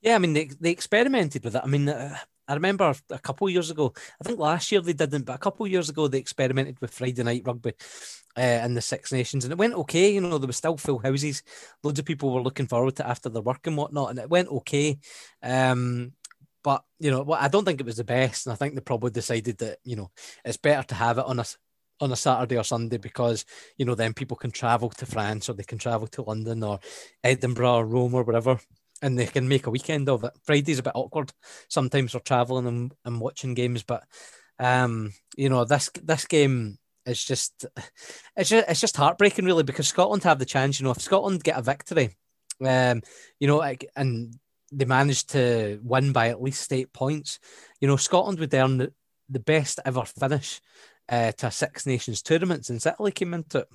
Yeah, 0.02 0.16
I 0.16 0.20
mean 0.20 0.34
they, 0.34 0.50
they 0.60 0.72
experimented 0.72 1.44
with 1.44 1.56
it. 1.56 1.62
I 1.64 1.68
mean, 1.68 1.90
uh, 1.90 2.16
I 2.48 2.54
remember 2.54 2.94
a 3.10 3.20
couple 3.20 3.48
of 3.48 3.54
years 3.54 3.70
ago. 3.70 3.94
I 4.20 4.24
think 4.24 4.40
last 4.40 4.72
year 4.72 4.82
they 4.82 4.94
didn't, 4.94 5.26
but 5.26 5.36
a 5.36 5.40
couple 5.40 5.66
of 5.66 5.72
years 5.72 5.90
ago 5.90 6.08
they 6.08 6.18
experimented 6.18 6.80
with 6.82 6.92
Friday 6.92 7.22
night 7.24 7.44
rugby 7.46 7.74
uh, 8.38 8.42
in 8.42 8.74
the 8.74 8.82
Six 8.82 9.12
Nations, 9.12 9.44
and 9.44 9.52
it 9.52 9.58
went 9.58 9.74
okay. 9.76 10.14
You 10.14 10.22
know, 10.22 10.38
there 10.38 10.48
were 10.48 10.54
still 10.54 10.78
full 10.78 11.00
houses. 11.00 11.44
Loads 11.84 12.00
of 12.00 12.06
people 12.06 12.34
were 12.34 12.42
looking 12.42 12.68
forward 12.68 12.96
to 12.98 13.08
after 13.08 13.30
their 13.30 13.42
work 13.42 13.68
and 13.68 13.78
whatnot, 13.78 14.12
and 14.12 14.20
it 14.20 14.30
went 14.30 14.50
okay. 14.50 14.98
Um, 15.44 16.14
but 16.64 16.84
you 17.00 17.12
know, 17.12 17.32
I 17.34 17.48
don't 17.50 17.66
think 17.66 17.80
it 17.82 17.86
was 17.86 17.98
the 17.98 18.04
best, 18.04 18.46
and 18.48 18.54
I 18.54 18.56
think 18.56 18.76
they 18.76 18.82
probably 18.82 19.12
decided 19.12 19.58
that 19.60 19.80
you 19.84 19.98
know 19.98 20.12
it's 20.46 20.58
better 20.58 20.88
to 20.88 20.96
have 20.96 21.18
it 21.18 21.26
on 21.26 21.40
a 21.40 21.46
on 22.02 22.12
a 22.14 22.16
Saturday 22.16 22.58
or 22.58 22.64
Sunday 22.64 22.98
because 22.98 23.44
you 23.78 23.86
know 23.86 23.96
then 23.96 24.14
people 24.14 24.38
can 24.38 24.52
travel 24.52 24.90
to 24.90 25.06
France 25.06 25.50
or 25.50 25.54
they 25.54 25.64
can 25.64 25.78
travel 25.78 26.08
to 26.08 26.22
London 26.22 26.64
or 26.64 26.80
Edinburgh 27.24 27.76
or 27.76 27.86
Rome 27.86 28.14
or 28.14 28.24
whatever 28.24 28.60
and 29.02 29.18
they 29.18 29.26
can 29.26 29.48
make 29.48 29.68
a 29.68 29.72
weekend 29.72 30.10
of 30.10 30.24
it. 30.24 30.34
Friday's 30.44 30.80
a 30.80 30.84
bit 30.84 30.96
awkward 30.96 31.32
sometimes 31.70 32.12
for 32.12 32.20
traveling 32.20 32.68
and, 32.68 32.94
and 33.06 33.22
watching 33.22 33.54
games, 33.54 33.84
but 33.84 34.04
um, 34.60 35.14
you 35.38 35.50
know 35.50 35.64
this 35.66 35.90
this 36.04 36.26
game 36.26 36.78
is 37.06 37.24
just 37.24 37.66
it's 38.36 38.50
just 38.50 38.70
it's 38.70 38.82
just 38.82 38.98
heartbreaking 38.98 39.46
really 39.46 39.64
because 39.64 39.88
Scotland 39.88 40.24
have 40.24 40.40
the 40.40 40.46
chance. 40.46 40.80
You 40.80 40.86
know, 40.86 40.92
if 40.92 41.02
Scotland 41.02 41.44
get 41.44 41.58
a 41.58 41.62
victory, 41.62 42.16
um, 42.66 43.02
you 43.40 43.48
know, 43.48 43.62
and 43.96 44.36
they 44.72 44.86
managed 44.86 45.32
to 45.32 45.80
win 45.84 46.12
by 46.12 46.30
at 46.30 46.42
least 46.42 46.72
eight 46.72 46.94
points, 46.94 47.40
you 47.82 47.88
know, 47.88 47.96
Scotland 47.96 48.40
would 48.40 48.54
earn 48.54 48.78
the, 48.78 48.94
the 49.30 49.40
best 49.40 49.80
ever 49.86 50.06
finish 50.06 50.62
uh, 51.10 51.32
to 51.34 51.48
a 51.48 51.52
Six 51.52 51.86
Nations 51.86 52.22
tournament 52.22 52.66
since 52.66 52.86
Italy 52.86 53.12
came 53.12 53.34
into 53.34 53.60
it. 53.60 53.68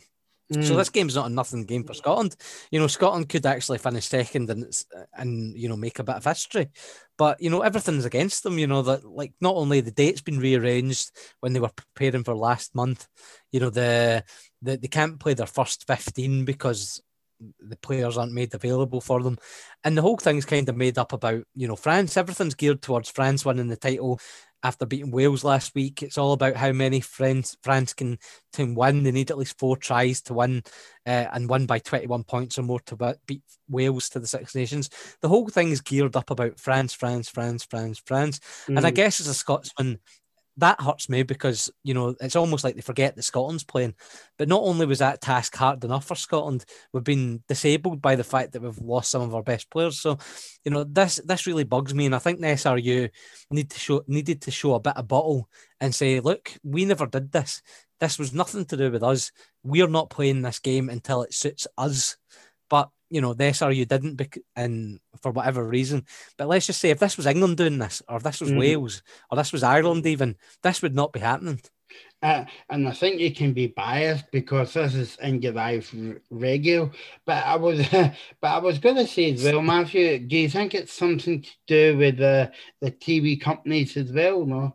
Mm. 0.53 0.65
So 0.65 0.77
this 0.77 0.91
game's 0.91 1.15
not 1.15 1.31
a 1.31 1.33
nothing 1.33 1.65
game 1.65 1.85
for 1.85 1.95
Scotland. 1.95 2.37
You 2.71 2.79
know, 2.79 2.87
Scotland 2.87 3.29
could 3.29 3.47
actually 3.47 3.79
finish 3.79 4.07
second 4.07 4.51
and 4.51 4.71
and 5.15 5.57
you 5.57 5.69
know 5.69 5.77
make 5.77 5.99
a 5.99 6.05
bit 6.05 6.17
of 6.17 6.25
history, 6.25 6.69
but 7.17 7.41
you 7.41 7.51
know 7.51 7.63
everything's 7.63 8.05
against 8.05 8.43
them. 8.43 8.59
You 8.59 8.67
know 8.67 8.83
that 8.83 9.05
like 9.05 9.33
not 9.41 9.57
only 9.57 9.81
the 9.81 9.91
date's 9.91 10.21
been 10.21 10.39
rearranged 10.39 11.13
when 11.41 11.53
they 11.53 11.61
were 11.61 11.71
preparing 11.75 12.25
for 12.25 12.37
last 12.37 12.75
month. 12.75 13.07
You 13.53 13.61
know 13.61 13.71
the, 13.71 14.25
the 14.61 14.77
they 14.77 14.89
can't 14.89 15.19
play 15.19 15.35
their 15.35 15.47
first 15.47 15.87
fifteen 15.87 16.45
because 16.45 17.03
the 17.61 17.77
players 17.77 18.17
aren't 18.17 18.33
made 18.33 18.55
available 18.55 19.01
for 19.01 19.23
them. 19.23 19.39
And 19.83 19.97
the 19.97 20.03
whole 20.03 20.17
thing's 20.17 20.45
kind 20.45 20.69
of 20.69 20.77
made 20.77 20.99
up 20.99 21.13
about, 21.13 21.45
you 21.55 21.67
know, 21.67 21.77
France. 21.77 22.17
Everything's 22.17 22.55
geared 22.55 22.81
towards 22.81 23.11
France 23.11 23.45
winning 23.45 23.69
the 23.69 23.77
title 23.77 24.21
after 24.65 24.87
beating 24.87 25.11
Wales 25.11 25.45
last 25.45 25.75
week. 25.75 26.03
It's 26.03 26.19
all 26.19 26.33
about 26.33 26.57
how 26.57 26.73
many 26.73 27.01
friends 27.01 27.57
France 27.63 27.93
can, 27.93 28.19
can 28.55 28.75
win. 28.75 29.03
They 29.03 29.13
need 29.13 29.31
at 29.31 29.39
least 29.39 29.59
four 29.59 29.77
tries 29.77 30.23
to 30.23 30.35
win 30.35 30.63
uh, 31.07 31.27
and 31.33 31.49
win 31.49 31.67
by 31.67 31.79
21 31.79 32.25
points 32.25 32.59
or 32.59 32.63
more 32.63 32.81
to 32.87 33.17
beat 33.27 33.43
Wales 33.69 34.09
to 34.11 34.19
the 34.19 34.27
Six 34.27 34.55
Nations. 34.55 34.89
The 35.21 35.29
whole 35.29 35.49
thing 35.49 35.71
is 35.71 35.83
geared 35.83 36.17
up 36.17 36.31
about 36.31 36.59
France, 36.59 36.95
France, 36.95 37.29
France, 37.29 37.65
France, 37.65 38.03
France. 38.05 38.41
Mm. 38.67 38.79
And 38.79 38.87
I 38.87 38.91
mm. 38.91 38.95
guess 38.95 39.21
as 39.21 39.29
a 39.29 39.35
Scotsman, 39.35 40.01
that 40.59 40.81
hurts 40.81 41.09
me 41.09 41.23
because 41.23 41.71
you 41.83 41.95
know 41.95 42.15
it's 42.21 42.37
almost 42.37 42.63
like 42.65 42.75
they 42.75 42.81
forget 42.81 43.17
that 43.17 43.23
Scotland's 43.23 43.65
playing. 43.65 43.95
But 44.39 44.49
not 44.49 44.63
only 44.63 44.87
was 44.87 45.01
that 45.01 45.21
task 45.21 45.55
hard 45.57 45.83
enough 45.85 46.07
for 46.07 46.15
Scotland, 46.15 46.65
we've 46.93 47.05
been 47.05 47.43
disabled 47.49 48.01
by 48.01 48.17
the 48.17 48.25
fact 48.25 48.53
that 48.53 48.63
we've 48.63 48.79
lost 48.79 49.11
some 49.11 49.23
of 49.23 49.35
our 49.35 49.43
best 49.43 49.71
players. 49.71 50.01
So, 50.01 50.19
you 50.65 50.71
know, 50.71 50.85
this 50.85 51.21
this 51.25 51.47
really 51.47 51.65
bugs 51.65 51.95
me, 51.95 52.07
and 52.07 52.15
I 52.15 52.19
think 52.19 52.41
the 52.41 52.47
SRU 52.49 53.11
need 53.51 53.71
to 53.71 53.79
show 53.79 54.03
needed 54.07 54.43
to 54.43 54.51
show 54.51 54.75
a 54.75 54.81
bit 54.81 54.97
of 54.97 55.09
bottle 55.09 55.49
and 55.81 55.95
say, 55.95 56.21
look, 56.21 56.53
we 56.63 56.85
never 56.85 57.07
did 57.07 57.33
this. 57.33 57.63
This 58.01 58.19
was 58.19 58.33
nothing 58.35 58.65
to 58.67 58.77
do 58.77 58.91
with 58.91 59.03
us. 59.03 59.33
We're 59.63 59.89
not 59.89 60.11
playing 60.11 60.43
this 60.43 60.59
game 60.59 60.89
until 60.89 61.23
it 61.23 61.35
suits 61.35 61.67
us. 61.79 62.17
But 62.69 62.91
you 63.15 63.21
know, 63.21 63.33
this 63.33 63.63
or 63.63 63.71
you 63.71 63.85
didn't, 63.85 64.17
bec- 64.17 64.39
and 64.57 64.99
for 65.23 65.31
whatever 65.31 65.63
reason. 65.63 66.05
But 66.37 66.49
let's 66.49 66.67
just 66.67 66.81
say 66.81 66.91
if 66.91 66.99
this 66.99 67.17
was 67.17 67.27
England 67.27 67.57
doing 67.57 67.79
this, 67.79 68.03
or 68.09 68.19
this 68.19 68.41
was 68.41 68.51
mm. 68.51 68.59
Wales, 68.59 69.05
or 69.31 69.37
this 69.37 69.53
was 69.53 69.63
Ireland, 69.63 70.05
even 70.05 70.35
this 70.65 70.83
would 70.83 70.97
not 70.97 71.13
be 71.13 71.21
happening. 71.21 71.61
Uh, 72.21 72.45
and 72.71 72.89
I 72.89 72.91
think 72.91 73.21
you 73.21 73.33
can 73.33 73.53
be 73.53 73.69
biased 73.69 74.33
because 74.33 74.73
this 74.73 74.95
is 74.97 75.17
Indie 75.23 75.55
Live 75.55 75.95
radio. 76.29 76.91
But 77.25 77.45
I 77.47 77.55
was, 77.55 77.87
but 77.93 78.17
I 78.43 78.59
was 78.59 78.81
going 78.81 78.97
to 78.97 79.07
say 79.07 79.33
as 79.33 79.45
well, 79.45 79.63
Matthew. 79.63 80.19
Do 80.19 80.37
you 80.37 80.49
think 80.49 80.75
it's 80.75 80.93
something 80.93 81.43
to 81.43 81.51
do 81.69 81.97
with 81.97 82.17
the 82.17 82.51
the 82.81 82.91
TV 82.91 83.41
companies 83.41 83.97
as 83.97 84.11
well? 84.11 84.45
No. 84.45 84.75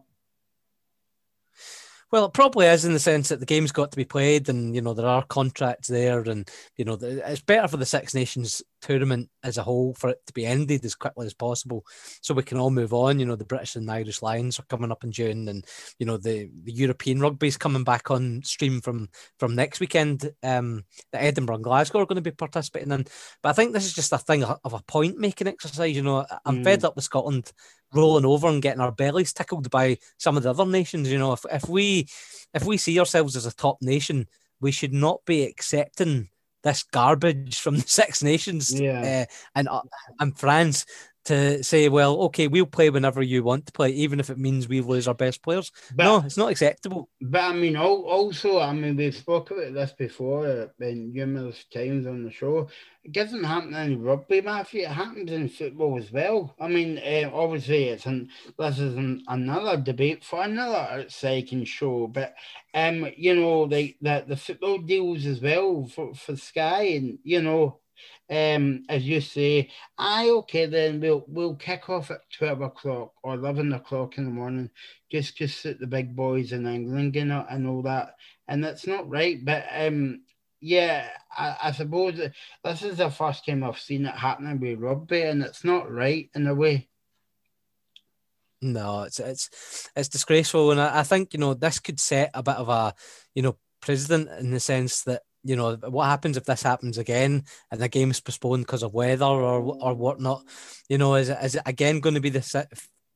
Well, 2.11 2.25
it 2.25 2.33
probably 2.33 2.65
is 2.65 2.85
in 2.85 2.93
the 2.93 2.99
sense 2.99 3.29
that 3.29 3.39
the 3.39 3.45
game's 3.45 3.71
got 3.71 3.91
to 3.91 3.97
be 3.97 4.05
played, 4.05 4.49
and 4.49 4.73
you 4.73 4.81
know 4.81 4.93
there 4.93 5.05
are 5.05 5.23
contracts 5.23 5.87
there, 5.87 6.21
and 6.21 6.49
you 6.75 6.85
know 6.85 6.97
it's 7.01 7.41
better 7.41 7.67
for 7.67 7.77
the 7.77 7.85
Six 7.85 8.15
Nations 8.15 8.63
tournament 8.81 9.29
as 9.43 9.57
a 9.57 9.63
whole 9.63 9.93
for 9.93 10.09
it 10.09 10.19
to 10.27 10.33
be 10.33 10.45
ended 10.45 10.83
as 10.85 10.95
quickly 10.95 11.25
as 11.25 11.33
possible, 11.33 11.85
so 12.21 12.33
we 12.33 12.43
can 12.43 12.57
all 12.57 12.71
move 12.71 12.93
on. 12.93 13.19
You 13.19 13.25
know 13.25 13.35
the 13.35 13.45
British 13.45 13.75
and 13.75 13.89
Irish 13.89 14.21
Lions 14.21 14.59
are 14.59 14.65
coming 14.69 14.91
up 14.91 15.03
in 15.03 15.11
June, 15.11 15.47
and 15.47 15.65
you 15.97 16.05
know 16.05 16.17
the 16.17 16.49
the 16.63 16.71
European 16.71 17.19
rugby 17.19 17.47
is 17.47 17.57
coming 17.57 17.83
back 17.83 18.11
on 18.11 18.41
stream 18.43 18.81
from 18.81 19.09
from 19.37 19.55
next 19.55 19.79
weekend. 19.79 20.31
Um, 20.43 20.83
the 21.11 21.21
Edinburgh 21.21 21.55
and 21.55 21.63
Glasgow 21.63 21.99
are 21.99 22.05
going 22.05 22.15
to 22.15 22.21
be 22.21 22.31
participating 22.31 22.91
in, 22.91 23.05
but 23.41 23.49
I 23.49 23.53
think 23.53 23.73
this 23.73 23.85
is 23.85 23.93
just 23.93 24.13
a 24.13 24.17
thing 24.17 24.43
of 24.43 24.73
a 24.73 24.83
point 24.87 25.17
making 25.17 25.47
exercise. 25.47 25.95
You 25.95 26.03
know, 26.03 26.25
I'm 26.45 26.57
mm. 26.57 26.63
fed 26.63 26.83
up 26.85 26.95
with 26.95 27.05
Scotland 27.05 27.51
rolling 27.93 28.25
over 28.25 28.47
and 28.47 28.61
getting 28.61 28.81
our 28.81 28.91
bellies 28.91 29.33
tickled 29.33 29.69
by 29.69 29.97
some 30.17 30.37
of 30.37 30.43
the 30.43 30.49
other 30.51 30.65
nations. 30.65 31.11
You 31.11 31.19
know, 31.19 31.33
if, 31.33 31.45
if 31.51 31.67
we 31.67 32.07
if 32.53 32.65
we 32.65 32.77
see 32.77 32.99
ourselves 32.99 33.35
as 33.35 33.45
a 33.45 33.55
top 33.55 33.77
nation, 33.81 34.27
we 34.59 34.71
should 34.71 34.93
not 34.93 35.21
be 35.25 35.43
accepting 35.43 36.29
this 36.63 36.83
garbage 36.83 37.59
from 37.59 37.77
the 37.77 37.81
Six 37.87 38.23
Nations 38.23 38.79
yeah. 38.79 39.25
uh, 39.27 39.33
and 39.55 39.67
uh, 39.69 39.81
and 40.19 40.37
France 40.37 40.85
to 41.25 41.63
say, 41.63 41.89
well, 41.89 42.21
okay, 42.23 42.47
we'll 42.47 42.65
play 42.65 42.89
whenever 42.89 43.21
you 43.21 43.43
want 43.43 43.65
to 43.65 43.71
play, 43.71 43.89
even 43.91 44.19
if 44.19 44.29
it 44.29 44.37
means 44.37 44.67
we 44.67 44.81
lose 44.81 45.07
our 45.07 45.13
best 45.13 45.43
players. 45.43 45.71
But, 45.95 46.03
no, 46.05 46.17
it's 46.25 46.37
not 46.37 46.51
acceptable. 46.51 47.09
But 47.21 47.41
I 47.41 47.53
mean, 47.53 47.75
also, 47.77 48.59
I 48.59 48.73
mean, 48.73 48.95
we've 48.95 49.15
spoken 49.15 49.59
about 49.59 49.73
this 49.73 49.93
before 49.93 50.47
uh, 50.47 50.67
in 50.79 51.13
numerous 51.13 51.65
times 51.65 52.07
on 52.07 52.23
the 52.23 52.31
show. 52.31 52.69
It 53.03 53.13
doesn't 53.13 53.43
happen 53.43 53.73
in 53.75 54.01
rugby, 54.01 54.41
Matthew. 54.41 54.81
It 54.81 54.89
happens 54.89 55.31
in 55.31 55.49
football 55.49 55.97
as 55.97 56.11
well. 56.11 56.55
I 56.59 56.67
mean, 56.67 56.97
uh, 56.97 57.29
obviously, 57.33 57.85
it's 57.85 58.05
an, 58.05 58.29
this 58.57 58.79
is 58.79 58.95
an, 58.95 59.23
another 59.27 59.77
debate 59.77 60.23
for 60.23 60.43
another 60.43 61.05
second 61.09 61.67
show, 61.67 62.07
but 62.07 62.35
um, 62.73 63.07
you 63.15 63.35
know, 63.35 63.67
the, 63.67 63.95
the 64.01 64.25
the 64.27 64.37
football 64.37 64.79
deals 64.79 65.25
as 65.25 65.41
well 65.41 65.87
for, 65.87 66.13
for 66.13 66.35
Sky, 66.35 66.83
and 66.83 67.19
you 67.23 67.41
know, 67.41 67.79
um, 68.29 68.83
as 68.89 69.03
you 69.05 69.21
say, 69.21 69.69
I 69.97 70.29
okay 70.29 70.65
then 70.65 70.99
we'll 70.99 71.25
we'll 71.27 71.55
kick 71.55 71.89
off 71.89 72.11
at 72.11 72.21
twelve 72.31 72.61
o'clock 72.61 73.13
or 73.23 73.33
eleven 73.33 73.73
o'clock 73.73 74.17
in 74.17 74.25
the 74.25 74.31
morning, 74.31 74.69
just 75.11 75.37
just 75.37 75.65
at 75.65 75.79
the 75.79 75.87
big 75.87 76.15
boys 76.15 76.51
in 76.51 76.67
England, 76.67 77.15
you 77.15 77.25
know, 77.25 77.45
and 77.49 77.67
all 77.67 77.81
that, 77.83 78.15
and 78.47 78.63
that's 78.63 78.85
not 78.85 79.09
right. 79.09 79.43
But 79.43 79.65
um, 79.73 80.21
yeah, 80.61 81.09
I, 81.35 81.57
I 81.63 81.71
suppose 81.71 82.17
this 82.63 82.81
is 82.83 82.97
the 82.97 83.09
first 83.09 83.45
time 83.45 83.63
I've 83.63 83.79
seen 83.79 84.05
it 84.05 84.15
happening 84.15 84.59
with 84.59 84.79
rugby, 84.79 85.23
and 85.23 85.41
it's 85.41 85.63
not 85.63 85.91
right 85.91 86.29
in 86.35 86.47
a 86.47 86.53
way. 86.53 86.87
No, 88.61 89.03
it's 89.03 89.19
it's 89.19 89.89
it's 89.95 90.09
disgraceful, 90.09 90.71
and 90.71 90.81
I, 90.81 90.99
I 90.99 91.03
think 91.03 91.33
you 91.33 91.39
know 91.39 91.53
this 91.53 91.79
could 91.79 91.99
set 91.99 92.31
a 92.33 92.43
bit 92.43 92.57
of 92.57 92.67
a 92.67 92.93
you 93.33 93.41
know 93.41 93.57
precedent 93.81 94.29
in 94.39 94.51
the 94.51 94.59
sense 94.59 95.03
that 95.03 95.21
you 95.43 95.55
know 95.55 95.75
what 95.75 96.05
happens 96.05 96.37
if 96.37 96.45
this 96.45 96.63
happens 96.63 96.97
again 96.97 97.43
and 97.71 97.79
the 97.79 97.87
game's 97.87 98.19
postponed 98.19 98.65
because 98.65 98.83
of 98.83 98.93
weather 98.93 99.25
or 99.25 99.61
or 99.81 99.93
whatnot 99.93 100.43
you 100.89 100.97
know 100.97 101.15
is 101.15 101.29
it, 101.29 101.37
is 101.41 101.55
it 101.55 101.61
again 101.65 101.99
going 101.99 102.15
to 102.15 102.21
be 102.21 102.29
the 102.29 102.67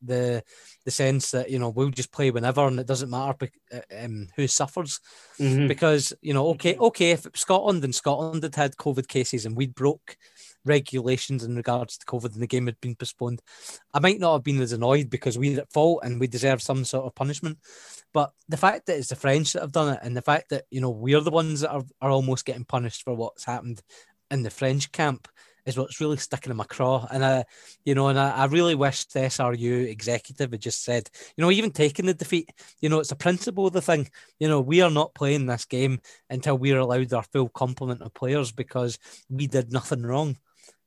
the 0.02 0.44
the 0.86 0.92
sense 0.92 1.32
that 1.32 1.50
you 1.50 1.60
know 1.60 1.70
we'll 1.70 1.90
just 1.90 2.12
play 2.12 2.30
whenever 2.32 2.66
and 2.68 2.80
it 2.80 2.88
doesn't 2.88 3.10
matter 3.10 3.50
uh, 3.74 3.80
um, 4.02 4.28
who 4.36 4.48
suffers 4.48 5.00
mm-hmm. 5.40 5.68
because 5.68 6.14
you 6.22 6.34
know 6.34 6.48
okay 6.48 6.76
okay 6.78 7.12
if 7.12 7.26
Scotland 7.36 7.84
and 7.84 7.96
Scotland 7.96 8.44
had 8.44 8.56
had 8.56 8.76
COVID 8.78 9.08
cases 9.08 9.46
and 9.46 9.56
we'd 9.56 9.76
broke 9.76 10.18
regulations 10.66 11.44
in 11.44 11.56
regards 11.56 11.98
to 11.98 12.06
COVID 12.06 12.34
and 12.34 12.42
the 12.42 12.48
game 12.48 12.66
had 12.66 12.80
been 12.80 12.96
postponed, 12.96 13.42
I 13.94 14.00
might 14.00 14.20
not 14.20 14.34
have 14.34 14.44
been 14.44 14.62
as 14.62 14.72
annoyed 14.72 15.10
because 15.10 15.38
we're 15.38 15.60
at 15.60 15.72
fault 15.72 16.02
and 16.04 16.20
we 16.20 16.28
deserve 16.28 16.62
some 16.62 16.86
sort 16.86 17.06
of 17.06 17.16
punishment. 17.16 17.58
But 18.14 18.32
the 18.48 18.58
fact 18.58 18.86
that 18.86 18.98
it's 18.98 19.10
the 19.10 19.16
French 19.16 19.54
that 19.54 19.62
have 19.62 19.72
done 19.72 19.94
it 19.94 20.00
and 20.04 20.16
the 20.16 20.22
fact 20.22 20.50
that, 20.50 20.66
you 20.70 20.82
know, 20.82 20.92
we're 20.92 21.22
the 21.22 21.32
ones 21.32 21.62
that 21.62 21.72
are, 21.72 21.84
are 22.02 22.12
almost 22.12 22.46
getting 22.46 22.66
punished 22.66 23.04
for 23.04 23.16
what's 23.16 23.44
happened 23.44 23.82
in 24.30 24.44
the 24.44 24.50
French 24.50 24.92
camp 24.92 25.28
is 25.66 25.78
what's 25.78 26.02
really 26.02 26.18
sticking 26.18 26.52
in 26.52 26.58
my 26.58 26.66
craw. 26.66 27.08
And 27.10 27.24
I, 27.24 27.46
you 27.86 27.96
know, 27.96 28.10
and 28.10 28.20
I, 28.20 28.32
I 28.32 28.46
really 28.46 28.76
wish 28.76 29.06
the 29.06 29.22
SRU 29.22 29.90
executive 29.90 30.52
had 30.52 30.62
just 30.62 30.84
said, 30.84 31.10
you 31.38 31.42
know, 31.42 31.52
even 31.52 31.72
taking 31.72 32.06
the 32.06 32.14
defeat, 32.14 32.50
you 32.82 32.90
know, 32.90 33.00
it's 33.00 33.12
a 33.12 33.16
principle 33.16 33.68
of 33.68 33.74
the 33.74 33.82
thing. 33.82 34.10
You 34.40 34.48
know, 34.48 34.62
we 34.62 34.82
are 34.82 34.92
not 34.92 35.16
playing 35.16 35.46
this 35.46 35.66
game 35.66 36.02
until 36.30 36.58
we're 36.58 36.80
allowed 36.80 37.14
our 37.14 37.24
full 37.24 37.50
complement 37.50 38.02
of 38.02 38.14
players 38.14 38.52
because 38.52 39.00
we 39.30 39.48
did 39.48 39.72
nothing 39.72 40.04
wrong. 40.04 40.38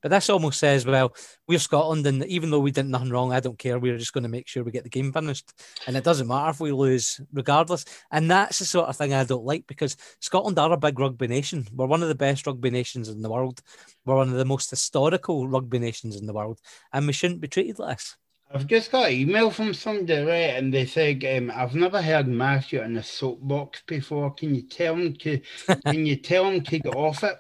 But 0.03 0.11
this 0.11 0.31
almost 0.31 0.59
says, 0.59 0.87
well, 0.87 1.15
we're 1.49 1.59
Scotland, 1.59 2.07
and 2.07 2.25
even 2.27 2.51
though 2.51 2.61
we 2.61 2.71
did 2.71 2.87
nothing 2.87 3.11
wrong, 3.11 3.33
I 3.33 3.41
don't 3.41 3.59
care. 3.59 3.79
We're 3.79 3.99
just 3.99 4.13
going 4.13 4.23
to 4.23 4.29
make 4.29 4.47
sure 4.47 4.63
we 4.63 4.71
get 4.71 4.85
the 4.85 4.91
game 4.91 5.13
finished, 5.13 5.53
and 5.87 5.97
it 5.97 6.05
doesn't 6.05 6.29
matter 6.29 6.51
if 6.51 6.61
we 6.61 6.73
lose, 6.73 7.21
regardless. 7.33 7.85
And 8.11 8.31
that's 8.31 8.59
the 8.59 8.65
sort 8.65 8.89
of 8.89 8.97
thing 8.97 9.15
I 9.15 9.25
don't 9.25 9.45
like 9.45 9.67
because 9.67 9.97
Scotland 10.21 10.59
are 10.59 10.73
a 10.73 10.77
big 10.77 10.99
rugby 10.99 11.27
nation. 11.27 11.67
We're 11.73 11.87
one 11.87 12.03
of 12.03 12.09
the 12.09 12.15
best 12.15 12.47
rugby 12.47 12.71
nations 12.71 13.09
in 13.09 13.23
the 13.23 13.31
world. 13.31 13.63
We're 14.05 14.17
one 14.17 14.29
of 14.29 14.37
the 14.37 14.45
most 14.45 14.71
historical 14.71 15.49
rugby 15.49 15.79
nations 15.79 16.17
in 16.17 16.27
the 16.27 16.35
world, 16.35 16.61
and 16.93 17.07
we 17.07 17.13
shouldn't 17.13 17.41
be 17.41 17.49
treated 17.49 17.79
like 17.79 17.99
this. 17.99 18.17
I've 18.49 18.69
just 18.69 18.93
got 18.93 19.09
an 19.09 19.15
email 19.15 19.51
from 19.51 19.75
somebody, 19.75 20.23
right, 20.23 20.55
and 20.55 20.73
they 20.73 20.87
said, 20.87 21.25
um, 21.25 21.51
"I've 21.53 21.75
never 21.75 22.01
heard 22.01 22.29
Matthew 22.29 22.81
in 22.81 22.97
a 22.97 23.03
soapbox 23.03 23.83
before. 23.87 24.33
Can 24.35 24.55
you 24.55 24.63
tell 24.63 24.95
him 24.95 25.15
to? 25.17 25.41
can 25.85 26.07
you 26.07 26.17
tell 26.17 26.49
him 26.49 26.63
to 26.63 26.79
get 26.79 26.95
off 26.95 27.25
it?" 27.25 27.37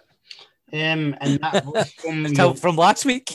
Um, 0.72 1.16
and 1.20 1.38
that 1.40 1.64
was 1.66 1.92
from 1.92 2.54
from 2.56 2.76
last 2.76 3.04
week. 3.04 3.34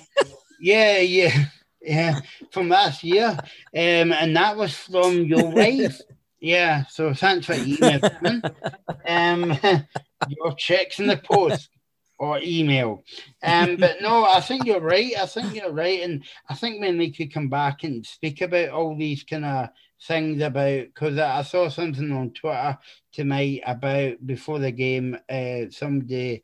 yeah, 0.59 0.99
yeah, 0.99 1.45
yeah, 1.81 2.19
from 2.51 2.69
last 2.69 3.03
year. 3.03 3.29
Um, 3.29 4.11
and 4.11 4.35
that 4.35 4.57
was 4.57 4.75
from 4.75 5.25
your 5.25 5.49
wife. 5.51 5.99
Yeah, 6.39 6.85
so 6.89 7.13
thanks 7.13 7.45
for 7.45 7.53
emailing. 7.53 8.41
um, 9.07 9.57
your 10.29 10.55
checks 10.57 10.99
in 10.99 11.07
the 11.07 11.17
post 11.17 11.69
or 12.17 12.39
email. 12.43 13.03
Um, 13.41 13.77
but 13.77 14.01
no, 14.01 14.25
I 14.25 14.41
think 14.41 14.65
you're 14.65 14.79
right. 14.79 15.13
I 15.17 15.25
think 15.25 15.55
you're 15.55 15.71
right, 15.71 16.01
and 16.01 16.23
I 16.49 16.55
think 16.55 16.81
we 16.81 16.91
need 16.91 17.15
to 17.15 17.27
come 17.27 17.49
back 17.49 17.83
and 17.83 18.05
speak 18.05 18.41
about 18.41 18.69
all 18.69 18.95
these 18.95 19.23
kind 19.23 19.45
of 19.45 19.69
things 20.07 20.41
about 20.41 20.85
because 20.85 21.17
I 21.17 21.43
saw 21.43 21.69
something 21.69 22.11
on 22.11 22.31
Twitter 22.31 22.77
tonight 23.11 23.61
about 23.65 24.25
before 24.25 24.59
the 24.59 24.71
game. 24.71 25.17
Uh, 25.29 25.69
somebody 25.69 26.43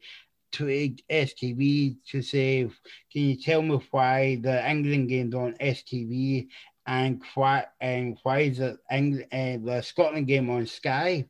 tweeted 0.51 1.01
STV 1.09 1.97
to 2.09 2.21
say, 2.21 2.69
"Can 3.11 3.21
you 3.21 3.35
tell 3.35 3.61
me 3.61 3.79
why 3.91 4.35
the 4.35 4.69
England 4.69 5.09
game's 5.09 5.35
on 5.35 5.55
STV 5.59 6.47
and 6.85 7.21
why 7.35 7.65
and 7.81 8.17
why 8.23 8.39
is 8.39 8.59
it 8.59 8.77
England, 8.91 9.27
uh, 9.31 9.57
the 9.65 9.81
Scotland 9.81 10.27
game 10.27 10.49
on 10.49 10.65
Sky? 10.65 11.27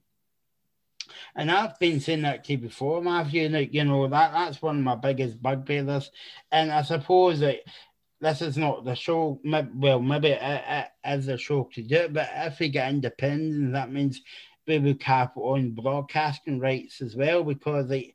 And 1.35 1.51
I've 1.51 1.79
been 1.79 1.99
saying 1.99 2.23
that 2.23 2.43
to 2.45 2.53
you 2.53 2.57
before, 2.59 3.01
Matthew. 3.01 3.49
That 3.49 3.73
you 3.73 3.83
know 3.83 4.07
that 4.07 4.31
that's 4.33 4.61
one 4.61 4.77
of 4.77 4.83
my 4.83 4.95
biggest 4.95 5.41
bugbears, 5.41 6.11
and 6.51 6.71
I 6.71 6.81
suppose 6.81 7.39
that 7.39 7.59
this 8.19 8.41
is 8.41 8.57
not 8.57 8.85
the 8.85 8.95
show. 8.95 9.39
Well, 9.43 10.01
maybe 10.01 10.37
is 11.05 11.25
the 11.25 11.37
show 11.37 11.69
to 11.73 11.81
do 11.81 11.95
it, 11.95 12.13
but 12.13 12.29
if 12.33 12.59
we 12.59 12.69
get 12.69 12.89
independent, 12.89 13.73
that 13.73 13.91
means 13.91 14.21
we 14.67 14.79
will 14.79 14.95
cap 14.95 15.37
on 15.37 15.71
broadcasting 15.71 16.59
rights 16.59 17.01
as 17.01 17.15
well 17.15 17.43
because 17.43 17.89
like, 17.89 18.13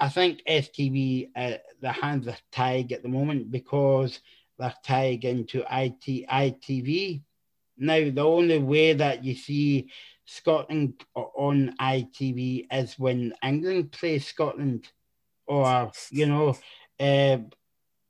I 0.00 0.08
think 0.08 0.42
STV 0.48 1.30
uh, 1.36 1.58
the 1.80 1.92
hands 1.92 2.26
are 2.26 2.36
tied 2.50 2.92
at 2.92 3.02
the 3.02 3.08
moment 3.08 3.50
because 3.50 4.20
they're 4.58 4.74
tied 4.84 5.24
into 5.24 5.60
IT, 5.70 6.28
ITV. 6.28 7.22
Now, 7.76 8.10
the 8.10 8.24
only 8.24 8.58
way 8.58 8.92
that 8.92 9.24
you 9.24 9.34
see 9.34 9.90
Scotland 10.24 11.04
on 11.14 11.74
ITV 11.80 12.66
is 12.72 12.98
when 12.98 13.34
England 13.42 13.92
plays 13.92 14.26
Scotland, 14.26 14.88
or, 15.46 15.90
you 16.10 16.26
know, 16.26 16.56
uh, 17.00 17.38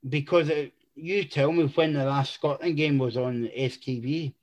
because 0.09 0.49
it, 0.51 0.73
you 0.94 1.25
tell 1.25 1.51
me 1.51 1.64
when 1.64 1.94
the 1.94 2.05
last 2.05 2.35
Scotland 2.35 2.77
game 2.77 2.99
was 2.99 3.16
on 3.16 3.49
STV. 3.57 4.35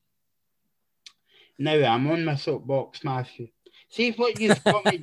Now 1.59 1.75
I'm 1.75 2.09
on 2.09 2.25
my 2.25 2.35
soapbox, 2.35 3.03
Matthew. 3.03 3.49
See 3.91 4.11
what 4.11 4.39
you've 4.39 4.63
got 4.63 4.85
me. 4.85 5.01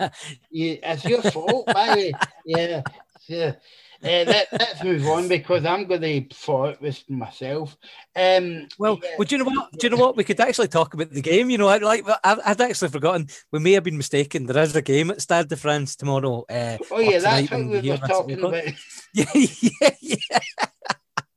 You, 0.50 0.78
it's 0.82 1.04
your 1.04 1.22
fault, 1.22 1.66
by 1.66 2.12
Yeah, 2.44 2.82
yeah. 3.26 3.52
Uh, 4.00 4.22
let, 4.26 4.52
us 4.62 4.84
move 4.84 5.04
on 5.08 5.26
because 5.26 5.64
I'm 5.64 5.84
going 5.86 6.02
to 6.02 6.34
fight 6.34 6.80
with 6.80 7.02
myself. 7.10 7.76
Um, 8.14 8.68
well, 8.78 8.96
yeah. 9.02 9.10
well, 9.18 9.26
do 9.26 9.36
you 9.36 9.44
know 9.44 9.50
what? 9.50 9.72
Do 9.72 9.86
you 9.86 9.90
know 9.90 9.96
what? 9.96 10.16
We 10.16 10.22
could 10.22 10.38
actually 10.38 10.68
talk 10.68 10.94
about 10.94 11.10
the 11.10 11.20
game. 11.20 11.50
You 11.50 11.58
know, 11.58 11.68
I'd 11.68 11.82
like 11.82 12.06
I'd, 12.22 12.38
I'd 12.40 12.60
actually 12.60 12.90
forgotten. 12.90 13.28
We 13.50 13.58
may 13.58 13.72
have 13.72 13.82
been 13.82 13.96
mistaken. 13.96 14.46
There 14.46 14.62
is 14.62 14.76
a 14.76 14.82
game 14.82 15.10
at 15.10 15.20
Stade 15.20 15.48
de 15.48 15.56
France 15.56 15.96
tomorrow. 15.96 16.44
Uh, 16.48 16.78
oh 16.92 17.00
yeah, 17.00 17.18
that's 17.18 17.50
what 17.50 17.66
we 17.66 17.90
were 17.90 17.96
talking 17.96 18.38
about. 18.38 18.64
yeah, 19.14 19.24
yeah, 19.34 19.90
yeah. 20.00 20.38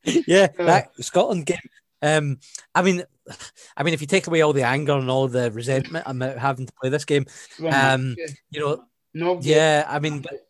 yeah, 0.27 0.47
that 0.59 0.91
Scotland 0.99 1.47
game. 1.47 1.57
Um, 2.01 2.39
I 2.73 2.81
mean, 2.81 3.03
I 3.77 3.83
mean, 3.83 3.93
if 3.93 4.01
you 4.01 4.07
take 4.07 4.27
away 4.27 4.41
all 4.41 4.53
the 4.53 4.63
anger 4.63 4.93
and 4.93 5.09
all 5.09 5.27
the 5.27 5.51
resentment 5.51 6.05
about 6.07 6.37
having 6.37 6.65
to 6.65 6.73
play 6.81 6.89
this 6.89 7.05
game, 7.05 7.25
um, 7.71 8.15
you 8.49 8.59
know, 8.59 8.83
no, 9.13 9.39
yeah, 9.41 9.85
I 9.87 9.99
mean, 9.99 10.21
but, 10.21 10.41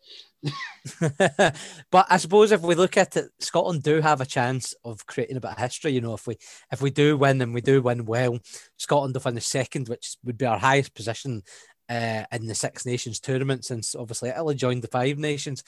but 1.90 2.06
I 2.08 2.16
suppose 2.16 2.52
if 2.52 2.60
we 2.62 2.74
look 2.74 2.96
at 2.96 3.16
it, 3.16 3.30
Scotland 3.40 3.82
do 3.82 4.00
have 4.00 4.20
a 4.20 4.26
chance 4.26 4.74
of 4.84 5.06
creating 5.06 5.36
a 5.36 5.40
bit 5.40 5.52
of 5.52 5.58
history. 5.58 5.92
You 5.92 6.00
know, 6.00 6.14
if 6.14 6.26
we 6.26 6.36
if 6.70 6.80
we 6.80 6.90
do 6.90 7.16
win 7.16 7.40
and 7.40 7.54
we 7.54 7.60
do 7.60 7.82
win 7.82 8.04
well, 8.04 8.38
Scotland 8.76 9.16
will 9.16 9.32
the 9.32 9.40
second, 9.40 9.88
which 9.88 10.16
would 10.24 10.38
be 10.38 10.46
our 10.46 10.58
highest 10.58 10.94
position 10.94 11.42
uh, 11.88 12.24
in 12.32 12.46
the 12.46 12.54
Six 12.54 12.86
Nations 12.86 13.20
tournament 13.20 13.64
since 13.64 13.94
obviously 13.94 14.30
Italy 14.30 14.54
joined 14.54 14.82
the 14.82 14.88
Five 14.88 15.18
Nations. 15.18 15.62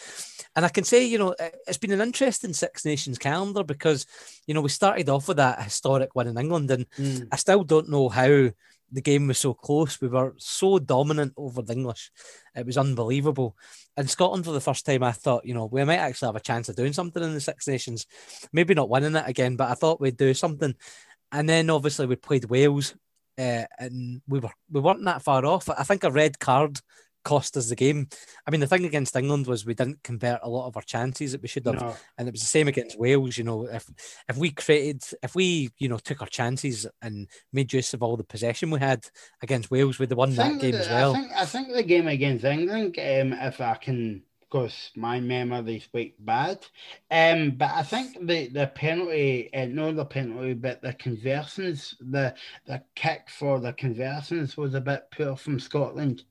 And 0.56 0.64
I 0.64 0.68
can 0.68 0.84
say, 0.84 1.04
you 1.04 1.18
know, 1.18 1.34
it's 1.66 1.78
been 1.78 1.92
an 1.92 2.00
interesting 2.00 2.52
Six 2.52 2.84
Nations 2.84 3.18
calendar 3.18 3.64
because, 3.64 4.06
you 4.46 4.54
know, 4.54 4.60
we 4.60 4.68
started 4.68 5.08
off 5.08 5.28
with 5.28 5.38
that 5.38 5.62
historic 5.62 6.14
win 6.14 6.28
in 6.28 6.38
England, 6.38 6.70
and 6.70 6.88
mm. 6.90 7.28
I 7.32 7.36
still 7.36 7.64
don't 7.64 7.88
know 7.90 8.08
how 8.08 8.50
the 8.92 9.02
game 9.02 9.26
was 9.26 9.38
so 9.38 9.54
close. 9.54 10.00
We 10.00 10.08
were 10.08 10.34
so 10.38 10.78
dominant 10.78 11.34
over 11.36 11.62
the 11.62 11.72
English. 11.72 12.12
It 12.54 12.64
was 12.64 12.78
unbelievable. 12.78 13.56
And 13.96 14.08
Scotland, 14.08 14.44
for 14.44 14.52
the 14.52 14.60
first 14.60 14.86
time, 14.86 15.02
I 15.02 15.12
thought, 15.12 15.44
you 15.44 15.54
know, 15.54 15.66
we 15.66 15.84
might 15.84 15.96
actually 15.96 16.28
have 16.28 16.36
a 16.36 16.40
chance 16.40 16.68
of 16.68 16.76
doing 16.76 16.92
something 16.92 17.22
in 17.22 17.34
the 17.34 17.40
Six 17.40 17.66
Nations. 17.66 18.06
Maybe 18.52 18.74
not 18.74 18.88
winning 18.88 19.16
it 19.16 19.24
again, 19.26 19.56
but 19.56 19.70
I 19.70 19.74
thought 19.74 20.00
we'd 20.00 20.16
do 20.16 20.32
something. 20.32 20.74
And 21.32 21.48
then 21.48 21.70
obviously 21.70 22.06
we 22.06 22.14
played 22.14 22.44
Wales, 22.44 22.94
uh, 23.38 23.64
and 23.78 24.22
we 24.28 24.38
were 24.38 24.50
we 24.70 24.80
weren't 24.80 25.04
that 25.04 25.22
far 25.22 25.44
off. 25.44 25.68
I 25.68 25.82
think 25.82 26.04
a 26.04 26.10
red 26.10 26.38
card 26.38 26.80
cost 27.24 27.56
us 27.56 27.68
the 27.68 27.74
game. 27.74 28.06
I 28.46 28.50
mean, 28.50 28.60
the 28.60 28.66
thing 28.66 28.84
against 28.84 29.16
England 29.16 29.46
was 29.46 29.66
we 29.66 29.74
didn't 29.74 30.02
convert 30.02 30.40
a 30.42 30.48
lot 30.48 30.66
of 30.66 30.76
our 30.76 30.82
chances 30.82 31.32
that 31.32 31.42
we 31.42 31.48
should 31.48 31.66
have, 31.66 31.80
no. 31.80 31.96
and 32.18 32.28
it 32.28 32.32
was 32.32 32.42
the 32.42 32.46
same 32.46 32.68
against 32.68 32.98
Wales. 32.98 33.36
You 33.36 33.44
know, 33.44 33.66
if 33.66 33.90
if 34.28 34.36
we 34.36 34.50
created, 34.50 35.02
if 35.22 35.34
we 35.34 35.70
you 35.78 35.88
know 35.88 35.98
took 35.98 36.20
our 36.20 36.28
chances 36.28 36.86
and 37.02 37.28
made 37.52 37.72
use 37.72 37.94
of 37.94 38.02
all 38.02 38.16
the 38.16 38.24
possession 38.24 38.70
we 38.70 38.78
had 38.78 39.04
against 39.42 39.70
Wales, 39.70 39.98
we'd 39.98 40.10
have 40.10 40.18
won 40.18 40.34
that 40.34 40.60
game 40.60 40.72
the, 40.72 40.78
as 40.78 40.88
well. 40.88 41.12
I 41.12 41.18
think, 41.18 41.32
I 41.32 41.44
think 41.46 41.72
the 41.72 41.82
game 41.82 42.08
against 42.08 42.44
England, 42.44 42.98
um, 42.98 43.32
if 43.32 43.60
I 43.60 43.74
can. 43.74 44.22
Because 44.54 44.92
my 44.94 45.18
memory's 45.18 45.88
quite 45.88 46.14
bad, 46.24 46.64
um, 47.10 47.56
but 47.56 47.72
I 47.72 47.82
think 47.82 48.24
the 48.24 48.46
the 48.46 48.68
penalty, 48.68 49.52
uh, 49.52 49.66
not 49.66 49.96
the 49.96 50.04
penalty, 50.04 50.54
but 50.54 50.80
the 50.80 50.92
conversions, 50.92 51.96
the 51.98 52.36
the 52.64 52.80
kick 52.94 53.28
for 53.28 53.58
the 53.58 53.72
conversions 53.72 54.56
was 54.56 54.74
a 54.74 54.80
bit 54.80 55.10
poor 55.10 55.34
from 55.34 55.58
Scotland. 55.58 56.22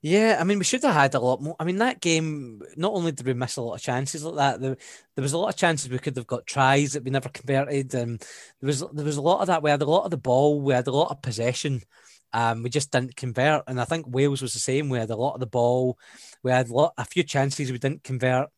Yeah, 0.00 0.38
I 0.40 0.44
mean, 0.44 0.58
we 0.58 0.64
should 0.64 0.84
have 0.84 0.94
had 0.94 1.16
a 1.16 1.20
lot 1.20 1.42
more. 1.42 1.56
I 1.58 1.64
mean, 1.64 1.78
that 1.78 2.00
game, 2.00 2.62
not 2.76 2.92
only 2.92 3.10
did 3.10 3.26
we 3.26 3.34
miss 3.34 3.56
a 3.56 3.62
lot 3.62 3.74
of 3.74 3.82
chances 3.82 4.22
like 4.22 4.36
that, 4.36 4.60
there, 4.60 4.76
there 5.16 5.22
was 5.22 5.32
a 5.32 5.38
lot 5.38 5.48
of 5.48 5.56
chances 5.56 5.90
we 5.90 5.98
could 5.98 6.16
have 6.16 6.28
got 6.28 6.46
tries 6.46 6.92
that 6.92 7.02
we 7.02 7.10
never 7.10 7.30
converted. 7.30 7.94
And 7.94 8.20
there 8.60 8.68
was 8.68 8.84
there 8.92 9.04
was 9.04 9.16
a 9.16 9.22
lot 9.22 9.40
of 9.40 9.48
that. 9.48 9.64
We 9.64 9.70
had 9.70 9.82
a 9.82 9.86
lot 9.90 10.04
of 10.04 10.12
the 10.12 10.16
ball, 10.16 10.60
we 10.62 10.72
had 10.72 10.86
a 10.86 10.92
lot 10.92 11.10
of 11.10 11.20
possession. 11.20 11.82
Um, 12.32 12.62
we 12.62 12.70
just 12.70 12.90
didn't 12.90 13.16
convert. 13.16 13.64
And 13.66 13.80
I 13.80 13.84
think 13.84 14.06
Wales 14.08 14.42
was 14.42 14.52
the 14.52 14.58
same. 14.58 14.88
We 14.88 14.98
had 14.98 15.10
a 15.10 15.16
lot 15.16 15.34
of 15.34 15.40
the 15.40 15.46
ball, 15.46 15.98
we 16.42 16.50
had 16.50 16.68
a, 16.68 16.74
lot, 16.74 16.94
a 16.98 17.04
few 17.04 17.22
chances 17.22 17.72
we 17.72 17.78
didn't 17.78 18.04
convert 18.04 18.48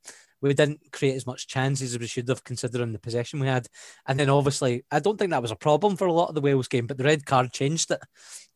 we 0.40 0.54
didn't 0.54 0.80
create 0.92 1.16
as 1.16 1.26
much 1.26 1.46
chances 1.46 1.92
as 1.92 1.98
we 1.98 2.06
should 2.06 2.28
have 2.28 2.44
considering 2.44 2.92
the 2.92 2.98
possession 2.98 3.40
we 3.40 3.46
had. 3.46 3.66
And 4.06 4.18
then 4.18 4.30
obviously, 4.30 4.84
I 4.90 5.00
don't 5.00 5.18
think 5.18 5.30
that 5.30 5.42
was 5.42 5.50
a 5.50 5.56
problem 5.56 5.96
for 5.96 6.06
a 6.06 6.12
lot 6.12 6.28
of 6.28 6.34
the 6.34 6.40
Wales 6.40 6.68
game, 6.68 6.86
but 6.86 6.96
the 6.96 7.04
red 7.04 7.26
card 7.26 7.52
changed 7.52 7.90
it, 7.90 8.00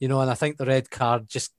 you 0.01 0.09
know. 0.09 0.21
And 0.21 0.31
I 0.31 0.35
think 0.35 0.57
the 0.57 0.67
red 0.67 0.91
card 0.91 1.29
just 1.29 1.53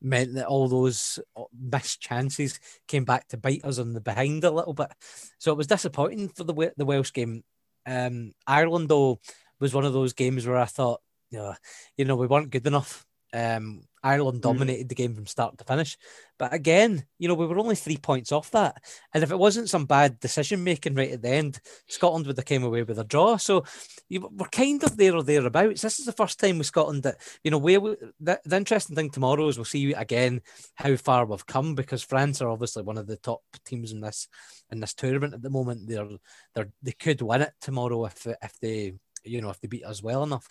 meant 0.00 0.34
that 0.34 0.46
all 0.46 0.68
those 0.68 1.18
uh, 1.36 1.44
missed 1.58 2.00
chances 2.00 2.58
came 2.88 3.04
back 3.04 3.28
to 3.28 3.36
bite 3.36 3.64
us 3.64 3.78
on 3.78 3.92
the 3.92 4.00
behind 4.00 4.44
a 4.44 4.50
little 4.50 4.74
bit. 4.74 4.90
So 5.38 5.52
it 5.52 5.58
was 5.58 5.66
disappointing 5.66 6.30
for 6.30 6.44
the 6.44 6.72
the 6.76 6.86
Welsh 6.86 7.12
game. 7.12 7.44
Um, 7.84 8.32
Ireland 8.46 8.88
though 8.88 9.20
was 9.60 9.74
one 9.74 9.84
of 9.84 9.92
those 9.92 10.12
games 10.12 10.46
where 10.46 10.56
I 10.56 10.64
thought, 10.64 11.00
you 11.30 11.38
know, 11.38 11.54
you 11.96 12.04
know, 12.04 12.16
we 12.16 12.26
weren't 12.26 12.50
good 12.50 12.66
enough. 12.66 13.04
Um, 13.32 13.82
Ireland 14.06 14.36
hmm. 14.36 14.42
dominated 14.42 14.86
mm. 14.86 14.88
the 14.90 14.94
game 14.94 15.14
from 15.14 15.26
start 15.26 15.58
to 15.58 15.64
finish. 15.64 15.98
But 16.38 16.54
again, 16.54 17.04
you 17.18 17.26
know, 17.28 17.34
we 17.34 17.46
were 17.46 17.58
only 17.58 17.74
three 17.74 17.96
points 17.96 18.30
off 18.30 18.52
that. 18.52 18.80
And 19.12 19.24
if 19.24 19.32
it 19.32 19.38
wasn't 19.38 19.68
some 19.68 19.84
bad 19.84 20.20
decision 20.20 20.62
making 20.62 20.94
right 20.94 21.10
at 21.10 21.22
the 21.22 21.30
end, 21.30 21.58
Scotland 21.88 22.26
would 22.26 22.36
have 22.36 22.44
came 22.44 22.62
away 22.62 22.84
with 22.84 22.98
a 22.98 23.04
draw. 23.04 23.36
So 23.36 23.64
you, 24.08 24.28
we're 24.32 24.46
kind 24.46 24.82
of 24.84 24.96
there 24.96 25.14
or 25.14 25.24
thereabouts. 25.24 25.82
This 25.82 25.98
is 25.98 26.06
the 26.06 26.12
first 26.12 26.38
time 26.38 26.58
with 26.58 26.68
Scotland 26.68 27.02
that, 27.02 27.16
you 27.42 27.50
know, 27.50 27.58
we, 27.58 27.76
the, 27.76 28.40
the 28.44 28.56
interesting 28.56 28.94
thing 28.94 29.10
tomorrow 29.10 29.48
is 29.48 29.58
we'll 29.58 29.64
see 29.64 29.92
again 29.92 30.40
how 30.76 30.94
far 30.96 31.26
we've 31.26 31.46
come 31.46 31.74
because 31.74 32.02
France 32.02 32.40
are 32.40 32.48
obviously 32.48 32.84
one 32.84 32.98
of 32.98 33.08
the 33.08 33.16
top 33.16 33.42
teams 33.64 33.90
in 33.90 34.00
this 34.00 34.28
in 34.70 34.78
this 34.78 34.94
tournament 34.94 35.34
at 35.34 35.42
the 35.42 35.50
moment. 35.50 35.88
They're, 35.88 36.08
they're 36.54 36.70
they 36.82 36.92
could 36.92 37.22
win 37.22 37.42
it 37.42 37.52
tomorrow 37.60 38.04
if 38.04 38.26
if 38.26 38.60
they 38.60 38.94
you 39.24 39.40
know 39.40 39.50
if 39.50 39.60
they 39.60 39.68
beat 39.68 39.84
us 39.84 40.02
well 40.02 40.22
enough. 40.22 40.46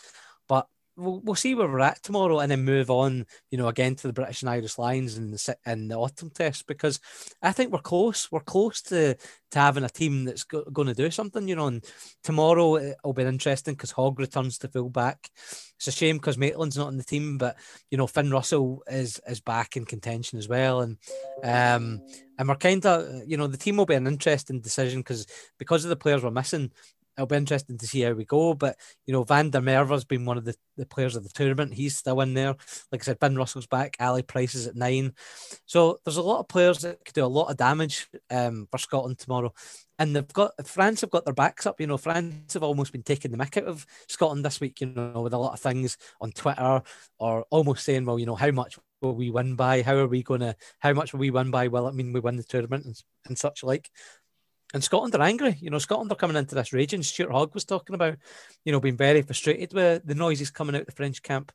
We'll, 0.98 1.20
we'll 1.22 1.36
see 1.36 1.56
where 1.56 1.68
we're 1.68 1.80
at 1.82 2.02
tomorrow 2.04 2.40
and 2.40 2.50
then 2.50 2.64
move 2.64 2.90
on, 2.90 3.26
you 3.52 3.58
know, 3.58 3.68
again 3.68 3.96
to 3.96 4.08
the 4.08 4.14
British 4.14 4.42
and 4.42 4.50
Irish 4.50 4.78
Lions 4.78 5.18
in 5.18 5.32
the, 5.32 5.58
in 5.66 5.88
the 5.88 5.96
autumn 5.96 6.30
test 6.30 6.68
because 6.68 7.00
I 7.42 7.52
think 7.52 7.72
we're 7.72 7.80
close. 7.80 8.32
We're 8.32 8.40
close 8.40 8.82
to, 8.84 9.16
to 9.16 9.60
having 9.60 9.84
a 9.84 9.90
team 9.90 10.26
that's 10.26 10.44
go, 10.44 10.64
going 10.64 10.88
to 10.88 10.94
do 10.94 11.12
something, 11.12 11.48
you 11.48 11.56
know. 11.56 11.68
And 11.68 11.86
tomorrow 12.24 12.78
it'll 12.78 13.14
be 13.14 13.24
interesting 13.24 13.74
because 13.74 13.92
Hogg 13.92 14.20
returns 14.20 14.58
to 14.60 14.68
full 14.68 14.90
back. 14.90 15.30
It's 15.78 15.88
a 15.88 15.92
shame 15.92 16.18
because 16.18 16.38
Maitland's 16.38 16.78
not 16.78 16.90
in 16.90 16.98
the 16.98 17.04
team, 17.04 17.38
but 17.38 17.58
you 17.92 17.98
know 17.98 18.08
Finn 18.08 18.32
Russell 18.32 18.84
is 18.88 19.20
is 19.28 19.42
back 19.42 19.76
in 19.76 19.86
contention 19.86 20.40
as 20.40 20.48
well, 20.48 20.82
and 20.82 20.98
um 21.44 22.02
and 22.38 22.48
we're 22.48 22.56
kind 22.56 22.86
of 22.86 23.24
you 23.28 23.38
know 23.38 23.48
the 23.48 23.58
team 23.58 23.78
will 23.78 23.86
be 23.86 23.96
an 23.96 24.08
interesting 24.08 24.62
decision 24.62 25.02
because 25.02 25.28
because 25.58 25.84
of 25.84 25.90
the 25.90 25.96
players 25.96 26.24
we're 26.24 26.32
missing 26.32 26.72
it'll 27.18 27.28
be 27.28 27.36
interesting 27.36 27.78
to 27.78 27.88
see 27.88 28.02
how 28.02 28.12
we 28.12 28.26
go. 28.26 28.54
But 28.54 28.78
you 29.06 29.14
know, 29.14 29.24
Van 29.24 29.50
der 29.50 29.62
Merwe's 29.62 30.04
been 30.04 30.26
one 30.26 30.38
of 30.38 30.46
the, 30.46 30.56
the 30.78 30.86
players 30.86 31.16
of 31.16 31.24
the 31.24 31.30
tournament. 31.30 31.74
He's 31.74 31.98
still 31.98 32.22
in 32.22 32.34
there. 32.34 32.56
Like 32.92 33.02
I 33.02 33.04
said, 33.04 33.20
Finn 33.20 33.38
Russell's 33.38 33.68
back. 33.68 33.96
Ali 34.00 34.22
Price 34.22 34.56
is 34.56 34.68
at 34.68 34.76
nine. 34.76 35.14
So 35.66 36.00
there's 36.04 36.18
a 36.18 36.24
lot 36.24 36.40
of 36.40 36.48
players 36.48 36.80
that 36.80 37.04
could 37.06 37.16
do 37.16 37.26
a 37.26 37.28
lot 37.28 37.50
of 37.50 37.58
damage 37.58 38.08
um, 38.30 38.68
for 38.72 38.78
Scotland 38.78 39.18
tomorrow. 39.18 39.54
And 39.98 40.16
they've 40.16 40.34
got 40.34 40.68
France 40.68 41.02
have 41.02 41.12
got 41.12 41.24
their 41.26 41.34
backs 41.34 41.66
up. 41.66 41.80
You 41.80 41.88
know, 41.88 41.98
France 41.98 42.54
have 42.54 42.64
almost 42.64 42.92
been 42.92 43.04
taking 43.04 43.32
the 43.32 43.38
mick 43.38 43.58
out 43.58 43.68
of 43.68 43.86
Scotland 44.08 44.44
this 44.44 44.60
week. 44.60 44.82
You 44.82 44.88
know, 44.88 45.22
with 45.22 45.34
a 45.34 45.38
lot 45.38 45.54
of 45.54 45.60
things 45.60 45.98
on 46.20 46.32
Twitter 46.32 46.82
or 47.18 47.46
almost 47.50 47.86
saying, 47.86 48.06
well, 48.06 48.20
you 48.20 48.26
know, 48.26 48.36
how 48.36 48.52
much 48.52 48.78
will 49.02 49.16
we 49.16 49.30
win 49.30 49.56
by? 49.56 49.82
How 49.84 49.96
are 49.96 50.08
we 50.08 50.24
to? 50.24 50.56
How 50.80 50.94
much 50.94 51.14
will 51.14 51.22
we 51.22 51.32
win 51.32 51.52
by? 51.52 51.70
Well, 51.70 51.88
I 51.88 51.92
mean, 51.92 52.12
we 52.12 52.20
win 52.20 52.36
the 52.36 52.44
tournament 52.44 52.86
and, 52.86 53.02
and 53.26 53.38
such 53.38 53.64
like. 53.64 53.90
And 54.74 54.84
Scotland 54.84 55.16
are 55.16 55.22
angry. 55.22 55.58
You 55.62 55.70
know, 55.70 55.78
Scotland 55.78 56.12
are 56.12 56.16
coming 56.16 56.38
into 56.38 56.56
this 56.56 56.74
region. 56.74 57.04
Stuart 57.04 57.32
Hogg 57.32 57.54
was 57.54 57.66
talking 57.66 57.96
about, 57.96 58.18
you 58.66 58.72
know, 58.72 58.80
being 58.80 58.98
very 58.98 59.22
frustrated 59.22 59.74
with 59.74 60.06
the 60.06 60.16
noises 60.16 60.52
coming 60.52 60.76
out 60.76 60.86
the 60.86 60.92
French 60.92 61.22
camp. 61.22 61.52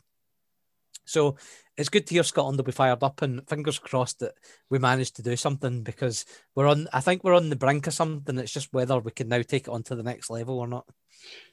So 1.04 1.36
it's 1.76 1.88
good 1.88 2.06
to 2.06 2.14
hear 2.14 2.22
Scotland 2.22 2.56
will 2.56 2.64
be 2.64 2.72
fired 2.72 3.02
up 3.02 3.20
and 3.22 3.46
fingers 3.48 3.78
crossed 3.78 4.20
that 4.20 4.34
we 4.68 4.78
managed 4.78 5.16
to 5.16 5.22
do 5.22 5.34
something 5.34 5.82
because 5.82 6.24
we're 6.54 6.68
on 6.68 6.86
I 6.92 7.00
think 7.00 7.24
we're 7.24 7.34
on 7.34 7.50
the 7.50 7.56
brink 7.56 7.88
of 7.88 7.94
something. 7.94 8.38
It's 8.38 8.52
just 8.52 8.72
whether 8.72 8.98
we 9.00 9.10
can 9.10 9.28
now 9.28 9.42
take 9.42 9.62
it 9.62 9.70
on 9.70 9.82
to 9.84 9.96
the 9.96 10.04
next 10.04 10.30
level 10.30 10.60
or 10.60 10.68
not. 10.68 10.86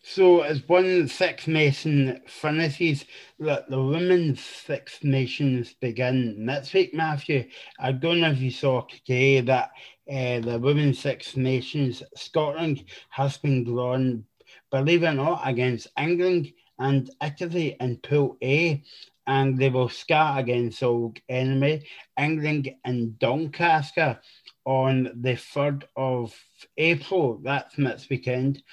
So 0.04 0.42
as 0.42 0.62
one 0.68 1.08
Six 1.08 1.48
Nation 1.48 2.22
finishes, 2.28 3.06
that 3.40 3.70
the 3.70 3.82
women's 3.82 4.42
Six 4.42 5.04
Nations 5.04 5.74
begin 5.82 6.46
next 6.46 6.74
week, 6.74 6.94
Matthew. 6.94 7.50
I 7.80 7.92
don't 7.92 8.22
know 8.22 8.32
if 8.32 8.40
you 8.40 8.52
saw 8.52 8.86
today 8.86 9.42
that 9.42 9.72
uh, 10.10 10.40
the 10.40 10.60
Women's 10.60 11.00
Six 11.00 11.36
Nations, 11.36 12.04
Scotland 12.16 12.84
has 13.10 13.38
been 13.38 13.64
drawn, 13.64 14.26
believe 14.72 15.04
it 15.04 15.08
or 15.08 15.14
not, 15.14 15.42
against 15.44 15.88
England 15.98 16.52
and 16.80 17.10
Italy 17.24 17.76
in 17.80 17.98
Pool 17.98 18.38
A. 18.44 18.84
And 19.26 19.58
they 19.58 19.70
will 19.70 19.90
start 19.90 20.40
against 20.40 20.82
old 20.82 21.20
enemy, 21.28 21.84
England 22.18 22.74
and 22.86 23.20
Doncaster 23.20 24.20
on 24.64 25.12
the 25.22 25.34
3rd 25.34 25.84
of 25.98 26.34
April. 26.78 27.42
That's 27.44 27.78
next 27.78 28.10
weekend. 28.10 28.64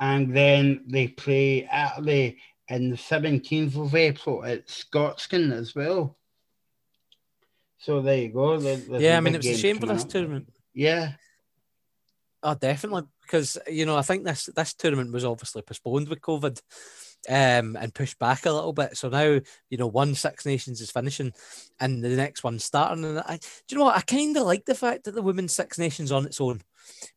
And 0.00 0.36
then 0.36 0.84
they 0.86 1.08
play 1.08 1.66
Italy 1.72 2.36
in 2.68 2.90
the 2.90 2.96
17th 2.96 3.76
of 3.76 3.94
April 3.94 4.44
at 4.44 4.66
Scotstoun 4.66 5.52
as 5.52 5.74
well. 5.74 6.18
So 7.78 8.00
there 8.00 8.18
you 8.18 8.28
go. 8.28 8.58
yeah, 8.98 9.16
I 9.16 9.20
mean, 9.20 9.34
it 9.34 9.38
was 9.38 9.46
a 9.46 9.56
shame 9.56 9.78
for 9.78 9.86
this 9.86 10.04
tournament. 10.04 10.52
Yeah. 10.74 11.12
Oh, 12.42 12.54
definitely. 12.54 13.02
Because, 13.22 13.56
you 13.68 13.86
know, 13.86 13.96
I 13.96 14.02
think 14.02 14.24
this 14.24 14.48
this 14.56 14.74
tournament 14.74 15.12
was 15.12 15.24
obviously 15.24 15.62
postponed 15.62 16.08
with 16.08 16.20
COVID 16.20 16.60
um, 17.28 17.76
and 17.76 17.94
pushed 17.94 18.18
back 18.18 18.46
a 18.46 18.50
little 18.50 18.72
bit. 18.72 18.96
So 18.96 19.08
now, 19.08 19.40
you 19.70 19.78
know, 19.78 19.86
one 19.86 20.14
Six 20.14 20.44
Nations 20.44 20.80
is 20.80 20.90
finishing 20.90 21.32
and 21.78 22.02
the 22.02 22.08
next 22.10 22.42
one's 22.42 22.64
starting. 22.64 23.04
And 23.04 23.20
I, 23.20 23.36
do 23.36 23.46
you 23.68 23.78
know 23.78 23.84
what? 23.84 23.96
I 23.96 24.00
kind 24.00 24.36
of 24.36 24.44
like 24.44 24.64
the 24.64 24.74
fact 24.74 25.04
that 25.04 25.14
the 25.14 25.22
Women's 25.22 25.52
Six 25.52 25.78
Nations 25.78 26.10
on 26.10 26.26
its 26.26 26.40
own 26.40 26.62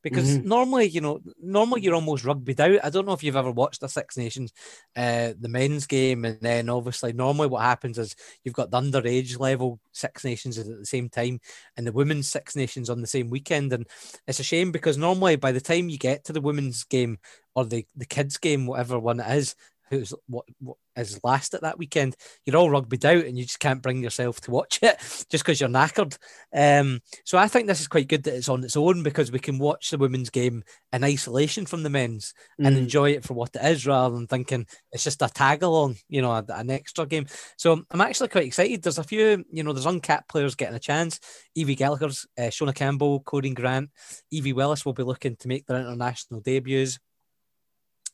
because 0.02 0.38
mm-hmm. 0.38 0.48
normally, 0.48 0.88
you 0.88 1.02
know, 1.02 1.20
normally 1.42 1.82
you're 1.82 1.96
almost 1.96 2.24
rugbyed 2.26 2.60
out. 2.60 2.80
I 2.84 2.90
don't 2.90 3.06
know 3.06 3.14
if 3.14 3.24
you've 3.24 3.36
ever 3.36 3.52
watched 3.52 3.82
the 3.82 3.90
Six 3.90 4.18
Nations, 4.18 4.54
uh, 4.96 5.34
the 5.40 5.50
men's 5.50 5.88
game, 5.88 6.26
and 6.26 6.40
then 6.42 6.70
obviously 6.70 7.14
normally 7.14 7.48
what 7.48 7.62
happens 7.62 7.98
is 7.98 8.16
you've 8.44 8.56
got 8.56 8.72
the 8.72 8.80
underage 8.80 9.40
level 9.40 9.80
Six 9.92 10.24
Nations 10.24 10.58
at 10.58 10.68
the 10.68 10.86
same 10.86 11.10
time, 11.10 11.40
and 11.78 11.86
the 11.86 11.92
women's 11.92 12.28
Six 12.28 12.56
Nations 12.56 12.90
on 12.90 13.02
the 13.02 13.08
same 13.08 13.30
weekend, 13.30 13.74
and 13.74 13.88
it's 14.28 14.40
a 14.40 14.44
shame 14.44 14.72
because 14.72 14.98
normally 14.98 15.36
by 15.36 15.52
the 15.52 15.62
time 15.62 15.90
you 15.90 15.98
get 15.98 16.24
to 16.26 16.34
the 16.34 16.42
women's 16.42 16.84
game 16.84 17.18
or 17.56 17.66
the 17.66 17.86
the 17.96 18.06
kids 18.06 18.38
game, 18.38 18.68
whatever 18.68 19.00
one 19.00 19.20
it 19.20 19.36
is, 19.36 19.56
who's 19.90 20.14
what, 20.28 20.46
what 20.60 20.78
is 20.96 21.20
last 21.24 21.54
at 21.54 21.62
that 21.62 21.78
weekend, 21.78 22.16
you're 22.46 22.56
all 22.56 22.70
rugbyed 22.70 23.06
out 23.06 23.26
and 23.26 23.38
you 23.38 23.44
just 23.44 23.60
can't 23.60 23.82
bring 23.82 24.02
yourself 24.02 24.42
to 24.42 24.52
watch 24.52 24.80
it 24.82 24.98
just 25.30 25.44
because 25.44 25.60
you're 25.60 25.70
knackered. 25.70 26.18
Um, 26.54 27.02
so 27.24 27.38
I 27.38 27.48
think 27.48 27.68
this 27.68 27.82
is 27.82 27.88
quite 27.88 28.08
good 28.08 28.24
that 28.24 28.36
it's 28.36 28.50
on 28.50 28.64
its 28.64 28.78
own 28.78 29.04
because 29.04 29.32
we 29.32 29.40
can 29.40 29.60
watch 29.60 29.90
the 29.90 29.98
women's 29.98 30.30
game 30.30 30.64
in 30.94 31.04
isolation 31.04 31.66
from 31.66 31.84
the 31.84 31.90
men's 31.90 32.34
mm. 32.60 32.68
and 32.68 32.78
enjoy 32.78 33.12
it 33.12 33.24
for 33.24 33.34
what 33.34 33.56
it 33.56 33.66
is 33.66 33.86
rather 33.86 34.16
than 34.16 34.28
thinking 34.28 34.66
it's 34.92 35.04
just 35.04 35.22
a 35.22 35.28
tag 35.28 35.64
along, 35.64 35.98
you 36.10 36.22
know, 36.22 36.34
an 36.34 36.70
extra 36.70 37.06
game. 37.06 37.26
So 37.58 37.84
I'm 37.92 38.02
actually 38.02 38.30
quite 38.30 38.46
excited. 38.48 38.82
There's 38.82 39.00
a 39.00 39.04
few, 39.04 39.44
you 39.52 39.64
know, 39.64 39.74
there's 39.74 39.86
uncapped 39.86 40.30
players 40.30 40.56
getting 40.56 40.76
a 40.76 40.80
chance. 40.80 41.20
Evie 41.56 41.76
Gallagher's, 41.76 42.26
uh, 42.38 42.44
Shona 42.44 42.74
Campbell, 42.74 43.22
Coreen 43.22 43.56
Grant, 43.56 43.90
Evie 44.32 44.54
Willis 44.54 44.86
will 44.86 44.94
be 44.94 45.04
looking 45.04 45.36
to 45.38 45.48
make 45.48 45.66
their 45.66 45.80
international 45.80 46.42
debuts. 46.42 47.00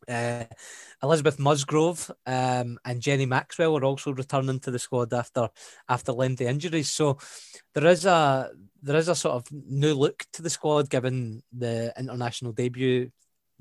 Uh, 0.08 0.46
Elizabeth 1.04 1.40
Musgrove 1.40 2.12
um, 2.26 2.78
and 2.86 3.02
Jenny 3.02 3.26
Maxwell 3.26 3.78
are 3.78 3.86
also 3.86 4.14
returning 4.14 4.60
to 4.60 4.72
the 4.72 4.80
squad 4.80 5.14
after 5.14 5.50
after 5.90 6.12
lengthy 6.12 6.46
injuries. 6.46 6.90
So 6.90 7.18
there 7.74 7.88
is 7.88 8.06
a 8.06 8.52
there 8.82 8.98
is 8.98 9.08
a 9.08 9.16
sort 9.16 9.36
of 9.36 9.46
new 9.52 9.94
look 9.94 10.26
to 10.34 10.42
the 10.42 10.50
squad 10.50 10.90
given 10.90 11.44
the 11.52 11.94
international 11.98 12.52
debut 12.52 13.12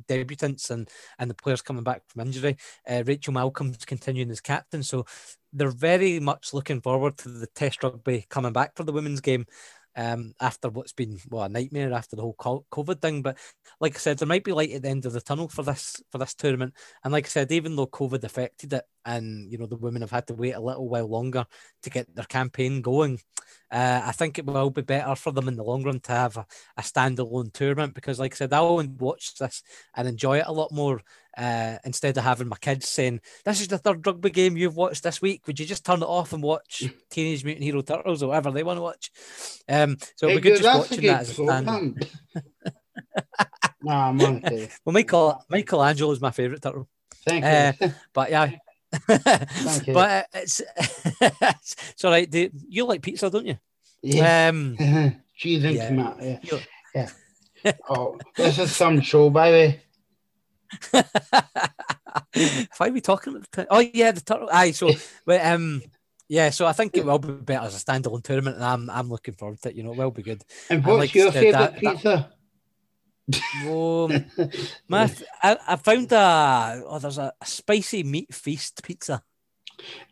debutants 0.09 0.71
and 0.71 0.89
and 1.19 1.31
the 1.31 1.35
players 1.35 1.63
coming 1.63 1.85
back 1.85 2.03
from 2.09 2.23
injury. 2.23 2.57
Uh, 2.89 3.03
Rachel 3.07 3.35
Malcolm's 3.35 3.85
continuing 3.85 4.31
as 4.31 4.41
captain, 4.41 4.83
so 4.83 5.05
they're 5.53 5.69
very 5.71 6.21
much 6.21 6.55
looking 6.55 6.81
forward 6.81 7.17
to 7.19 7.29
the 7.29 7.47
Test 7.49 7.83
rugby 7.83 8.27
coming 8.29 8.53
back 8.53 8.77
for 8.77 8.85
the 8.85 8.93
women's 8.93 9.21
game 9.21 9.47
um, 9.97 10.35
after 10.41 10.69
what's 10.69 10.93
been 10.93 11.19
well 11.29 11.45
a 11.45 11.49
nightmare 11.49 11.93
after 11.93 12.17
the 12.17 12.23
whole 12.23 12.35
COVID 12.35 13.01
thing. 13.01 13.23
But 13.23 13.39
like 13.81 13.97
I 13.97 13.99
said, 13.99 14.19
there 14.19 14.29
might 14.29 14.45
be 14.45 14.53
light 14.53 14.73
at 14.73 14.83
the 14.83 14.89
end 14.89 15.07
of 15.07 15.13
the 15.13 15.21
tunnel 15.21 15.49
for 15.49 15.63
this 15.63 16.03
for 16.11 16.19
this 16.19 16.35
tournament. 16.35 16.75
And 17.05 17.13
like 17.13 17.27
I 17.27 17.29
said, 17.29 17.53
even 17.53 17.77
though 17.77 17.87
COVID 17.87 18.25
affected 18.25 18.73
it, 18.73 18.85
and 19.05 19.51
you 19.51 19.59
know 19.59 19.67
the 19.67 19.77
women 19.77 20.03
have 20.03 20.11
had 20.11 20.27
to 20.29 20.35
wait 20.35 20.53
a 20.53 20.61
little 20.61 20.89
while 20.89 21.09
longer 21.09 21.47
to 21.83 21.91
get 21.91 22.15
their 22.15 22.25
campaign 22.25 22.83
going, 22.83 23.21
uh, 23.71 24.03
I 24.05 24.13
think 24.13 24.39
it 24.39 24.47
will 24.47 24.71
be 24.71 24.83
better 24.83 25.15
for 25.15 25.33
them 25.33 25.49
in 25.49 25.57
the 25.57 25.65
long 25.65 25.83
run 25.83 26.01
to 26.01 26.13
have 26.13 26.37
a, 26.37 26.47
a 26.77 26.83
standalone 26.83 27.53
tournament 27.53 27.95
because, 27.95 28.19
like 28.19 28.35
I 28.35 28.37
said, 28.37 28.53
I'll 28.53 28.85
watch 28.99 29.37
this 29.37 29.63
and 29.95 30.09
enjoy 30.09 30.39
it 30.39 30.47
a 30.47 30.53
lot 30.53 30.73
more 30.73 31.01
uh, 31.41 31.79
instead 31.85 32.17
of 32.19 32.25
having 32.25 32.49
my 32.49 32.57
kids 32.57 32.89
saying, 32.89 33.21
"This 33.45 33.63
is 33.63 33.69
the 33.69 33.79
third 33.79 34.07
rugby 34.07 34.31
game 34.31 34.57
you've 34.57 34.77
watched 34.77 35.03
this 35.03 35.23
week. 35.23 35.47
Would 35.47 35.59
you 35.59 35.65
just 35.65 35.87
turn 35.87 36.03
it 36.03 36.07
off 36.07 36.35
and 36.35 36.43
watch 36.43 36.85
Teenage 37.11 37.45
Mutant 37.45 37.65
Hero 37.65 37.81
Turtles 37.81 38.23
or 38.23 38.29
whatever 38.29 38.51
they 38.51 38.63
want 38.63 38.77
to 38.77 38.83
watch?" 38.83 39.11
Um, 39.69 39.97
so 40.17 40.29
hey, 40.29 40.35
we 40.35 40.41
could 40.43 40.59
just 40.59 40.79
watching 40.79 41.07
that 41.07 41.23
as 41.23 41.31
a 41.31 41.35
stand. 41.35 42.07
nah, 43.83 44.09
I'm 44.11 44.21
okay. 44.21 44.69
well, 44.85 44.93
Michael 44.93 45.43
Michelangelo 45.49 46.13
is 46.13 46.21
my 46.21 46.31
favourite 46.31 46.63
turtle. 46.63 46.89
Thank 47.25 47.45
you. 47.45 47.87
Uh, 47.87 47.91
but 48.13 48.31
yeah. 48.31 48.51
Thank 48.93 49.87
you. 49.87 49.95
But 49.95 50.27
it's 50.35 50.61
it's 51.21 52.05
all 52.05 52.11
right. 52.11 52.53
You 52.69 52.85
like 52.85 53.01
pizza, 53.01 53.31
don't 53.31 53.47
you? 53.47 53.57
Yeah. 54.03 54.49
Um, 54.49 54.77
Cheese 55.37 55.65
and 55.65 55.75
yeah. 55.75 55.89
tomato. 55.89 56.39
Yeah. 56.43 57.09
yeah. 57.65 57.73
oh, 57.89 58.19
this 58.37 58.59
is 58.59 58.77
some 58.77 59.01
show, 59.01 59.31
by 59.31 59.51
the 59.51 59.57
way. 59.57 59.83
Why 62.77 62.89
are 62.89 62.93
we 62.93 63.01
talking 63.01 63.35
about 63.35 63.51
the 63.51 63.67
Oh 63.71 63.81
yeah, 63.81 64.13
the 64.13 64.21
turtle. 64.21 64.49
Aye, 64.53 64.73
so 64.73 64.95
but 65.27 65.45
um 65.45 65.83
yeah, 66.29 66.51
so 66.51 66.65
I 66.65 66.73
think 66.73 66.97
it 66.97 67.05
will 67.05 67.19
be 67.19 67.33
better 67.33 67.67
as 67.67 67.75
a 67.75 67.85
standalone 67.85 68.23
tournament, 68.23 68.57
and 68.57 68.65
I'm 68.65 68.89
I'm 68.89 69.09
looking 69.09 69.35
forward 69.35 69.61
to 69.63 69.71
it. 69.71 69.75
You 69.75 69.83
know, 69.83 69.93
it 69.93 69.97
will 69.97 70.11
be 70.13 70.23
good. 70.23 70.45
And 70.71 70.85
what's 70.85 70.99
like 70.99 71.15
your 71.15 71.33
favourite 71.33 71.77
pizza? 71.77 72.33
Um, 73.67 74.25
my, 74.89 75.11
I, 75.43 75.57
I 75.67 75.77
found 75.77 76.13
a 76.13 76.83
oh, 76.87 76.99
there's 76.99 77.19
a, 77.19 77.33
a 77.41 77.47
spicy 77.47 78.03
meat 78.03 78.33
feast 78.33 78.81
pizza. 78.85 79.23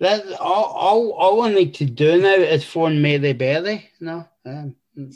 That 0.00 0.26
all, 0.40 0.64
all, 0.64 1.12
all 1.12 1.42
I 1.42 1.52
need 1.52 1.74
to 1.74 1.84
do 1.84 2.20
now 2.20 2.34
is 2.34 2.64
phone 2.64 3.00
Mary 3.00 3.32
Berry. 3.32 3.90
No, 4.00 4.26
um, 4.44 4.74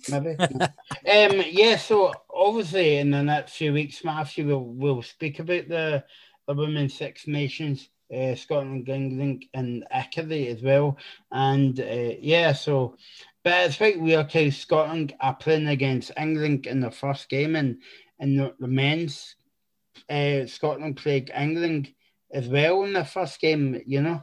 maybe. 0.08 0.36
um, 0.40 1.44
yeah. 1.50 1.76
So 1.76 2.12
obviously, 2.32 2.98
in 2.98 3.10
the 3.10 3.22
next 3.22 3.54
few 3.54 3.72
weeks, 3.72 4.04
Matthew 4.04 4.46
will 4.46 4.64
will 4.64 5.02
speak 5.02 5.38
about 5.38 5.68
the 5.68 6.04
the 6.46 6.54
women's 6.54 6.94
Six 6.94 7.26
Nations, 7.26 7.88
uh, 8.14 8.34
Scotland, 8.34 8.88
England, 8.88 9.46
and 9.54 9.84
Italy 9.94 10.48
as 10.48 10.62
well. 10.62 10.98
And 11.30 11.78
uh, 11.80 12.14
yeah, 12.20 12.52
so. 12.52 12.96
But 13.44 13.66
it's 13.66 13.80
right 13.80 14.00
we 14.00 14.16
okay. 14.18 14.50
Scotland 14.50 15.14
are 15.20 15.34
playing 15.34 15.66
against 15.66 16.12
England 16.16 16.66
in 16.66 16.78
the 16.78 16.92
first 16.92 17.28
game, 17.28 17.56
and 17.56 17.82
in 18.20 18.36
the, 18.36 18.54
the 18.60 18.68
men's 18.68 19.34
uh, 20.08 20.46
Scotland 20.46 20.96
played 20.96 21.32
England 21.36 21.92
as 22.32 22.46
well 22.46 22.84
in 22.84 22.92
the 22.92 23.04
first 23.04 23.40
game. 23.40 23.82
You 23.84 24.02
know 24.02 24.22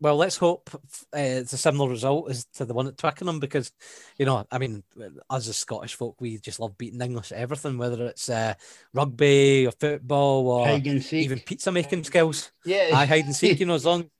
well, 0.00 0.16
let's 0.16 0.36
hope 0.36 0.70
uh, 0.74 0.78
it's 1.12 1.52
a 1.52 1.58
similar 1.58 1.88
result 1.88 2.30
as 2.30 2.46
to 2.54 2.64
the 2.64 2.74
one 2.74 2.86
at 2.86 2.96
Twickenham 2.96 3.40
because, 3.40 3.72
you 4.18 4.26
know, 4.26 4.46
I 4.50 4.58
mean, 4.58 4.82
us 5.28 5.48
as 5.48 5.56
Scottish 5.56 5.94
folk, 5.94 6.20
we 6.20 6.38
just 6.38 6.60
love 6.60 6.78
beating 6.78 7.00
English 7.00 7.32
at 7.32 7.38
everything, 7.38 7.78
whether 7.78 8.06
it's 8.06 8.28
uh, 8.28 8.54
rugby 8.94 9.66
or 9.66 9.72
football 9.72 10.48
or 10.48 10.68
even 10.70 11.40
pizza 11.40 11.70
making 11.70 12.04
skills. 12.04 12.50
Yeah, 12.64 12.90
I 12.94 13.06
hide 13.06 13.26
and 13.26 13.36
seek. 13.36 13.60
You 13.60 13.66
know, 13.66 13.74
as 13.74 13.84
long 13.84 14.10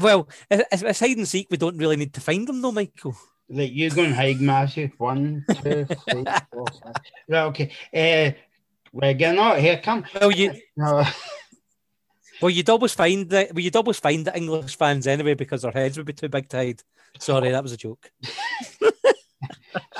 well, 0.00 0.28
if 0.50 0.82
it's 0.82 1.00
hide 1.00 1.16
and 1.16 1.28
seek, 1.28 1.48
we 1.50 1.56
don't 1.56 1.78
really 1.78 1.96
need 1.96 2.14
to 2.14 2.20
find 2.20 2.46
them, 2.46 2.60
though, 2.62 2.72
Michael. 2.72 3.16
Like 3.48 3.70
you're 3.72 3.90
going 3.90 4.12
hide, 4.12 4.40
Matthew. 4.40 4.90
One, 4.98 5.44
two, 5.62 5.84
three, 5.84 6.24
four, 6.52 6.66
five. 6.82 6.94
Right, 7.28 7.42
okay. 7.46 7.72
Uh, 7.92 8.38
We're 8.92 9.14
getting 9.14 9.40
out 9.40 9.58
here. 9.58 9.80
Come. 9.82 10.04
Well, 10.20 10.30
you. 10.30 10.54
No. 10.76 11.04
Well, 12.40 12.50
you'd 12.50 12.70
always 12.70 12.94
find 12.94 13.28
that. 13.30 13.54
Well, 13.54 13.62
you'd 13.62 13.76
always 13.76 13.98
find 13.98 14.26
the 14.26 14.36
English 14.36 14.76
fans 14.76 15.06
anyway 15.06 15.34
because 15.34 15.62
their 15.62 15.72
heads 15.72 15.96
would 15.96 16.06
be 16.06 16.12
too 16.12 16.28
big 16.28 16.48
to 16.50 16.56
hide. 16.56 16.82
Sorry, 17.18 17.50
that 17.50 17.62
was 17.62 17.72
a 17.72 17.76
joke. 17.76 18.10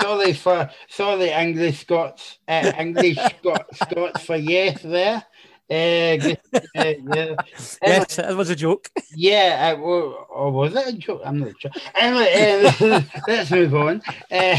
sorry 0.00 0.32
for 0.32 0.70
sorry, 0.88 1.30
English 1.30 1.80
Scots, 1.80 2.38
uh, 2.48 2.72
English 2.78 3.18
Scots, 3.18 3.78
Scots 3.78 4.24
for 4.24 4.36
yes 4.36 4.82
there. 4.82 5.24
Uh, 5.70 5.74
uh, 5.74 6.64
yeah. 6.74 7.34
yes, 7.82 8.16
that 8.16 8.36
was 8.36 8.50
a 8.50 8.56
joke. 8.56 8.88
Yeah, 9.14 9.76
uh, 9.76 9.80
well, 9.80 10.26
or 10.28 10.50
was 10.50 10.74
it 10.74 10.94
a 10.94 10.98
joke? 10.98 11.22
I'm 11.24 11.38
not 11.38 11.52
sure. 11.60 11.70
Anyway, 11.94 12.72
uh, 12.80 13.02
let's 13.28 13.50
move 13.52 13.74
on. 13.74 14.02
Uh, 14.30 14.58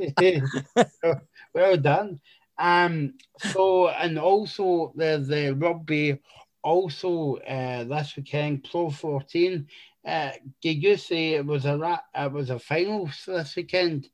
well 1.54 1.76
done. 1.76 2.20
Um, 2.58 3.14
so 3.52 3.88
and 3.88 4.18
also 4.18 4.92
the 4.96 5.24
the 5.24 5.54
rugby 5.54 6.18
also 6.62 7.36
uh, 7.36 7.84
this 7.84 8.16
weekend 8.16 8.64
Pro 8.70 8.90
14. 8.90 9.66
Uh, 10.06 10.30
did 10.62 10.82
you 10.82 10.96
say 10.96 11.34
it 11.34 11.46
was 11.46 11.64
a 11.66 11.76
ra- 11.76 12.00
it 12.14 12.32
was 12.32 12.50
a 12.50 12.58
final 12.58 13.10
this 13.26 13.56
weekend? 13.56 14.08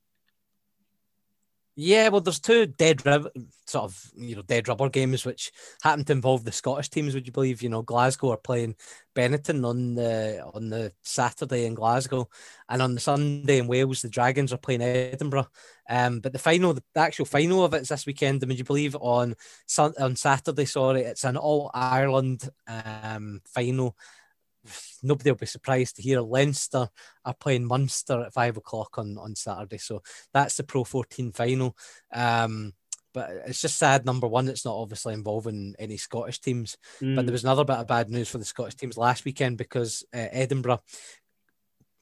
Yeah, 1.77 2.07
well, 2.07 2.21
there's 2.21 2.39
two 2.39 2.67
dead 2.67 3.05
river, 3.05 3.29
sort 3.67 3.83
of 3.85 4.11
you 4.15 4.35
know 4.37 4.43
dead 4.43 4.67
rubber 4.69 4.87
games 4.87 5.25
which 5.25 5.51
happen 5.83 6.05
to 6.05 6.13
involve 6.13 6.45
the 6.45 6.53
Scottish 6.53 6.89
teams. 6.89 7.13
Would 7.13 7.27
you 7.27 7.33
believe? 7.33 7.61
You 7.61 7.67
know, 7.67 7.81
Glasgow 7.81 8.31
are 8.31 8.37
playing 8.37 8.75
Benetton 9.13 9.67
on 9.67 9.95
the 9.95 10.41
on 10.53 10.69
the 10.69 10.93
Saturday 11.03 11.65
in 11.65 11.73
Glasgow, 11.73 12.29
and 12.69 12.81
on 12.81 12.93
the 12.93 13.01
Sunday 13.01 13.57
in 13.57 13.67
Wales, 13.67 14.01
the 14.01 14.09
Dragons 14.09 14.53
are 14.53 14.57
playing 14.57 14.81
Edinburgh. 14.81 15.47
Um, 15.89 16.21
but 16.21 16.31
the 16.31 16.39
final, 16.39 16.73
the 16.73 16.83
actual 16.95 17.25
final 17.25 17.65
of 17.65 17.73
it's 17.73 17.89
this 17.89 18.05
weekend. 18.05 18.41
And 18.41 18.49
would 18.49 18.57
you 18.59 18.63
believe 18.65 18.95
on 18.95 19.35
on 19.99 20.15
Saturday? 20.15 20.65
Sorry, 20.65 21.01
it's 21.01 21.25
an 21.25 21.35
All 21.35 21.71
Ireland 21.73 22.49
um, 22.67 23.41
final 23.45 23.97
nobody 25.03 25.31
will 25.31 25.37
be 25.37 25.45
surprised 25.45 25.95
to 25.95 26.01
hear 26.01 26.21
Leinster 26.21 26.89
are 27.23 27.33
playing 27.33 27.65
Munster 27.65 28.21
at 28.21 28.33
five 28.33 28.57
o'clock 28.57 28.97
on, 28.97 29.17
on 29.17 29.35
Saturday. 29.35 29.77
So 29.77 30.01
that's 30.33 30.57
the 30.57 30.63
Pro 30.63 30.83
14 30.83 31.31
final. 31.31 31.75
Um, 32.13 32.73
but 33.13 33.31
it's 33.47 33.61
just 33.61 33.77
sad. 33.77 34.05
Number 34.05 34.27
one, 34.27 34.49
it's 34.49 34.65
not 34.65 34.75
obviously 34.75 35.13
involving 35.13 35.73
any 35.79 35.95
Scottish 35.95 36.41
teams. 36.41 36.77
Mm. 37.01 37.15
But 37.15 37.25
there 37.25 37.31
was 37.31 37.45
another 37.45 37.63
bit 37.63 37.77
of 37.77 37.87
bad 37.87 38.09
news 38.09 38.29
for 38.29 38.37
the 38.37 38.45
Scottish 38.45 38.75
teams 38.75 38.97
last 38.97 39.23
weekend 39.23 39.57
because 39.57 40.03
uh, 40.13 40.27
Edinburgh 40.31 40.81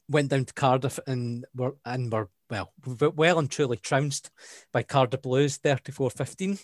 went 0.10 0.30
down 0.30 0.46
to 0.46 0.54
Cardiff 0.54 1.00
and 1.08 1.46
were 1.56 1.76
and 1.86 2.12
were 2.12 2.30
well 2.50 2.74
well 3.16 3.40
and 3.40 3.50
truly 3.50 3.78
trounced 3.78 4.32
by 4.72 4.84
Cardiff 4.84 5.22
Blues 5.22 5.60
34-15. 5.60 6.60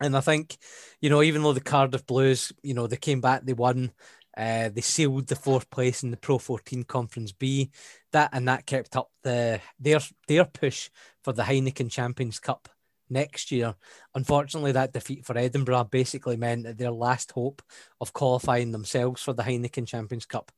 And 0.00 0.14
I 0.14 0.20
think, 0.20 0.58
you 1.00 1.08
know, 1.08 1.22
even 1.22 1.42
though 1.42 1.54
the 1.54 1.60
Cardiff 1.60 2.04
Blues, 2.04 2.52
you 2.62 2.74
know, 2.74 2.86
they 2.86 2.98
came 2.98 3.22
back, 3.22 3.44
they 3.44 3.54
won, 3.54 3.92
uh, 4.36 4.68
they 4.68 4.80
sealed 4.80 5.26
the 5.26 5.36
fourth 5.36 5.70
place 5.70 6.02
in 6.02 6.10
the 6.10 6.16
Pro 6.16 6.38
14 6.38 6.84
Conference 6.84 7.32
B. 7.32 7.70
That 8.12 8.30
and 8.32 8.48
that 8.48 8.66
kept 8.66 8.96
up 8.96 9.10
the 9.22 9.60
their 9.78 10.00
their 10.28 10.44
push 10.44 10.90
for 11.24 11.32
the 11.32 11.42
Heineken 11.42 11.90
Champions 11.90 12.38
Cup 12.38 12.68
next 13.08 13.50
year. 13.50 13.74
Unfortunately, 14.14 14.72
that 14.72 14.92
defeat 14.92 15.24
for 15.24 15.36
Edinburgh 15.36 15.84
basically 15.84 16.36
meant 16.36 16.64
that 16.64 16.78
their 16.78 16.90
last 16.90 17.30
hope 17.32 17.62
of 18.00 18.12
qualifying 18.12 18.72
themselves 18.72 19.22
for 19.22 19.32
the 19.32 19.42
Heineken 19.42 19.86
Champions 19.86 20.26
Cup 20.26 20.50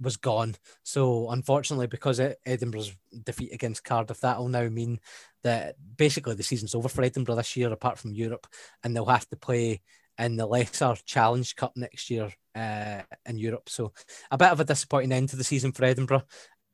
was 0.00 0.16
gone. 0.16 0.56
So, 0.82 1.30
unfortunately, 1.30 1.86
because 1.86 2.20
Edinburgh's 2.46 2.94
defeat 3.24 3.52
against 3.52 3.84
Cardiff, 3.84 4.20
that 4.20 4.38
will 4.38 4.48
now 4.48 4.68
mean 4.68 5.00
that 5.42 5.76
basically 5.96 6.34
the 6.34 6.42
season's 6.42 6.74
over 6.74 6.88
for 6.88 7.02
Edinburgh 7.02 7.36
this 7.36 7.56
year, 7.56 7.72
apart 7.72 7.98
from 7.98 8.12
Europe, 8.12 8.46
and 8.84 8.94
they'll 8.94 9.06
have 9.06 9.28
to 9.30 9.36
play 9.36 9.80
in 10.20 10.36
the 10.36 10.46
lesser 10.46 10.94
Challenge 11.04 11.56
Cup 11.56 11.72
next 11.76 12.10
year 12.10 12.30
uh, 12.54 13.02
in 13.26 13.38
Europe. 13.38 13.68
So 13.68 13.92
a 14.30 14.38
bit 14.38 14.50
of 14.50 14.60
a 14.60 14.64
disappointing 14.64 15.12
end 15.12 15.30
to 15.30 15.36
the 15.36 15.44
season 15.44 15.72
for 15.72 15.84
Edinburgh. 15.84 16.22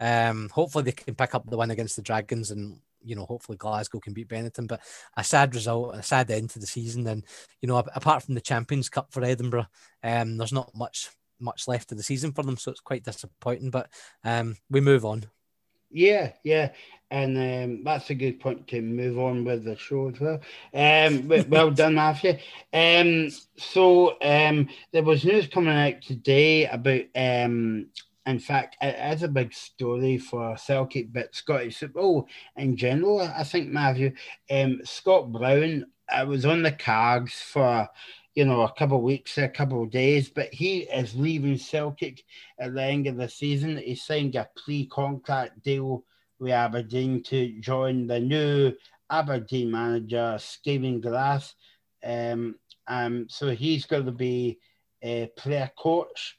Um, 0.01 0.51
hopefully 0.53 0.85
they 0.85 0.93
can 0.93 1.15
pick 1.15 1.35
up 1.35 1.49
the 1.49 1.57
win 1.57 1.71
against 1.71 1.97
the 1.97 2.03
Dragons 2.03 2.51
and 2.51 2.81
you 3.03 3.15
know 3.15 3.25
hopefully 3.25 3.57
Glasgow 3.57 4.01
can 4.01 4.13
beat 4.13 4.29
Benetton. 4.29 4.67
But 4.67 4.81
a 5.17 5.25
sad 5.25 5.55
result, 5.55 5.95
a 5.95 6.03
sad 6.03 6.31
end 6.31 6.51
to 6.51 6.59
the 6.59 6.67
season. 6.67 7.07
And 7.07 7.25
you 7.63 7.69
know 7.69 7.79
apart 7.79 8.25
from 8.25 8.35
the 8.35 8.41
Champions 8.41 8.89
Cup 8.89 9.13
for 9.13 9.23
Edinburgh, 9.25 9.67
um, 10.03 10.37
there's 10.37 10.53
not 10.53 10.75
much 10.75 11.11
much 11.39 11.69
left 11.69 11.93
of 11.93 11.99
the 11.99 12.05
season 12.05 12.33
for 12.33 12.43
them, 12.43 12.57
so 12.57 12.71
it's 12.71 12.81
quite 12.81 13.05
disappointing. 13.05 13.71
But 13.71 13.89
um, 14.25 14.57
we 14.71 14.81
move 14.81 15.05
on. 15.05 15.27
Yeah, 15.97 16.33
yeah, 16.45 16.73
and 17.11 17.39
um, 17.39 17.83
that's 17.83 18.11
a 18.11 18.15
good 18.15 18.39
point 18.39 18.69
to 18.69 18.83
move 18.83 19.19
on 19.19 19.47
with 19.47 19.65
the 19.65 19.77
show 19.77 20.11
as 20.11 20.21
well. 20.21 20.41
Um, 20.75 21.27
well 21.49 21.71
done, 21.71 21.95
Matthew. 21.95 22.37
Um, 22.71 23.31
so 23.57 24.19
um, 24.21 24.69
there 24.93 25.03
was 25.03 25.25
news 25.25 25.47
coming 25.47 25.75
out 25.75 26.03
today 26.03 26.67
about, 26.67 27.01
um, 27.17 27.87
in 28.27 28.39
fact, 28.39 28.77
it 28.83 29.15
is 29.15 29.23
a 29.23 29.29
big 29.29 29.55
story 29.55 30.19
for 30.19 30.59
Celtic, 30.59 31.15
but 31.15 31.35
Scottish 31.35 31.79
football 31.79 32.29
in 32.59 32.77
general. 32.77 33.23
I 33.23 33.45
think 33.45 33.71
Matthew, 33.71 34.13
um, 34.51 34.83
Scott 34.85 35.33
Brown, 35.33 35.87
I 36.11 36.25
was 36.25 36.45
on 36.45 36.63
the 36.63 36.73
cards 36.73 37.33
for 37.33 37.89
you 38.37 38.45
know, 38.45 38.61
a 38.61 38.73
couple 38.73 38.99
of 38.99 39.03
weeks, 39.03 39.39
a 39.39 39.49
couple 39.49 39.83
of 39.83 39.91
days, 39.91 40.29
but 40.29 40.53
he 40.53 40.81
is 40.81 41.15
leaving 41.15 41.57
Celtic 41.57 42.23
at 42.61 42.75
the 42.75 42.83
end 42.83 43.07
of 43.07 43.17
the 43.17 43.31
season. 43.31 43.79
He 43.79 43.95
signed 43.95 44.37
a 44.37 44.47
pre-contract 44.63 45.63
deal 45.63 46.05
with 46.39 46.53
Aberdeen 46.53 47.23
to 47.25 47.59
join 47.61 48.07
the 48.07 48.21
new 48.21 48.75
Aberdeen 49.09 49.71
manager, 49.71 50.37
Stephen 50.39 51.01
Glass. 51.01 51.55
Um, 52.05 52.57
um, 52.87 53.27
so 53.31 53.53
he's 53.53 53.87
going 53.87 54.05
to 54.05 54.13
be 54.13 54.59
a 55.03 55.31
player 55.39 55.71
coach. 55.79 56.37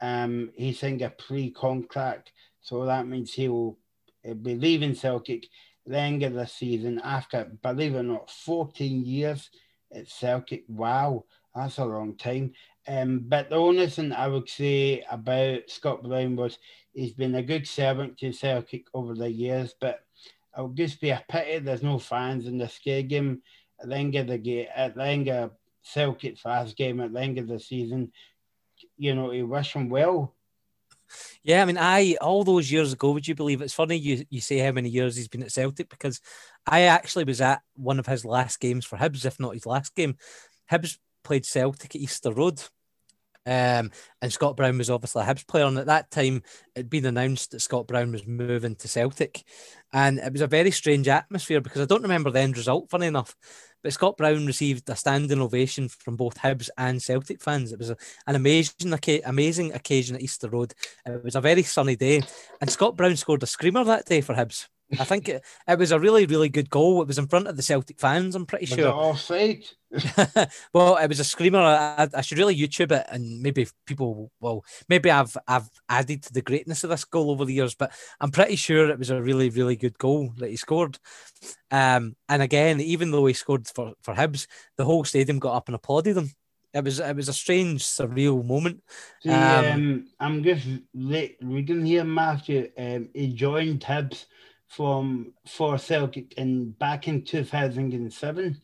Um, 0.00 0.52
he 0.54 0.72
signed 0.72 1.02
a 1.02 1.10
pre-contract, 1.10 2.30
so 2.60 2.84
that 2.84 3.08
means 3.08 3.34
he 3.34 3.48
will 3.48 3.76
be 4.42 4.54
leaving 4.54 4.94
Celtic 4.94 5.48
the 5.84 5.98
end 5.98 6.22
of 6.22 6.34
the 6.34 6.46
season 6.46 7.00
after, 7.02 7.50
believe 7.60 7.96
it 7.96 7.98
or 7.98 8.02
not, 8.04 8.30
14 8.30 9.04
years 9.04 9.50
at 9.92 10.08
Celtic. 10.08 10.62
Wow. 10.68 11.24
That's 11.54 11.78
a 11.78 11.84
long 11.84 12.16
time. 12.16 12.52
Um, 12.86 13.24
but 13.26 13.50
the 13.50 13.56
only 13.56 13.86
thing 13.88 14.12
I 14.12 14.28
would 14.28 14.48
say 14.48 15.04
about 15.10 15.68
Scott 15.68 16.02
Brown 16.02 16.36
was 16.36 16.58
he's 16.92 17.12
been 17.12 17.34
a 17.34 17.42
good 17.42 17.66
servant 17.66 18.18
to 18.18 18.32
Celtic 18.32 18.86
over 18.94 19.14
the 19.14 19.30
years, 19.30 19.74
but 19.80 20.00
it 20.56 20.62
would 20.62 20.76
just 20.76 21.00
be 21.00 21.10
a 21.10 21.24
pity 21.28 21.58
there's 21.58 21.82
no 21.82 21.98
fans 21.98 22.46
in 22.46 22.58
the 22.58 22.68
skate 22.68 23.08
game 23.08 23.42
at 23.80 23.88
the 23.88 23.96
end 23.96 24.14
of 24.16 24.26
the 24.26 24.38
game, 24.38 24.66
at 24.74 24.94
the 24.94 25.04
end 25.04 25.28
of 25.28 25.52
Celtic's 25.82 26.44
last 26.44 26.76
game 26.76 27.00
at 27.00 27.12
the 27.12 27.20
end 27.20 27.38
of 27.38 27.48
the 27.48 27.58
season. 27.58 28.12
You 28.96 29.14
know, 29.14 29.30
he 29.30 29.42
wish 29.42 29.74
him 29.74 29.88
well. 29.88 30.34
Yeah, 31.42 31.62
I 31.62 31.64
mean, 31.64 31.78
I 31.78 32.16
all 32.20 32.44
those 32.44 32.70
years 32.70 32.92
ago, 32.92 33.10
would 33.10 33.26
you 33.26 33.34
believe 33.34 33.62
it's 33.62 33.74
funny 33.74 33.96
you, 33.96 34.24
you 34.30 34.40
say 34.40 34.58
how 34.58 34.72
many 34.72 34.88
years 34.88 35.16
he's 35.16 35.28
been 35.28 35.42
at 35.42 35.52
Celtic 35.52 35.88
because 35.88 36.20
I 36.66 36.82
actually 36.82 37.24
was 37.24 37.40
at 37.40 37.62
one 37.74 37.98
of 37.98 38.06
his 38.06 38.24
last 38.24 38.60
games 38.60 38.84
for 38.84 38.96
Hibs, 38.96 39.24
if 39.24 39.40
not 39.40 39.54
his 39.54 39.66
last 39.66 39.94
game. 39.94 40.16
Hibs 40.70 40.98
played 41.22 41.44
Celtic 41.44 41.94
at 41.94 42.00
Easter 42.00 42.32
Road. 42.32 42.62
Um, 43.46 43.90
and 44.20 44.30
Scott 44.30 44.56
Brown 44.56 44.76
was 44.76 44.90
obviously 44.90 45.22
a 45.22 45.26
Hibs 45.26 45.46
player, 45.46 45.64
and 45.64 45.78
at 45.78 45.86
that 45.86 46.10
time 46.10 46.42
it'd 46.74 46.90
been 46.90 47.06
announced 47.06 47.50
that 47.50 47.60
Scott 47.60 47.86
Brown 47.86 48.12
was 48.12 48.26
moving 48.26 48.76
to 48.76 48.88
Celtic, 48.88 49.42
and 49.92 50.18
it 50.18 50.32
was 50.32 50.42
a 50.42 50.46
very 50.46 50.70
strange 50.70 51.08
atmosphere 51.08 51.60
because 51.60 51.80
I 51.80 51.86
don't 51.86 52.02
remember 52.02 52.30
the 52.30 52.40
end 52.40 52.56
result. 52.56 52.90
Funny 52.90 53.06
enough, 53.06 53.34
but 53.82 53.94
Scott 53.94 54.18
Brown 54.18 54.44
received 54.44 54.88
a 54.90 54.94
standing 54.94 55.40
ovation 55.40 55.88
from 55.88 56.16
both 56.16 56.38
Hibs 56.38 56.68
and 56.76 57.02
Celtic 57.02 57.42
fans. 57.42 57.72
It 57.72 57.78
was 57.78 57.90
a, 57.90 57.96
an 58.26 58.36
amazing, 58.36 58.92
amazing 59.24 59.72
occasion 59.72 60.16
at 60.16 60.22
Easter 60.22 60.50
Road. 60.50 60.74
It 61.06 61.24
was 61.24 61.34
a 61.34 61.40
very 61.40 61.62
sunny 61.62 61.96
day, 61.96 62.22
and 62.60 62.70
Scott 62.70 62.96
Brown 62.96 63.16
scored 63.16 63.42
a 63.42 63.46
screamer 63.46 63.84
that 63.84 64.04
day 64.04 64.20
for 64.20 64.34
Hibs. 64.34 64.68
I 64.98 65.04
think 65.04 65.28
it, 65.28 65.44
it 65.68 65.78
was 65.78 65.92
a 65.92 66.00
really, 66.00 66.26
really 66.26 66.48
good 66.48 66.68
goal. 66.68 67.00
It 67.00 67.08
was 67.08 67.18
in 67.18 67.28
front 67.28 67.46
of 67.46 67.56
the 67.56 67.62
Celtic 67.62 68.00
fans, 68.00 68.34
I'm 68.34 68.46
pretty 68.46 68.64
was 68.64 68.78
sure. 68.78 68.92
offside? 68.92 69.64
well, 70.74 70.96
it 70.96 71.08
was 71.08 71.20
a 71.20 71.24
screamer. 71.24 71.60
I, 71.60 72.08
I, 72.14 72.20
should 72.20 72.38
really 72.38 72.56
YouTube 72.56 72.92
it 72.92 73.06
and 73.10 73.40
maybe 73.40 73.66
people 73.86 74.30
well, 74.40 74.64
maybe 74.88 75.10
I've 75.10 75.36
I've 75.48 75.68
added 75.88 76.22
to 76.24 76.32
the 76.32 76.42
greatness 76.42 76.84
of 76.84 76.90
this 76.90 77.04
goal 77.04 77.30
over 77.30 77.44
the 77.44 77.54
years, 77.54 77.74
but 77.74 77.92
I'm 78.20 78.30
pretty 78.30 78.56
sure 78.56 78.88
it 78.88 78.98
was 78.98 79.10
a 79.10 79.22
really, 79.22 79.50
really 79.50 79.76
good 79.76 79.98
goal 79.98 80.32
that 80.38 80.50
he 80.50 80.56
scored. 80.56 80.98
Um, 81.70 82.16
and 82.28 82.42
again, 82.42 82.80
even 82.80 83.10
though 83.10 83.26
he 83.26 83.34
scored 83.34 83.68
for, 83.68 83.94
for 84.02 84.14
Hibs, 84.14 84.46
the 84.76 84.84
whole 84.84 85.04
stadium 85.04 85.38
got 85.38 85.56
up 85.56 85.68
and 85.68 85.74
applauded 85.74 86.16
him. 86.16 86.30
It 86.72 86.84
was 86.84 87.00
it 87.00 87.16
was 87.16 87.28
a 87.28 87.32
strange, 87.32 87.82
surreal 87.82 88.44
moment. 88.44 88.84
See, 89.22 89.30
um, 89.30 89.64
um, 89.64 90.08
I'm 90.20 90.44
just 90.44 90.66
reading 90.94 91.84
here, 91.84 92.04
Matthew. 92.04 92.70
Um, 92.78 93.08
he 93.12 93.32
joined 93.32 93.80
Hibs 93.80 94.26
from 94.70 95.34
for 95.46 95.76
Celtic 95.78 96.34
in 96.34 96.70
back 96.70 97.08
in 97.08 97.22
2007. 97.22 98.62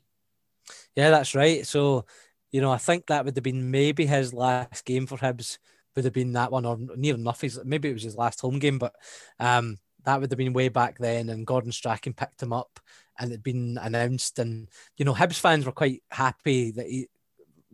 Yeah, 0.94 1.10
that's 1.10 1.34
right. 1.34 1.66
So, 1.66 2.06
you 2.52 2.60
know, 2.60 2.70
I 2.70 2.78
think 2.78 3.06
that 3.06 3.24
would 3.24 3.36
have 3.36 3.44
been 3.44 3.70
maybe 3.70 4.06
his 4.06 4.32
last 4.32 4.84
game 4.84 5.06
for 5.06 5.18
Hibs 5.18 5.58
would 5.94 6.04
have 6.04 6.14
been 6.14 6.32
that 6.34 6.52
one 6.52 6.64
or 6.64 6.78
near 6.96 7.16
enough. 7.16 7.40
His, 7.40 7.60
maybe 7.64 7.90
it 7.90 7.94
was 7.94 8.04
his 8.04 8.16
last 8.16 8.40
home 8.40 8.60
game, 8.60 8.78
but 8.78 8.94
um, 9.40 9.78
that 10.04 10.20
would 10.20 10.30
have 10.30 10.38
been 10.38 10.52
way 10.52 10.68
back 10.68 10.98
then, 10.98 11.28
and 11.28 11.46
Gordon 11.46 11.72
Strachan 11.72 12.14
picked 12.14 12.40
him 12.40 12.52
up, 12.52 12.78
and 13.18 13.30
it'd 13.30 13.42
been 13.42 13.76
announced, 13.82 14.38
and 14.38 14.68
you 14.96 15.04
know, 15.04 15.14
Hibs 15.14 15.40
fans 15.40 15.66
were 15.66 15.72
quite 15.72 16.04
happy 16.10 16.70
that 16.70 16.86
he, 16.86 17.08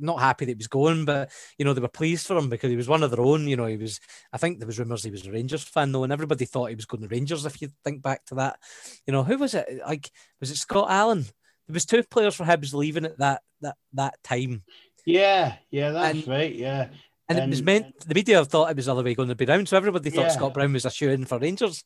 not 0.03 0.21
happy 0.21 0.45
that 0.45 0.53
he 0.53 0.57
was 0.57 0.69
going, 0.69 1.05
but 1.05 1.31
you 1.59 1.65
know 1.65 1.73
they 1.73 1.81
were 1.81 1.89
pleased 1.89 2.27
for 2.27 2.37
him 2.37 2.49
because 2.49 2.71
he 2.71 2.77
was 2.77 2.89
one 2.89 3.03
of 3.03 3.11
their 3.11 3.25
own. 3.25 3.47
You 3.47 3.57
know, 3.57 3.67
he 3.67 3.77
was. 3.77 4.01
I 4.33 4.39
think 4.39 4.59
there 4.59 4.67
was 4.67 4.79
rumours 4.79 5.05
he 5.05 5.11
was 5.11 5.27
a 5.27 5.33
Rangers 5.33 5.63
fan 5.63 5.93
though, 5.93 6.05
and 6.05 6.13
everybody 6.13 6.45
thought 6.45 6.71
he 6.71 6.75
was 6.75 6.87
going 6.87 7.03
to 7.03 7.09
Rangers. 7.09 7.47
If 7.47 7.63
you 7.63 7.69
think 7.85 8.03
back 8.03 8.25
to 8.27 8.37
that, 8.37 8.59
you 9.07 9.13
know, 9.13 9.23
who 9.23 9.39
was 9.39 9.55
it? 9.55 9.69
Like, 9.87 10.11
was 10.41 10.51
it 10.51 10.57
Scott 10.57 10.91
Allen? 10.91 11.25
There 11.69 11.75
was 11.75 11.87
two 11.87 12.03
players 12.03 12.35
for 12.35 12.45
Hibs 12.45 12.75
leaving 12.75 13.05
at 13.05 13.19
that 13.19 13.43
that 13.61 13.77
that 13.95 14.15
time. 14.23 14.63
Yeah, 15.07 15.57
yeah, 15.71 15.91
that's 15.91 16.19
and, 16.19 16.29
right. 16.29 16.55
Yeah. 16.55 16.89
And, 17.29 17.39
and, 17.39 17.49
it 17.49 17.51
was 17.51 17.63
meant 17.63 18.01
the 18.01 18.15
media 18.15 18.45
thought 18.45 18.71
it 18.71 18.77
was 18.77 18.87
the 18.87 18.93
other 18.93 19.03
way 19.03 19.15
going 19.15 19.29
to 19.29 19.35
be 19.35 19.47
round, 19.47 19.69
so 19.69 19.77
everybody 19.77 20.11
thought 20.11 20.27
yeah. 20.27 20.29
Scott 20.29 20.55
Brown 20.55 20.73
was 20.73 20.85
a 20.85 20.91
shoe 20.91 21.11
in 21.11 21.25
for 21.25 21.39
Rangers. 21.39 21.85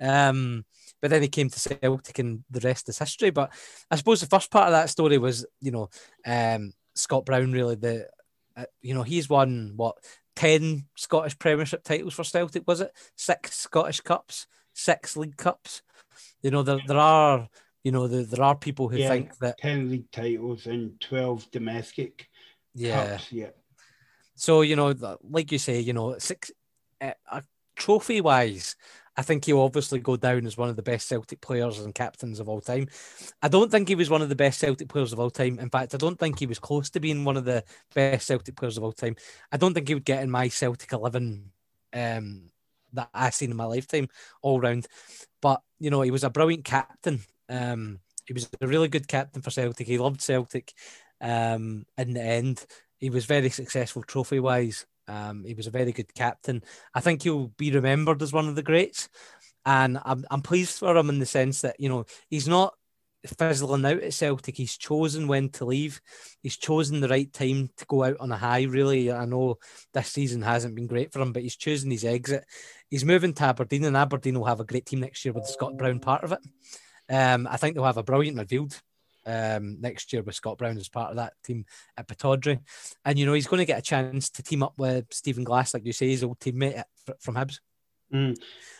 Um, 0.00 0.64
but 1.00 1.10
then 1.10 1.22
he 1.22 1.28
came 1.28 1.50
to 1.50 1.58
Celtic, 1.58 2.18
and 2.18 2.44
the 2.50 2.60
rest 2.60 2.88
is 2.88 2.98
history. 2.98 3.30
But 3.30 3.52
I 3.90 3.96
suppose 3.96 4.20
the 4.20 4.26
first 4.26 4.50
part 4.50 4.66
of 4.66 4.72
that 4.72 4.90
story 4.90 5.18
was, 5.18 5.46
you 5.60 5.70
know, 5.70 5.88
um, 6.26 6.72
Scott 6.96 7.24
Brown 7.24 7.52
really 7.52 7.76
the, 7.76 8.08
uh, 8.56 8.64
you 8.82 8.94
know, 8.94 9.02
he's 9.02 9.28
won 9.28 9.74
what 9.76 9.96
ten 10.34 10.86
Scottish 10.96 11.38
Premiership 11.38 11.84
titles 11.84 12.14
for 12.14 12.24
Celtic, 12.24 12.66
was 12.66 12.80
it? 12.80 12.92
Six 13.16 13.56
Scottish 13.56 14.00
Cups, 14.00 14.46
six 14.72 15.16
League 15.16 15.36
Cups. 15.36 15.82
You 16.42 16.50
know, 16.50 16.62
there 16.62 16.80
there 16.86 16.98
are 16.98 17.48
you 17.86 17.92
know, 17.92 18.08
the, 18.08 18.24
there 18.24 18.44
are 18.44 18.56
people 18.56 18.88
who 18.88 18.98
yeah, 18.98 19.08
think 19.08 19.38
that 19.38 19.58
ten 19.58 19.88
league 19.88 20.10
titles 20.10 20.66
and 20.66 21.00
twelve 21.00 21.48
domestic. 21.52 22.28
Yeah, 22.74 23.10
cups, 23.10 23.30
yeah. 23.30 23.50
So 24.34 24.62
you 24.62 24.74
know, 24.74 24.92
like 25.22 25.52
you 25.52 25.58
say, 25.58 25.78
you 25.78 25.92
know, 25.92 26.18
six 26.18 26.50
uh, 27.00 27.12
uh, 27.30 27.42
trophy 27.76 28.20
wise, 28.20 28.74
I 29.16 29.22
think 29.22 29.44
he'll 29.44 29.60
obviously 29.60 29.98
go 29.98 30.16
down 30.16 30.46
as 30.46 30.56
one 30.56 30.68
of 30.68 30.76
the 30.76 30.82
best 30.82 31.08
Celtic 31.08 31.40
players 31.40 31.78
and 31.78 31.94
captains 31.94 32.38
of 32.38 32.48
all 32.48 32.60
time. 32.60 32.88
I 33.42 33.48
don't 33.48 33.70
think 33.70 33.88
he 33.88 33.94
was 33.94 34.10
one 34.10 34.22
of 34.22 34.28
the 34.28 34.36
best 34.36 34.60
Celtic 34.60 34.88
players 34.88 35.12
of 35.12 35.20
all 35.20 35.30
time. 35.30 35.58
In 35.58 35.70
fact, 35.70 35.94
I 35.94 35.98
don't 35.98 36.18
think 36.18 36.38
he 36.38 36.46
was 36.46 36.58
close 36.58 36.90
to 36.90 37.00
being 37.00 37.24
one 37.24 37.36
of 37.36 37.44
the 37.44 37.64
best 37.94 38.26
Celtic 38.26 38.56
players 38.56 38.76
of 38.76 38.84
all 38.84 38.92
time. 38.92 39.16
I 39.50 39.56
don't 39.56 39.74
think 39.74 39.88
he 39.88 39.94
would 39.94 40.04
get 40.04 40.22
in 40.22 40.30
my 40.30 40.48
Celtic 40.48 40.92
eleven 40.92 41.50
um, 41.94 42.50
that 42.92 43.08
I've 43.14 43.34
seen 43.34 43.50
in 43.50 43.56
my 43.56 43.64
lifetime 43.64 44.08
all 44.42 44.60
round. 44.60 44.86
But 45.40 45.62
you 45.78 45.90
know, 45.90 46.02
he 46.02 46.10
was 46.10 46.24
a 46.24 46.30
brilliant 46.30 46.64
captain 46.64 47.20
um, 47.48 48.00
he 48.24 48.32
was 48.32 48.48
a 48.60 48.66
really 48.66 48.88
good 48.88 49.08
captain 49.08 49.42
for 49.42 49.50
Celtic. 49.50 49.86
He 49.86 49.98
loved 49.98 50.20
Celtic. 50.20 50.72
Um, 51.20 51.86
in 51.96 52.14
the 52.14 52.22
end, 52.22 52.66
he 52.98 53.10
was 53.10 53.24
very 53.24 53.50
successful 53.50 54.02
trophy 54.02 54.40
wise. 54.40 54.86
Um, 55.08 55.44
he 55.44 55.54
was 55.54 55.66
a 55.66 55.70
very 55.70 55.92
good 55.92 56.12
captain. 56.14 56.62
I 56.94 57.00
think 57.00 57.22
he'll 57.22 57.48
be 57.48 57.70
remembered 57.70 58.22
as 58.22 58.32
one 58.32 58.48
of 58.48 58.54
the 58.54 58.62
greats. 58.62 59.08
And 59.64 59.98
I'm, 60.04 60.24
I'm 60.30 60.42
pleased 60.42 60.78
for 60.78 60.96
him 60.96 61.08
in 61.08 61.18
the 61.18 61.26
sense 61.26 61.62
that, 61.62 61.80
you 61.80 61.88
know, 61.88 62.06
he's 62.28 62.46
not 62.46 62.74
fizzling 63.26 63.84
out 63.84 64.02
at 64.02 64.14
Celtic. 64.14 64.56
He's 64.56 64.76
chosen 64.76 65.26
when 65.26 65.48
to 65.50 65.64
leave. 65.64 66.00
He's 66.42 66.56
chosen 66.56 67.00
the 67.00 67.08
right 67.08 67.32
time 67.32 67.70
to 67.76 67.86
go 67.86 68.04
out 68.04 68.16
on 68.20 68.30
a 68.30 68.36
high, 68.36 68.62
really. 68.62 69.10
I 69.10 69.24
know 69.24 69.56
this 69.92 70.08
season 70.08 70.42
hasn't 70.42 70.74
been 70.74 70.86
great 70.86 71.12
for 71.12 71.20
him, 71.20 71.32
but 71.32 71.42
he's 71.42 71.56
chosen 71.56 71.90
his 71.90 72.04
exit. 72.04 72.44
He's 72.88 73.04
moving 73.04 73.34
to 73.34 73.44
Aberdeen, 73.44 73.84
and 73.84 73.96
Aberdeen 73.96 74.38
will 74.38 74.46
have 74.46 74.60
a 74.60 74.64
great 74.64 74.86
team 74.86 75.00
next 75.00 75.24
year 75.24 75.34
with 75.34 75.46
Scott 75.46 75.76
Brown 75.76 75.98
part 75.98 76.22
of 76.22 76.32
it. 76.32 76.38
Um, 77.08 77.48
I 77.50 77.56
think 77.56 77.74
they'll 77.74 77.84
have 77.84 77.96
a 77.96 78.02
brilliant 78.02 78.36
midfield 78.36 78.80
um, 79.26 79.80
next 79.80 80.12
year 80.12 80.22
with 80.22 80.34
Scott 80.34 80.58
Brown 80.58 80.78
as 80.78 80.88
part 80.88 81.10
of 81.10 81.16
that 81.16 81.34
team 81.44 81.66
at 81.96 82.08
Pittodrie. 82.08 82.60
And, 83.04 83.18
you 83.18 83.26
know, 83.26 83.34
he's 83.34 83.48
going 83.48 83.58
to 83.58 83.66
get 83.66 83.78
a 83.78 83.82
chance 83.82 84.30
to 84.30 84.42
team 84.42 84.62
up 84.62 84.74
with 84.78 85.06
Stephen 85.10 85.44
Glass, 85.44 85.74
like 85.74 85.84
you 85.84 85.92
say, 85.92 86.08
his 86.08 86.24
old 86.24 86.38
teammate 86.38 86.82
from 87.20 87.34
Hibs. 87.34 87.58
Mm. 88.12 88.36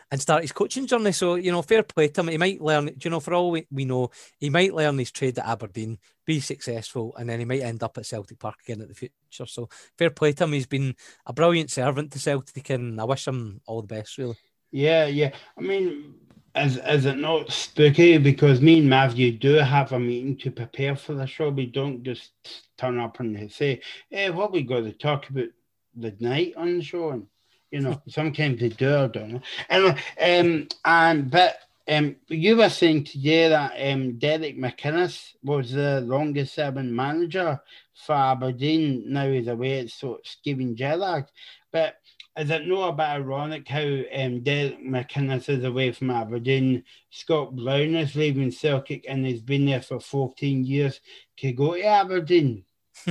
And 0.08 0.20
start 0.20 0.42
his 0.42 0.52
coaching 0.52 0.86
journey. 0.86 1.10
So, 1.10 1.34
you 1.34 1.50
know, 1.50 1.62
fair 1.62 1.82
play 1.82 2.06
to 2.06 2.20
him. 2.20 2.28
He 2.28 2.38
might 2.38 2.60
learn, 2.60 2.90
you 3.02 3.10
know, 3.10 3.18
for 3.18 3.34
all 3.34 3.50
we, 3.50 3.66
we 3.72 3.84
know, 3.84 4.10
he 4.38 4.50
might 4.50 4.72
learn 4.72 4.98
his 4.98 5.10
trade 5.10 5.36
at 5.36 5.48
Aberdeen, 5.48 5.98
be 6.24 6.38
successful, 6.38 7.12
and 7.16 7.28
then 7.28 7.40
he 7.40 7.44
might 7.44 7.62
end 7.62 7.82
up 7.82 7.98
at 7.98 8.06
Celtic 8.06 8.38
Park 8.38 8.54
again 8.64 8.82
at 8.82 8.88
the 8.88 8.94
future. 8.94 9.46
So, 9.46 9.68
fair 9.98 10.10
play 10.10 10.32
to 10.34 10.44
him. 10.44 10.52
He's 10.52 10.68
been 10.68 10.94
a 11.26 11.32
brilliant 11.32 11.72
servant 11.72 12.12
to 12.12 12.20
Celtic, 12.20 12.70
and 12.70 13.00
I 13.00 13.04
wish 13.04 13.26
him 13.26 13.60
all 13.66 13.80
the 13.80 13.88
best, 13.88 14.16
really. 14.16 14.36
Yeah, 14.70 15.06
yeah. 15.06 15.32
I 15.58 15.60
mean, 15.60 16.14
is 16.56 16.78
is 16.78 17.06
it 17.06 17.18
not 17.18 17.52
spooky 17.52 18.18
because 18.18 18.60
me 18.60 18.78
and 18.78 18.88
Matthew 18.88 19.32
do 19.32 19.54
have 19.54 19.92
a 19.92 19.98
meeting 19.98 20.36
to 20.38 20.50
prepare 20.50 20.96
for 20.96 21.14
the 21.14 21.26
show? 21.26 21.50
We 21.50 21.66
don't 21.66 22.02
just 22.02 22.32
turn 22.78 22.98
up 22.98 23.20
and 23.20 23.50
say, 23.52 23.80
"Hey, 24.10 24.30
what 24.30 24.52
we 24.52 24.62
got 24.62 24.80
to 24.80 24.92
talk 24.92 25.28
about 25.28 25.48
the 25.94 26.14
night 26.20 26.54
on 26.56 26.78
the 26.78 26.84
show?" 26.84 27.10
And 27.10 27.26
you 27.70 27.80
know, 27.80 28.00
sometimes 28.08 28.60
they 28.60 28.70
do. 28.70 28.96
I 28.96 29.06
don't 29.08 29.32
know. 29.32 29.40
Anyway, 29.68 29.98
um, 30.20 30.68
and 30.84 31.30
but 31.30 31.58
um, 31.88 32.16
you 32.28 32.56
were 32.56 32.70
saying 32.70 33.04
today 33.04 33.48
that 33.48 33.72
um, 33.92 34.18
Derek 34.18 34.58
McInnes 34.58 35.34
was 35.42 35.72
the 35.72 36.00
longest 36.00 36.54
serving 36.54 36.94
manager 36.94 37.60
for 37.94 38.14
Aberdeen. 38.14 39.04
Now 39.06 39.28
he's 39.28 39.48
away 39.48 39.86
so 39.88 40.20
Steven 40.24 40.74
Gerrard, 40.74 41.26
but 41.70 41.96
is 42.36 42.50
it 42.50 42.66
not 42.66 42.88
a 42.88 42.92
bit 42.92 43.02
ironic 43.02 43.66
how 43.68 43.80
um, 43.80 44.40
Derek 44.42 44.84
McInnes 44.84 45.48
is 45.48 45.64
away 45.64 45.92
from 45.92 46.10
Aberdeen, 46.10 46.84
Scott 47.10 47.56
Brown 47.56 47.94
is 47.94 48.14
leaving 48.14 48.50
Celtic 48.50 49.06
and 49.08 49.24
he's 49.24 49.40
been 49.40 49.64
there 49.64 49.80
for 49.80 50.00
14 50.00 50.64
years 50.64 51.00
to 51.38 51.52
go 51.52 51.74
to 51.74 51.82
Aberdeen? 51.82 52.64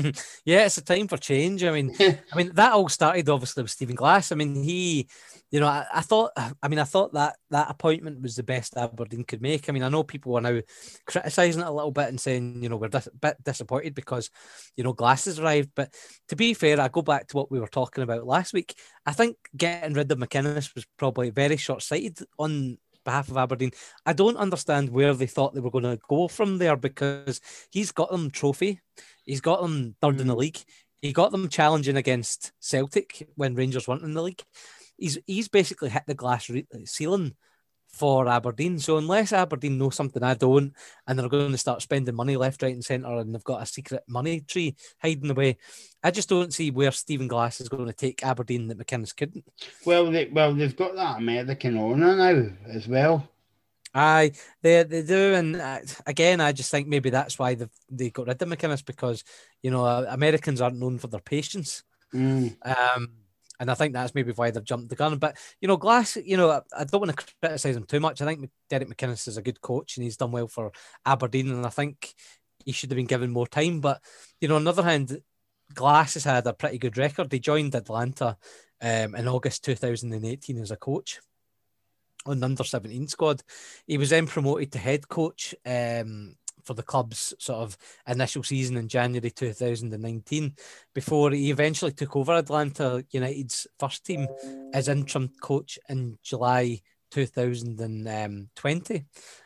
yeah, 0.45 0.65
it's 0.65 0.77
a 0.77 0.83
time 0.83 1.07
for 1.07 1.17
change. 1.17 1.63
I 1.63 1.71
mean, 1.71 1.95
I 1.99 2.35
mean 2.35 2.51
that 2.55 2.73
all 2.73 2.89
started 2.89 3.29
obviously 3.29 3.63
with 3.63 3.71
Stephen 3.71 3.95
Glass. 3.95 4.31
I 4.31 4.35
mean, 4.35 4.63
he, 4.63 5.07
you 5.51 5.59
know, 5.59 5.67
I, 5.67 5.85
I, 5.93 6.01
thought, 6.01 6.31
I 6.35 6.67
mean, 6.67 6.79
I 6.79 6.83
thought 6.83 7.13
that 7.13 7.37
that 7.51 7.69
appointment 7.69 8.21
was 8.21 8.35
the 8.35 8.43
best 8.43 8.75
Aberdeen 8.77 9.23
could 9.23 9.41
make. 9.41 9.69
I 9.69 9.71
mean, 9.71 9.83
I 9.83 9.89
know 9.89 10.03
people 10.03 10.37
are 10.37 10.41
now 10.41 10.59
criticising 11.05 11.61
it 11.61 11.67
a 11.67 11.71
little 11.71 11.91
bit 11.91 12.09
and 12.09 12.19
saying, 12.19 12.63
you 12.63 12.69
know, 12.69 12.77
we're 12.77 12.89
dis- 12.89 13.07
a 13.07 13.15
bit 13.15 13.37
disappointed 13.43 13.95
because, 13.95 14.29
you 14.75 14.83
know, 14.83 14.93
Glass 14.93 15.25
has 15.25 15.39
arrived. 15.39 15.71
But 15.75 15.93
to 16.29 16.35
be 16.35 16.53
fair, 16.53 16.79
I 16.79 16.87
go 16.87 17.01
back 17.01 17.27
to 17.27 17.37
what 17.37 17.51
we 17.51 17.59
were 17.59 17.67
talking 17.67 18.03
about 18.03 18.25
last 18.25 18.53
week. 18.53 18.75
I 19.05 19.13
think 19.13 19.37
getting 19.55 19.93
rid 19.93 20.11
of 20.11 20.17
McInnes 20.17 20.73
was 20.75 20.85
probably 20.97 21.29
very 21.29 21.57
short 21.57 21.83
sighted 21.83 22.19
on 22.37 22.77
behalf 23.05 23.29
of 23.29 23.37
Aberdeen. 23.37 23.71
I 24.05 24.13
don't 24.13 24.37
understand 24.37 24.89
where 24.89 25.13
they 25.13 25.27
thought 25.27 25.53
they 25.53 25.61
were 25.61 25.71
going 25.71 25.83
to 25.83 25.99
go 26.09 26.27
from 26.27 26.57
there 26.57 26.75
because 26.75 27.39
he's 27.71 27.91
got 27.91 28.11
them 28.11 28.31
trophy. 28.31 28.81
He's 29.23 29.41
got 29.41 29.61
them 29.61 29.95
third 30.01 30.17
mm. 30.17 30.21
in 30.21 30.27
the 30.27 30.35
mm. 30.35 30.39
league. 30.39 30.59
He 31.01 31.13
got 31.13 31.31
them 31.31 31.49
challenging 31.49 31.95
against 31.95 32.51
Celtic 32.59 33.29
when 33.35 33.55
Rangers 33.55 33.87
weren't 33.87 34.03
in 34.03 34.13
the 34.13 34.23
league. 34.23 34.43
He's 34.97 35.19
he's 35.25 35.47
basically 35.47 35.89
hit 35.89 36.03
the 36.07 36.13
glass 36.13 36.49
re- 36.49 36.67
ceiling 36.85 37.35
for 37.95 38.27
Aberdeen. 38.27 38.77
So 38.79 38.97
unless 38.97 39.31
Aberdeen 39.33 39.77
know 39.77 39.89
something 39.89 40.21
I 40.21 40.33
don't, 40.33 40.73
and 41.07 41.17
they're 41.17 41.29
going 41.29 41.51
to 41.51 41.57
start 41.57 41.81
spending 41.81 42.15
money 42.15 42.35
left, 42.35 42.61
right, 42.61 42.73
and 42.73 42.83
centre, 42.83 43.17
and 43.17 43.33
they've 43.33 43.43
got 43.43 43.63
a 43.63 43.65
secret 43.65 44.03
money 44.07 44.41
tree 44.41 44.75
hiding 45.01 45.31
away, 45.31 45.57
I 46.03 46.11
just 46.11 46.29
don't 46.29 46.53
see 46.53 46.71
where 46.71 46.91
Stephen 46.91 47.27
Glass 47.27 47.61
is 47.61 47.69
going 47.69 47.87
to 47.87 47.93
take 47.93 48.23
Aberdeen 48.23 48.67
that 48.67 48.77
McInnes 48.77 49.15
couldn't. 49.15 49.45
Well, 49.85 50.11
they, 50.11 50.25
well, 50.25 50.53
they've 50.53 50.75
got 50.75 50.95
that 50.95 51.17
American 51.17 51.77
owner 51.77 52.15
now 52.15 52.49
as 52.69 52.87
well. 52.87 53.29
Aye, 53.97 54.33
they 54.61 54.83
they 54.83 55.03
do, 55.03 55.35
and 55.35 55.55
uh, 55.55 55.79
again, 56.05 56.41
I 56.41 56.51
just 56.51 56.69
think 56.69 56.85
maybe 56.85 57.09
that's 57.09 57.39
why 57.39 57.55
they 57.55 57.67
they 57.89 58.09
got 58.09 58.27
rid 58.27 58.41
of 58.41 58.49
McInnes 58.49 58.85
because 58.85 59.23
you 59.63 59.71
know 59.71 59.85
Americans 59.85 60.59
aren't 60.59 60.79
known 60.79 60.97
for 60.97 61.07
their 61.07 61.21
patience, 61.21 61.83
mm. 62.13 62.53
um, 62.67 63.07
and 63.59 63.71
I 63.71 63.73
think 63.73 63.93
that's 63.93 64.15
maybe 64.15 64.31
why 64.31 64.51
they've 64.51 64.63
jumped 64.63 64.89
the 64.89 64.95
gun. 64.95 65.17
But 65.17 65.37
you 65.61 65.67
know, 65.67 65.77
Glass, 65.77 66.17
you 66.17 66.37
know, 66.37 66.49
I, 66.49 66.61
I 66.77 66.83
don't 66.83 67.01
want 67.01 67.17
to 67.17 67.25
criticise 67.41 67.75
him 67.75 67.85
too 67.85 67.99
much. 67.99 68.21
I 68.21 68.25
think 68.25 68.49
Derek 68.69 68.89
McInnes 68.89 69.27
is 69.27 69.37
a 69.37 69.41
good 69.41 69.61
coach, 69.61 69.97
and 69.97 70.03
he's 70.03 70.17
done 70.17 70.31
well 70.31 70.47
for 70.47 70.71
Aberdeen, 71.05 71.51
and 71.51 71.65
I 71.65 71.69
think 71.69 72.13
he 72.65 72.71
should 72.71 72.89
have 72.91 72.97
been 72.97 73.05
given 73.05 73.31
more 73.31 73.47
time. 73.47 73.81
But 73.81 74.01
you 74.41 74.47
know, 74.47 74.55
on 74.55 74.63
the 74.63 74.71
other 74.71 74.83
hand, 74.83 75.21
Glass 75.73 76.13
has 76.15 76.23
had 76.23 76.47
a 76.47 76.53
pretty 76.53 76.77
good 76.77 76.97
record. 76.97 77.31
He 77.31 77.39
joined 77.39 77.75
Atlanta 77.75 78.37
um, 78.81 79.15
in 79.15 79.27
August 79.27 79.63
2018 79.63 80.61
as 80.61 80.71
a 80.71 80.75
coach 80.75 81.19
on 82.25 82.39
the 82.39 82.45
under 82.45 82.63
17 82.63 83.07
squad. 83.07 83.41
He 83.87 83.97
was 83.97 84.09
then 84.09 84.27
promoted 84.27 84.71
to 84.71 84.79
head 84.79 85.07
coach 85.07 85.55
um, 85.65 86.35
for 86.65 86.73
the 86.73 86.83
club's 86.83 87.33
sort 87.39 87.59
of 87.59 87.77
initial 88.07 88.43
season 88.43 88.77
in 88.77 88.87
January 88.87 89.29
2019 89.29 90.55
before 90.93 91.31
he 91.31 91.51
eventually 91.51 91.91
took 91.91 92.15
over 92.15 92.33
Atlanta 92.33 93.05
United's 93.11 93.67
first 93.79 94.05
team 94.05 94.27
as 94.73 94.87
interim 94.87 95.29
coach 95.41 95.79
in 95.89 96.17
July 96.23 96.81
2020. 97.11 99.05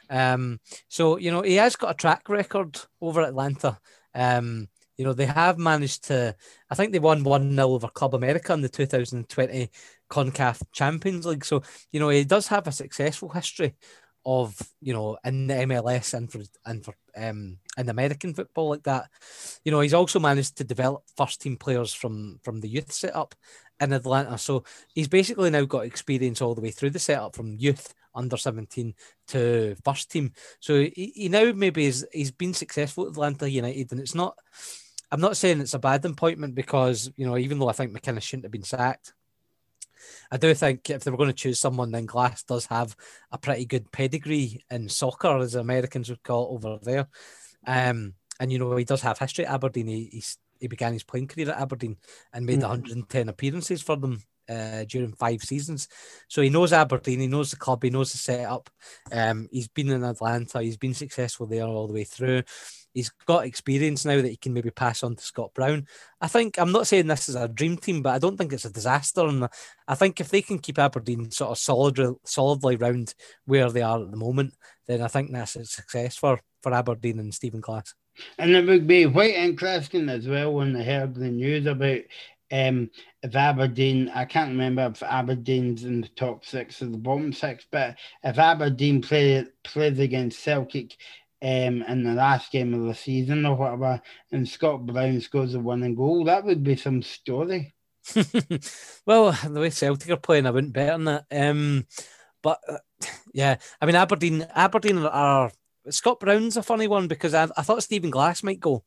Um, 0.10 0.60
so, 0.88 1.18
you 1.18 1.32
know, 1.32 1.42
he 1.42 1.56
has 1.56 1.76
got 1.76 1.92
a 1.92 1.94
track 1.94 2.28
record 2.30 2.80
over 3.02 3.22
Atlanta. 3.22 3.78
Um, 4.16 4.68
you 4.98 5.06
know, 5.06 5.14
they 5.14 5.28
have 5.28 5.58
managed 5.58 6.06
to, 6.06 6.36
I 6.70 6.76
think 6.76 6.92
they 6.92 7.00
won 7.00 7.24
1 7.24 7.56
0 7.56 7.70
over 7.70 7.88
Club 7.88 8.16
America 8.16 8.52
in 8.54 8.62
the 8.62 8.70
2020 8.70 9.70
CONCACAF 10.10 10.62
Champions 10.74 11.26
League. 11.26 11.46
So, 11.46 11.64
you 11.92 12.00
know, 12.00 12.10
he 12.10 12.26
does 12.26 12.48
have 12.48 12.68
a 12.68 12.72
successful 12.72 13.30
history 13.30 13.76
of 14.26 14.56
you 14.82 14.94
know 14.94 15.18
in 15.24 15.48
the 15.48 15.54
MLS 15.54 16.14
and 16.14 16.32
for 16.32 16.42
and 16.66 16.84
for 16.84 16.94
um 17.16 17.58
in 17.78 17.90
American 17.90 18.34
football 18.34 18.70
like 18.70 18.84
that. 18.84 19.10
You 19.64 19.72
know, 19.72 19.80
he's 19.80 19.94
also 19.94 20.20
managed 20.20 20.58
to 20.58 20.64
develop 20.64 21.04
first 21.18 21.42
team 21.42 21.58
players 21.58 21.94
from 21.94 22.40
from 22.44 22.60
the 22.60 22.70
youth 22.70 22.92
setup 22.92 23.36
in 23.80 23.94
Atlanta. 23.94 24.38
So 24.38 24.64
he's 24.94 25.08
basically 25.08 25.50
now 25.50 25.66
got 25.66 25.86
experience 25.86 26.42
all 26.42 26.56
the 26.56 26.62
way 26.62 26.72
through 26.72 26.92
the 26.92 27.00
setup 27.00 27.36
from 27.36 27.56
youth 27.58 27.94
under 28.16 28.38
17 28.38 28.94
to 29.28 29.76
first 29.84 30.12
team. 30.12 30.34
So 30.60 30.82
he, 30.82 31.12
he 31.16 31.30
now 31.30 31.52
maybe 31.54 31.86
is 31.86 32.06
he's 32.12 32.32
been 32.32 32.54
successful 32.54 33.06
at 33.06 33.12
Atlanta 33.12 33.50
United, 33.50 33.92
and 33.92 34.02
it's 34.02 34.16
not. 34.16 34.38
I'm 35.12 35.22
not 35.22 35.38
saying 35.38 35.60
it's 35.60 35.74
a 35.74 35.80
bad 35.80 36.06
appointment 36.06 36.54
because 36.54 37.12
you 37.16 37.26
know 37.26 37.38
even 37.38 37.58
though 37.58 37.70
I 37.70 37.74
think 37.74 37.92
McInnes 37.92 38.22
shouldn't 38.22 38.46
have 38.46 38.52
been 38.52 38.64
sacked, 38.64 39.14
I 40.32 40.38
do 40.38 40.54
think 40.54 40.90
if 40.90 41.04
they 41.04 41.12
were 41.12 41.18
going 41.18 41.30
to 41.30 41.34
choose 41.34 41.60
someone, 41.60 41.92
then 41.92 42.06
Glass 42.06 42.44
does 42.44 42.66
have 42.68 42.96
a 43.32 43.38
pretty 43.38 43.66
good 43.66 43.92
pedigree 43.92 44.64
in 44.70 44.90
soccer, 44.90 45.38
as 45.38 45.56
Americans 45.56 46.10
would 46.10 46.24
call 46.24 46.48
it 46.48 46.66
over 46.66 46.80
there. 46.82 47.08
Um, 47.66 48.14
and 48.40 48.52
you 48.52 48.60
know 48.60 48.76
he 48.76 48.86
does 48.86 49.02
have 49.02 49.20
history 49.20 49.46
at 49.46 49.54
Aberdeen. 49.54 49.88
He 49.88 50.10
he's, 50.12 50.38
he 50.60 50.68
began 50.68 50.94
his 50.94 51.04
playing 51.04 51.28
career 51.28 51.52
at 51.52 51.62
Aberdeen 51.62 51.98
and 52.34 52.46
made 52.46 52.60
mm. 52.60 52.70
110 52.70 53.30
appearances 53.30 53.82
for 53.82 53.98
them 53.98 54.22
uh, 54.50 54.84
during 54.86 55.14
five 55.14 55.42
seasons. 55.42 55.88
So 56.28 56.42
he 56.42 56.50
knows 56.50 56.74
Aberdeen, 56.74 57.20
he 57.20 57.28
knows 57.28 57.52
the 57.52 57.58
club, 57.58 57.84
he 57.84 57.90
knows 57.90 58.12
the 58.12 58.18
setup. 58.18 58.70
Um, 59.12 59.48
he's 59.52 59.68
been 59.68 59.92
in 59.92 60.04
Atlanta, 60.04 60.62
he's 60.62 60.78
been 60.78 60.94
successful 60.94 61.46
there 61.46 61.64
all 61.64 61.88
the 61.88 61.94
way 61.94 62.04
through. 62.04 62.44
He's 62.94 63.10
got 63.26 63.46
experience 63.46 64.06
now 64.06 64.22
that 64.22 64.28
he 64.28 64.38
can 64.38 64.54
maybe 64.54 64.72
pass 64.72 65.04
on 65.04 65.16
to 65.16 65.24
Scott 65.24 65.54
Brown. 65.54 65.86
I 66.22 66.28
think 66.28 66.58
I'm 66.58 66.72
not 66.72 66.88
saying 66.88 67.08
this 67.08 67.30
is 67.30 67.36
a 67.36 67.48
dream 67.48 67.78
team, 67.78 68.02
but 68.02 68.16
I 68.16 68.20
don't 68.20 68.38
think 68.38 68.52
it's 68.54 68.66
a 68.66 68.72
disaster. 68.72 69.26
And 69.28 69.48
I 69.88 69.96
think 69.96 70.20
if 70.20 70.30
they 70.30 70.42
can 70.42 70.60
keep 70.60 70.80
Aberdeen 70.80 71.32
sort 71.32 71.52
of 71.52 71.58
solid, 71.58 72.00
solidly 72.26 72.76
round 72.76 73.14
where 73.46 73.70
they 73.70 73.82
are 73.82 74.02
at 74.02 74.12
the 74.12 74.18
moment, 74.18 74.54
then 74.88 75.02
I 75.02 75.08
think 75.08 75.32
that's 75.32 75.56
a 75.56 75.66
success 75.66 76.16
for 76.16 76.40
for 76.62 76.74
Aberdeen 76.74 77.20
and 77.20 77.34
Stephen 77.34 77.62
Glass. 77.62 77.94
And 78.38 78.52
it 78.52 78.66
would 78.66 78.88
be 78.88 79.10
quite 79.10 79.36
interesting 79.36 80.10
as 80.10 80.28
well 80.28 80.54
when 80.54 80.76
I 80.76 80.84
heard 80.84 81.16
the 81.16 81.30
news 81.30 81.66
about 81.66 82.02
um, 82.52 82.90
if 83.22 83.36
Aberdeen, 83.36 84.10
I 84.14 84.26
can't 84.26 84.50
remember 84.50 84.88
if 84.88 85.04
Aberdeen's 85.04 85.84
in 85.84 86.02
the 86.02 86.08
top 86.10 86.46
six 86.46 86.82
or 86.82 86.88
the 86.88 86.98
bottom 86.98 87.32
six, 87.32 87.66
but 87.70 87.98
if 88.24 88.40
Aberdeen 88.40 89.02
play, 89.02 89.46
plays 89.64 90.00
against 90.00 90.40
Celtic 90.40 90.98
um, 91.42 91.84
in 91.84 92.04
the 92.04 92.14
last 92.14 92.52
game 92.52 92.74
of 92.74 92.86
the 92.86 92.96
season 92.96 93.46
or 93.46 93.56
whatever, 93.56 94.02
and 94.32 94.48
Scott 94.48 94.86
Brown 94.86 95.22
scores 95.22 95.56
a 95.56 95.60
winning 95.60 95.96
goal, 95.96 96.26
that 96.26 96.44
would 96.44 96.64
be 96.64 96.76
some 96.76 97.02
story. 97.02 97.74
well, 99.06 99.32
the 99.48 99.60
way 99.60 99.70
Celtic 99.70 100.10
are 100.10 100.18
playing, 100.18 100.48
I 100.48 100.52
wouldn't 100.52 100.74
bet 100.74 100.94
on 100.94 101.06
that. 101.06 101.26
Um, 101.32 101.86
but 102.42 102.60
uh, 102.68 102.78
yeah, 103.34 103.58
I 103.82 103.86
mean 103.86 103.96
Aberdeen, 103.96 104.48
Aberdeen 104.54 105.00
are 105.00 105.52
Scott 105.90 106.20
Brown's 106.20 106.58
a 106.58 106.64
funny 106.64 106.88
one 106.88 107.08
because 107.08 107.34
I, 107.34 107.44
I 107.56 107.62
thought 107.62 107.84
Stephen 107.84 108.10
Glass 108.10 108.44
might 108.44 108.60
go. 108.60 108.84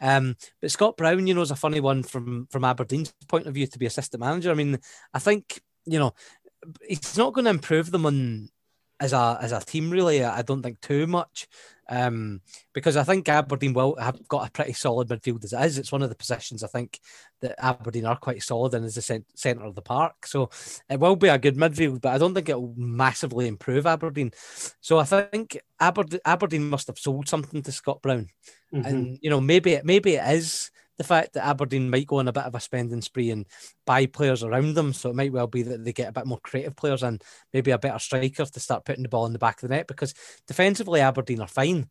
Um, 0.00 0.36
but 0.60 0.70
Scott 0.70 0.96
Brown, 0.96 1.26
you 1.26 1.34
know, 1.34 1.42
is 1.42 1.52
a 1.52 1.56
funny 1.56 1.80
one 1.80 2.02
from 2.02 2.46
from 2.50 2.64
Aberdeen's 2.64 3.14
point 3.28 3.46
of 3.46 3.54
view 3.54 3.66
to 3.68 3.78
be 3.78 3.86
assistant 3.86 4.20
manager. 4.20 4.50
I 4.50 4.54
mean, 4.54 4.78
I 5.14 5.18
think 5.18 5.60
you 5.84 5.98
know 5.98 6.14
he's 6.86 7.16
not 7.16 7.32
going 7.32 7.44
to 7.44 7.50
improve 7.50 7.90
them 7.90 8.06
on 8.06 8.48
as 9.00 9.12
a 9.12 9.38
as 9.40 9.52
a 9.52 9.60
team 9.60 9.90
really. 9.90 10.24
I 10.24 10.42
don't 10.42 10.62
think 10.62 10.80
too 10.80 11.06
much. 11.06 11.46
Um, 11.88 12.40
because 12.72 12.96
I 12.96 13.02
think 13.02 13.28
Aberdeen 13.28 13.72
will 13.72 13.96
have 13.96 14.26
got 14.28 14.48
a 14.48 14.50
pretty 14.50 14.72
solid 14.72 15.08
midfield 15.08 15.44
as 15.44 15.52
it 15.52 15.60
is. 15.60 15.78
It's 15.78 15.92
one 15.92 16.02
of 16.02 16.08
the 16.08 16.14
positions 16.14 16.62
I 16.62 16.68
think 16.68 17.00
that 17.40 17.62
Aberdeen 17.62 18.06
are 18.06 18.16
quite 18.16 18.42
solid 18.42 18.74
in 18.74 18.84
as 18.84 18.94
the 18.94 19.22
centre 19.34 19.64
of 19.64 19.74
the 19.74 19.82
park. 19.82 20.26
So 20.26 20.50
it 20.88 21.00
will 21.00 21.16
be 21.16 21.28
a 21.28 21.38
good 21.38 21.56
midfield, 21.56 22.00
but 22.00 22.14
I 22.14 22.18
don't 22.18 22.34
think 22.34 22.48
it 22.48 22.60
will 22.60 22.74
massively 22.76 23.48
improve 23.48 23.86
Aberdeen. 23.86 24.32
So 24.80 24.98
I 24.98 25.04
think 25.04 25.58
Aberdeen, 25.80 26.20
Aberdeen 26.24 26.68
must 26.68 26.86
have 26.86 26.98
sold 26.98 27.28
something 27.28 27.62
to 27.62 27.72
Scott 27.72 28.00
Brown, 28.00 28.28
mm-hmm. 28.72 28.86
and 28.86 29.18
you 29.20 29.30
know 29.30 29.40
maybe 29.40 29.72
it, 29.72 29.84
maybe 29.84 30.14
it 30.14 30.26
is 30.32 30.70
the 31.02 31.08
fact 31.08 31.32
that 31.32 31.46
Aberdeen 31.46 31.90
might 31.90 32.06
go 32.06 32.18
on 32.18 32.28
a 32.28 32.32
bit 32.32 32.44
of 32.44 32.54
a 32.54 32.60
spending 32.60 33.02
spree 33.02 33.30
and 33.30 33.46
buy 33.84 34.06
players 34.06 34.44
around 34.44 34.74
them. 34.74 34.92
So 34.92 35.10
it 35.10 35.16
might 35.16 35.32
well 35.32 35.48
be 35.48 35.62
that 35.62 35.84
they 35.84 35.92
get 35.92 36.08
a 36.08 36.12
bit 36.12 36.26
more 36.26 36.38
creative 36.38 36.76
players 36.76 37.02
and 37.02 37.22
maybe 37.52 37.72
a 37.72 37.78
better 37.78 37.98
striker 37.98 38.44
to 38.44 38.60
start 38.60 38.84
putting 38.84 39.02
the 39.02 39.08
ball 39.08 39.26
in 39.26 39.32
the 39.32 39.38
back 39.38 39.62
of 39.62 39.68
the 39.68 39.74
net 39.74 39.88
because 39.88 40.14
defensively 40.46 41.00
Aberdeen 41.00 41.40
are 41.40 41.48
fine. 41.48 41.88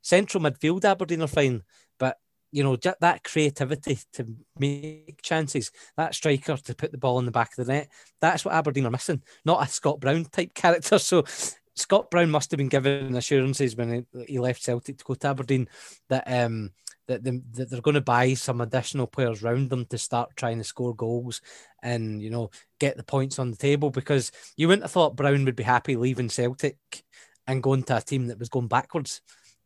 Central 0.00 0.42
midfield 0.42 0.84
Aberdeen 0.84 1.22
are 1.22 1.28
fine, 1.28 1.62
but 1.98 2.18
you 2.52 2.62
know 2.62 2.76
that 2.76 3.24
creativity 3.24 3.98
to 4.12 4.26
make 4.58 5.20
chances, 5.22 5.72
that 5.96 6.14
striker 6.14 6.56
to 6.56 6.74
put 6.74 6.92
the 6.92 6.98
ball 6.98 7.18
in 7.18 7.24
the 7.24 7.30
back 7.32 7.50
of 7.56 7.66
the 7.66 7.72
net, 7.72 7.88
that's 8.20 8.44
what 8.44 8.54
Aberdeen 8.54 8.86
are 8.86 8.90
missing. 8.90 9.22
Not 9.44 9.66
a 9.66 9.70
Scott 9.70 10.00
Brown 10.00 10.24
type 10.26 10.54
character. 10.54 10.98
So 10.98 11.24
Scott 11.74 12.10
Brown 12.10 12.30
must 12.30 12.50
have 12.50 12.58
been 12.58 12.68
given 12.68 13.16
assurances 13.16 13.74
when 13.74 14.06
he, 14.26 14.38
left 14.38 14.62
Celtic 14.62 14.98
to 14.98 15.04
go 15.04 15.14
to 15.14 15.28
Aberdeen 15.28 15.68
that 16.10 16.24
um, 16.26 16.70
that, 17.08 17.24
they, 17.24 17.40
that 17.52 17.70
they're 17.70 17.80
going 17.80 17.94
to 17.94 18.00
buy 18.00 18.34
some 18.34 18.60
additional 18.60 19.06
players 19.06 19.42
around 19.42 19.70
them 19.70 19.86
to 19.86 19.98
start 19.98 20.30
trying 20.36 20.58
to 20.58 20.64
score 20.64 20.94
goals 20.94 21.40
and 21.82 22.22
you 22.22 22.30
know 22.30 22.50
get 22.78 22.96
the 22.96 23.02
points 23.02 23.38
on 23.38 23.50
the 23.50 23.56
table 23.56 23.90
because 23.90 24.30
you 24.56 24.68
wouldn't 24.68 24.84
have 24.84 24.92
thought 24.92 25.16
Brown 25.16 25.44
would 25.44 25.56
be 25.56 25.62
happy 25.62 25.96
leaving 25.96 26.28
Celtic 26.28 26.76
and 27.46 27.62
going 27.62 27.82
to 27.84 27.96
a 27.96 28.00
team 28.00 28.28
that 28.28 28.38
was 28.38 28.48
going 28.48 28.68
backwards. 28.68 29.20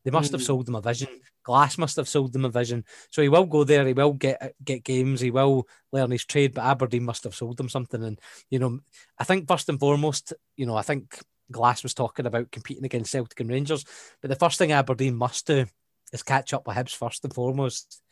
They 0.05 0.11
must 0.11 0.33
have 0.33 0.41
mm. 0.41 0.45
sold 0.45 0.67
them 0.67 0.77
a 0.77 0.81
vision. 0.81 1.09
Glass 1.43 1.79
must 1.79 1.97
have 1.97 2.09
sold 2.09 2.33
them 2.33 2.45
a 2.45 2.49
vision. 2.49 2.85
So 3.11 3.23
he 3.23 3.29
will 3.29 3.47
go 3.47 3.65
there. 3.65 3.85
He 3.85 3.93
will 3.93 4.13
get 4.13 4.55
get 4.65 4.85
games. 4.85 5.21
He 5.21 5.33
will 5.33 5.67
learn 5.93 6.13
his 6.13 6.25
trade. 6.25 6.55
But 6.55 6.65
Aberdeen 6.65 7.05
must 7.05 7.25
have 7.25 7.35
sold 7.35 7.57
them 7.57 7.69
something. 7.69 8.03
And 8.05 8.21
you 8.49 8.61
know, 8.61 8.79
I 9.19 9.25
think 9.25 9.49
first 9.49 9.69
and 9.69 9.81
foremost, 9.81 10.33
you 10.57 10.65
know, 10.65 10.77
I 10.77 10.83
think 10.83 11.19
Glass 11.51 11.83
was 11.83 11.93
talking 11.93 12.25
about 12.25 12.53
competing 12.53 12.85
against 12.85 13.11
Celtic 13.11 13.41
and 13.41 13.51
Rangers. 13.51 13.85
But 14.21 14.31
the 14.31 14.37
first 14.37 14.59
thing 14.59 14.71
Aberdeen 14.71 15.17
must 15.17 15.47
do 15.47 15.67
is 16.13 16.23
catch 16.23 16.53
up 16.53 16.67
with 16.67 16.77
Hibs 16.77 16.95
first 16.95 17.25
and 17.25 17.35
foremost 17.35 18.03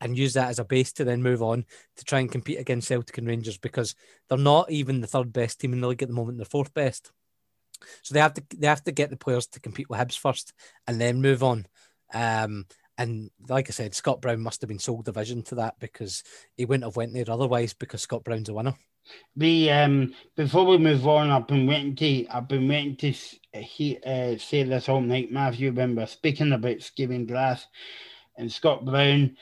and 0.00 0.16
use 0.16 0.34
that 0.34 0.48
as 0.48 0.58
a 0.58 0.64
base 0.64 0.92
to 0.92 1.04
then 1.04 1.22
move 1.22 1.42
on 1.42 1.64
to 1.96 2.04
try 2.04 2.20
and 2.20 2.30
compete 2.30 2.58
against 2.58 2.88
Celtic 2.88 3.18
and 3.18 3.26
Rangers 3.26 3.58
because 3.58 3.94
they're 4.28 4.38
not 4.38 4.70
even 4.70 5.00
the 5.00 5.06
third 5.06 5.32
best 5.32 5.60
team 5.60 5.72
in 5.72 5.80
the 5.80 5.88
league 5.88 6.02
at 6.02 6.08
the 6.08 6.14
moment, 6.14 6.38
they're 6.38 6.44
fourth 6.44 6.72
best. 6.74 7.10
So 8.02 8.14
they 8.14 8.20
have 8.20 8.34
to 8.34 8.42
they 8.56 8.66
have 8.66 8.82
to 8.84 8.92
get 8.92 9.10
the 9.10 9.16
players 9.16 9.46
to 9.48 9.60
compete 9.60 9.88
with 9.88 10.00
Hibs 10.00 10.18
first 10.18 10.52
and 10.86 11.00
then 11.00 11.22
move 11.22 11.42
on. 11.42 11.66
Um, 12.12 12.66
and 12.96 13.30
like 13.48 13.68
I 13.68 13.72
said, 13.72 13.94
Scott 13.94 14.20
Brown 14.20 14.40
must 14.40 14.60
have 14.60 14.68
been 14.68 14.80
sold 14.80 15.06
a 15.08 15.12
vision 15.12 15.42
to 15.44 15.56
that 15.56 15.78
because 15.78 16.24
he 16.56 16.64
wouldn't 16.64 16.84
have 16.84 16.96
went 16.96 17.14
there 17.14 17.24
otherwise 17.28 17.72
because 17.72 18.02
Scott 18.02 18.24
Brown's 18.24 18.48
a 18.48 18.54
winner. 18.54 18.74
The 19.36 19.70
um 19.70 20.14
before 20.36 20.66
we 20.66 20.78
move 20.78 21.06
on, 21.06 21.30
I've 21.30 21.46
been 21.46 21.66
waiting 21.66 21.94
to 21.96 22.26
I've 22.28 22.48
been 22.48 22.68
waiting 22.68 22.96
to 22.96 23.14
he, 23.58 23.98
uh, 24.04 24.38
say 24.38 24.62
this 24.62 24.88
all 24.88 25.00
night, 25.00 25.30
Matthew. 25.30 25.72
When 25.72 25.94
we're 25.94 26.06
speaking 26.06 26.52
about 26.52 26.82
Stephen 26.82 27.26
Glass 27.26 27.66
and 28.36 28.50
Scott 28.50 28.84
Brown, 28.84 29.36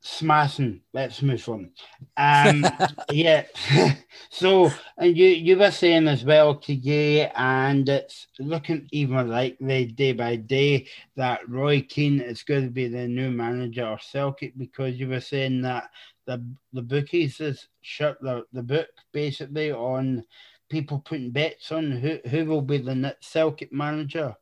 smashing. 0.00 0.80
Let's 0.92 1.22
move 1.22 1.48
on. 1.48 1.70
Um, 2.16 2.66
yeah. 3.10 3.44
so, 4.30 4.70
and 4.96 5.16
you 5.16 5.28
you 5.28 5.58
were 5.58 5.70
saying 5.70 6.08
as 6.08 6.24
well 6.24 6.54
today, 6.54 7.30
and 7.34 7.88
it's 7.88 8.28
looking 8.38 8.88
even 8.92 9.28
like 9.28 9.58
day 9.58 10.12
by 10.12 10.36
day 10.36 10.86
that 11.16 11.48
Roy 11.48 11.82
Keane 11.82 12.20
is 12.20 12.42
going 12.42 12.64
to 12.64 12.70
be 12.70 12.88
the 12.88 13.06
new 13.06 13.30
manager 13.30 13.84
of 13.84 14.02
Celtic 14.02 14.56
because 14.56 14.98
you 14.98 15.08
were 15.08 15.20
saying 15.20 15.62
that 15.62 15.90
the 16.26 16.44
the 16.72 16.82
bookies 16.82 17.38
has 17.38 17.66
shut 17.82 18.20
the, 18.20 18.44
the 18.52 18.62
book 18.62 18.88
basically 19.12 19.72
on 19.72 20.24
people 20.68 21.02
putting 21.04 21.30
bets 21.30 21.72
on 21.72 21.90
who, 21.90 22.18
who 22.28 22.44
will 22.44 22.62
be 22.62 22.78
the 22.78 22.94
next 22.94 23.28
Celtic 23.28 23.72
manager. 23.72 24.36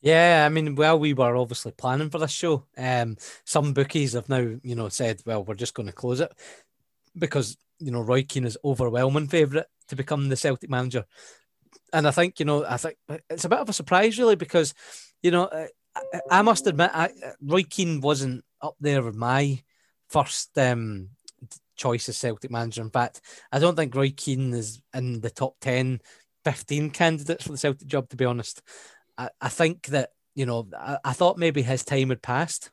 Yeah, 0.00 0.44
I 0.46 0.48
mean, 0.48 0.76
well, 0.76 0.98
we 0.98 1.12
were 1.12 1.36
obviously 1.36 1.72
planning 1.72 2.10
for 2.10 2.18
this 2.18 2.30
show. 2.30 2.64
Um, 2.76 3.16
some 3.44 3.72
bookies 3.72 4.12
have 4.12 4.28
now, 4.28 4.56
you 4.62 4.74
know, 4.76 4.88
said, 4.88 5.20
well, 5.26 5.42
we're 5.42 5.54
just 5.54 5.74
going 5.74 5.88
to 5.88 5.92
close 5.92 6.20
it 6.20 6.32
because 7.16 7.56
you 7.80 7.90
know 7.90 8.00
Roy 8.00 8.22
Keane 8.22 8.44
is 8.44 8.58
overwhelming 8.64 9.26
favourite 9.26 9.66
to 9.88 9.96
become 9.96 10.28
the 10.28 10.36
Celtic 10.36 10.70
manager, 10.70 11.04
and 11.92 12.06
I 12.06 12.12
think 12.12 12.38
you 12.38 12.44
know, 12.44 12.64
I 12.64 12.76
think 12.76 12.96
it's 13.28 13.44
a 13.44 13.48
bit 13.48 13.58
of 13.58 13.68
a 13.68 13.72
surprise 13.72 14.18
really 14.18 14.36
because 14.36 14.72
you 15.22 15.30
know, 15.32 15.48
I, 15.52 16.20
I 16.30 16.42
must 16.42 16.66
admit, 16.66 16.90
I, 16.94 17.10
Roy 17.42 17.64
Keane 17.64 18.00
wasn't 18.00 18.44
up 18.62 18.76
there 18.80 19.02
with 19.02 19.16
my 19.16 19.62
first 20.08 20.56
um, 20.58 21.10
choice 21.78 22.08
as 22.08 22.18
Celtic 22.18 22.50
manager. 22.50 22.82
In 22.82 22.90
fact, 22.90 23.22
I 23.50 23.58
don't 23.58 23.76
think 23.76 23.94
Roy 23.94 24.12
Keane 24.14 24.52
is 24.52 24.82
in 24.92 25.20
the 25.20 25.30
top 25.30 25.54
10, 25.60 26.00
15 26.44 26.90
candidates 26.90 27.44
for 27.44 27.52
the 27.52 27.58
Celtic 27.58 27.88
job, 27.88 28.08
to 28.10 28.16
be 28.16 28.26
honest. 28.26 28.60
I, 29.16 29.30
I 29.40 29.48
think 29.48 29.86
that, 29.86 30.10
you 30.34 30.44
know, 30.44 30.68
I, 30.76 30.98
I 31.04 31.12
thought 31.14 31.38
maybe 31.38 31.62
his 31.62 31.84
time 31.84 32.10
had 32.10 32.22
passed. 32.22 32.70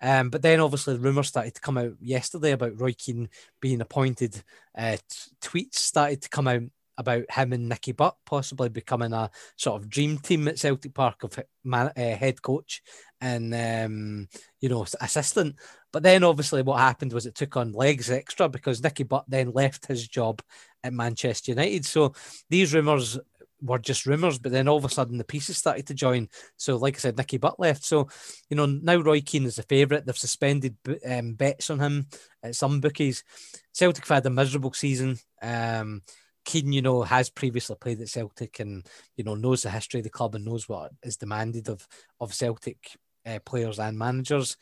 Um, 0.00 0.30
but 0.30 0.42
then 0.42 0.58
obviously 0.58 0.94
the 0.94 1.00
rumours 1.00 1.28
started 1.28 1.54
to 1.54 1.60
come 1.60 1.78
out 1.78 1.92
yesterday 2.00 2.50
about 2.50 2.80
Roy 2.80 2.92
Keane 2.92 3.28
being 3.60 3.80
appointed. 3.80 4.42
Uh, 4.76 4.96
t- 4.96 5.30
tweets 5.40 5.76
started 5.76 6.22
to 6.22 6.28
come 6.28 6.48
out 6.48 6.62
about 6.98 7.30
him 7.30 7.52
and 7.52 7.68
Nicky 7.68 7.92
Butt 7.92 8.16
possibly 8.26 8.68
becoming 8.68 9.12
a 9.12 9.30
sort 9.56 9.80
of 9.80 9.88
dream 9.88 10.18
team 10.18 10.48
at 10.48 10.58
Celtic 10.58 10.94
Park 10.94 11.24
of 11.24 11.38
man, 11.64 11.90
uh, 11.96 12.16
head 12.16 12.40
coach 12.42 12.82
and 13.20 13.54
um, 13.54 14.28
you 14.60 14.68
know 14.68 14.84
assistant. 15.00 15.56
But 15.92 16.02
then 16.02 16.24
obviously 16.24 16.62
what 16.62 16.78
happened 16.78 17.12
was 17.12 17.26
it 17.26 17.34
took 17.34 17.56
on 17.56 17.72
legs 17.72 18.10
extra 18.10 18.48
because 18.48 18.82
Nicky 18.82 19.04
Butt 19.04 19.24
then 19.28 19.52
left 19.52 19.86
his 19.86 20.06
job 20.06 20.42
at 20.84 20.92
Manchester 20.92 21.52
United. 21.52 21.84
So 21.84 22.14
these 22.50 22.74
rumours 22.74 23.18
were 23.62 23.78
just 23.78 24.06
rumours, 24.06 24.38
but 24.38 24.52
then 24.52 24.68
all 24.68 24.76
of 24.76 24.84
a 24.84 24.88
sudden 24.88 25.18
the 25.18 25.24
pieces 25.24 25.56
started 25.56 25.86
to 25.86 25.94
join. 25.94 26.28
So, 26.56 26.76
like 26.76 26.96
I 26.96 26.98
said, 26.98 27.16
Nicky 27.16 27.38
Butt 27.38 27.60
left. 27.60 27.84
So, 27.84 28.08
you 28.50 28.56
know, 28.56 28.66
now 28.66 28.96
Roy 28.96 29.20
Keane 29.20 29.44
is 29.44 29.56
the 29.56 29.62
favourite. 29.62 30.04
They've 30.04 30.16
suspended 30.16 30.76
um, 31.08 31.34
bets 31.34 31.70
on 31.70 31.78
him 31.78 32.06
at 32.42 32.56
some 32.56 32.80
bookies. 32.80 33.24
Celtic 33.72 34.06
have 34.06 34.16
had 34.16 34.26
a 34.26 34.30
miserable 34.30 34.72
season. 34.72 35.16
Um, 35.40 36.02
Keane, 36.44 36.72
you 36.72 36.82
know, 36.82 37.02
has 37.02 37.30
previously 37.30 37.76
played 37.80 38.00
at 38.00 38.08
Celtic 38.08 38.60
and 38.60 38.86
you 39.16 39.24
know 39.24 39.34
knows 39.34 39.62
the 39.62 39.70
history 39.70 40.00
of 40.00 40.04
the 40.04 40.10
club 40.10 40.34
and 40.34 40.44
knows 40.44 40.68
what 40.68 40.92
is 41.02 41.16
demanded 41.16 41.68
of 41.68 41.86
of 42.20 42.34
Celtic 42.34 42.96
uh, 43.26 43.38
players 43.44 43.78
and 43.78 43.98
managers. 43.98 44.56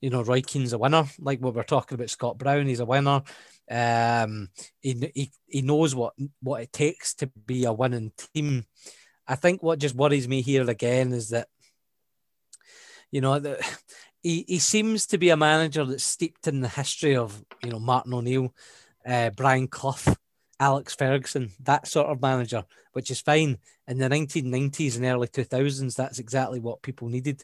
You 0.00 0.10
know, 0.10 0.22
Roy 0.22 0.42
Keane's 0.42 0.72
a 0.72 0.78
winner, 0.78 1.04
like 1.18 1.40
what 1.40 1.54
we're 1.54 1.62
talking 1.62 1.96
about. 1.96 2.10
Scott 2.10 2.38
Brown, 2.38 2.66
he's 2.66 2.80
a 2.80 2.86
winner. 2.86 3.22
Um, 3.70 4.48
he, 4.80 5.10
he 5.14 5.30
he 5.46 5.62
knows 5.62 5.94
what 5.94 6.14
what 6.40 6.62
it 6.62 6.72
takes 6.72 7.14
to 7.14 7.26
be 7.26 7.64
a 7.64 7.72
winning 7.72 8.12
team. 8.34 8.66
I 9.26 9.34
think 9.34 9.62
what 9.62 9.80
just 9.80 9.94
worries 9.96 10.28
me 10.28 10.42
here 10.42 10.68
again 10.68 11.12
is 11.12 11.30
that 11.30 11.48
you 13.10 13.20
know 13.20 13.56
he, 14.22 14.44
he 14.46 14.58
seems 14.58 15.06
to 15.08 15.18
be 15.18 15.30
a 15.30 15.36
manager 15.36 15.84
that's 15.84 16.04
steeped 16.04 16.46
in 16.46 16.60
the 16.60 16.68
history 16.68 17.16
of 17.16 17.44
you 17.62 17.70
know 17.70 17.80
Martin 17.80 18.14
O'Neill, 18.14 18.54
uh, 19.04 19.30
Brian 19.30 19.68
Clough, 19.68 20.16
Alex 20.58 20.94
Ferguson, 20.94 21.52
that 21.60 21.86
sort 21.86 22.08
of 22.08 22.22
manager, 22.22 22.64
which 22.92 23.10
is 23.10 23.20
fine. 23.20 23.58
In 23.86 23.98
the 23.98 24.08
1990s 24.08 24.96
and 24.96 25.04
early 25.04 25.28
2000s, 25.28 25.94
that's 25.94 26.18
exactly 26.18 26.60
what 26.60 26.82
people 26.82 27.08
needed. 27.08 27.42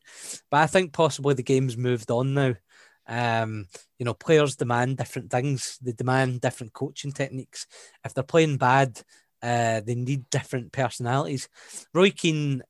But 0.50 0.58
I 0.58 0.66
think 0.66 0.92
possibly 0.92 1.34
the 1.34 1.42
game's 1.42 1.76
moved 1.76 2.10
on 2.10 2.34
now. 2.34 2.54
Um, 3.06 3.66
you 3.98 4.04
know, 4.04 4.14
players 4.14 4.56
demand 4.56 4.96
different 4.96 5.30
things. 5.30 5.78
They 5.82 5.92
demand 5.92 6.40
different 6.40 6.72
coaching 6.72 7.12
techniques. 7.12 7.66
If 8.04 8.14
they're 8.14 8.24
playing 8.24 8.56
bad, 8.58 9.00
uh, 9.42 9.80
they 9.80 9.94
need 9.94 10.30
different 10.30 10.72
personalities. 10.72 11.48
Roy 11.92 12.10
Keane 12.10 12.62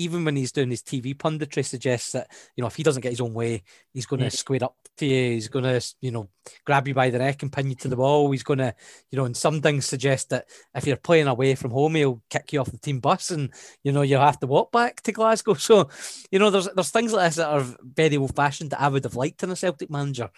even 0.00 0.24
when 0.24 0.34
he's 0.34 0.52
doing 0.52 0.70
his 0.70 0.82
TV 0.82 1.14
punditry, 1.14 1.64
suggests 1.64 2.12
that 2.12 2.28
you 2.56 2.62
know 2.62 2.68
if 2.68 2.76
he 2.76 2.82
doesn't 2.82 3.02
get 3.02 3.12
his 3.12 3.20
own 3.20 3.34
way, 3.34 3.62
he's 3.92 4.06
going 4.06 4.20
to 4.20 4.26
mm. 4.26 4.32
square 4.32 4.64
up 4.64 4.76
to 4.96 5.06
you. 5.06 5.32
He's 5.32 5.48
going 5.48 5.64
to 5.64 5.94
you 6.00 6.10
know 6.10 6.28
grab 6.64 6.88
you 6.88 6.94
by 6.94 7.10
the 7.10 7.18
neck 7.18 7.42
and 7.42 7.52
pin 7.52 7.68
you 7.68 7.76
to 7.76 7.88
the 7.88 7.96
wall. 7.96 8.30
He's 8.30 8.42
going 8.42 8.60
to 8.60 8.74
you 9.10 9.16
know, 9.18 9.26
and 9.26 9.36
some 9.36 9.60
things 9.60 9.86
suggest 9.86 10.30
that 10.30 10.46
if 10.74 10.86
you're 10.86 10.96
playing 10.96 11.26
away 11.26 11.54
from 11.54 11.70
home, 11.70 11.94
he'll 11.94 12.22
kick 12.30 12.52
you 12.52 12.60
off 12.60 12.70
the 12.70 12.78
team 12.78 13.00
bus, 13.00 13.30
and 13.30 13.52
you 13.84 13.92
know 13.92 14.02
you'll 14.02 14.20
have 14.20 14.40
to 14.40 14.46
walk 14.46 14.72
back 14.72 15.02
to 15.02 15.12
Glasgow. 15.12 15.54
So 15.60 15.90
you 16.30 16.38
know, 16.38 16.50
there's 16.50 16.68
there's 16.74 16.90
things 16.90 17.12
like 17.12 17.28
this 17.28 17.36
that 17.36 17.48
are 17.48 17.64
very 17.82 18.16
old 18.16 18.34
fashioned 18.34 18.70
that 18.70 18.80
I 18.80 18.88
would 18.88 19.04
have 19.04 19.16
liked 19.16 19.42
in 19.42 19.50
a 19.50 19.56
Celtic 19.56 19.90
manager 19.90 20.30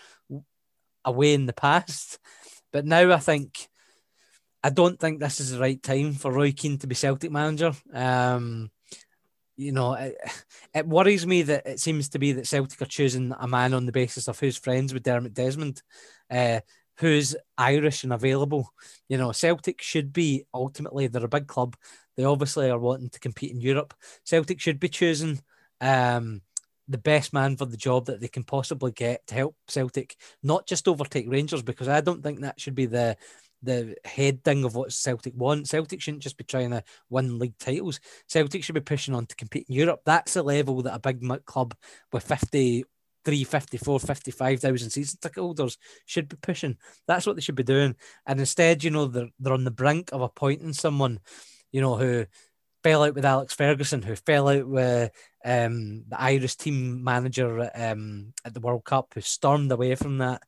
away 1.05 1.35
in 1.35 1.47
the 1.47 1.53
past, 1.53 2.19
but 2.73 2.85
now 2.85 3.13
I 3.13 3.19
think. 3.19 3.69
I 4.65 4.71
don't 4.71 4.97
think 4.97 5.19
this 5.19 5.41
is 5.41 5.51
the 5.51 5.59
right 5.59 5.83
time 5.83 6.13
for 6.13 6.31
Roy 6.31 6.53
Keane 6.53 6.79
to 6.79 6.87
be 6.87 6.95
Celtic 6.95 7.33
manager. 7.33 7.73
Um, 7.93 8.71
you 9.57 9.73
know, 9.73 9.95
it, 9.95 10.17
it, 10.75 10.87
worries 10.87 11.27
me 11.27 11.43
that 11.43 11.67
it 11.67 11.81
seems 11.81 12.11
to 12.11 12.19
be 12.19 12.33
that 12.33 12.47
Celtic 12.47 12.81
are 12.83 12.87
choosing 12.87 13.35
a 13.39 13.47
man 13.47 13.75
on 13.75 13.87
the 13.87 13.93
basis 13.93 14.29
of 14.29 14.39
who's 14.39 14.57
friends 14.57 14.93
with 14.93 15.03
Dermot 15.03 15.35
Desmond, 15.35 15.83
uh, 16.31 16.61
who's 16.97 17.37
Irish 17.59 18.05
and 18.05 18.13
available. 18.13 18.73
You 19.09 19.19
know, 19.19 19.33
Celtic 19.33 19.83
should 19.83 20.13
be 20.13 20.45
ultimately 20.53 21.07
they're 21.07 21.25
a 21.25 21.29
big 21.29 21.47
club. 21.47 21.77
They 22.17 22.25
obviously 22.25 22.71
are 22.71 22.79
wanting 22.79 23.11
to 23.11 23.21
compete 23.21 23.53
in 23.53 23.61
Europe. 23.61 23.95
Celtic 24.25 24.61
should 24.61 24.81
be 24.81 24.89
choosing 24.89 25.41
um, 25.81 26.43
the 26.89 26.99
best 26.99 27.33
man 27.33 27.57
for 27.57 27.65
the 27.65 27.77
job 27.77 28.07
that 28.07 28.21
they 28.21 28.29
can 28.29 28.45
possibly 28.45 28.93
get 28.93 29.27
to 29.27 29.35
help 29.35 29.57
Celtic 29.69 30.17
not 30.43 30.67
just 30.67 30.89
overtake 30.89 31.27
Rangers 31.29 31.63
because 31.63 31.89
I 31.89 32.01
don't 32.01 32.23
think 32.23 32.41
that 32.41 32.61
should 32.61 32.75
be 32.75 32.87
the 32.87 33.17
the 33.63 33.97
head 34.05 34.43
thing 34.45 34.65
of 34.65 34.75
what 34.75 34.93
Celtic 34.93 35.35
want. 35.37 35.69
Celtic 35.69 36.01
shouldn't 36.01 36.23
just 36.23 36.37
be 36.37 36.45
trying 36.45 36.71
to 36.71 36.83
win 37.09 37.39
league 37.39 37.59
titles. 37.59 38.01
Celtic 38.27 38.65
should 38.65 38.75
be 38.75 38.81
pushing 38.81 39.15
on 39.15 39.27
to 39.27 39.37
compete 39.37 39.67
in 39.69 39.75
Europe. 39.75 40.03
That's 40.05 40.35
the 40.35 40.43
level 40.43 40.83
that 40.83 40.95
a 40.95 40.99
big 40.99 41.25
club 41.45 41.75
with 42.13 42.25
53, 42.25 43.45
54, 43.45 44.01
55,000 44.01 44.91
season 44.91 45.19
ticket 45.21 45.39
holders 45.39 45.79
should 46.07 46.29
be 46.29 46.37
pushing. 46.37 46.77
That's 47.07 47.27
what 47.27 47.37
they 47.37 47.43
should 47.43 47.55
be 47.55 47.63
doing. 47.63 47.95
And 48.27 48.41
instead, 48.41 48.85
you 48.85 48.91
know, 48.91 49.07
they're, 49.07 49.31
they're 49.39 49.53
on 49.53 49.65
the 49.65 49.71
brink 49.71 50.11
of 50.13 50.21
appointing 50.21 50.73
someone, 50.73 51.21
you 51.71 51.81
know, 51.81 51.97
who 51.97 52.27
fell 52.83 53.05
out 53.05 53.15
with 53.15 53.25
Alex 53.25 53.55
Ferguson, 53.55 54.03
who 54.03 54.17
fell 54.17 54.49
out 54.49 54.67
with 54.67 55.11
um, 55.45 56.05
the 56.09 56.21
Irish 56.21 56.57
team 56.57 57.03
manager 57.05 57.71
um, 57.75 58.33
at 58.45 58.55
the 58.55 58.61
World 58.61 58.85
Cup, 58.85 59.13
who 59.15 59.21
stormed 59.21 59.71
away 59.71 59.95
from 59.95 60.19
that 60.19 60.43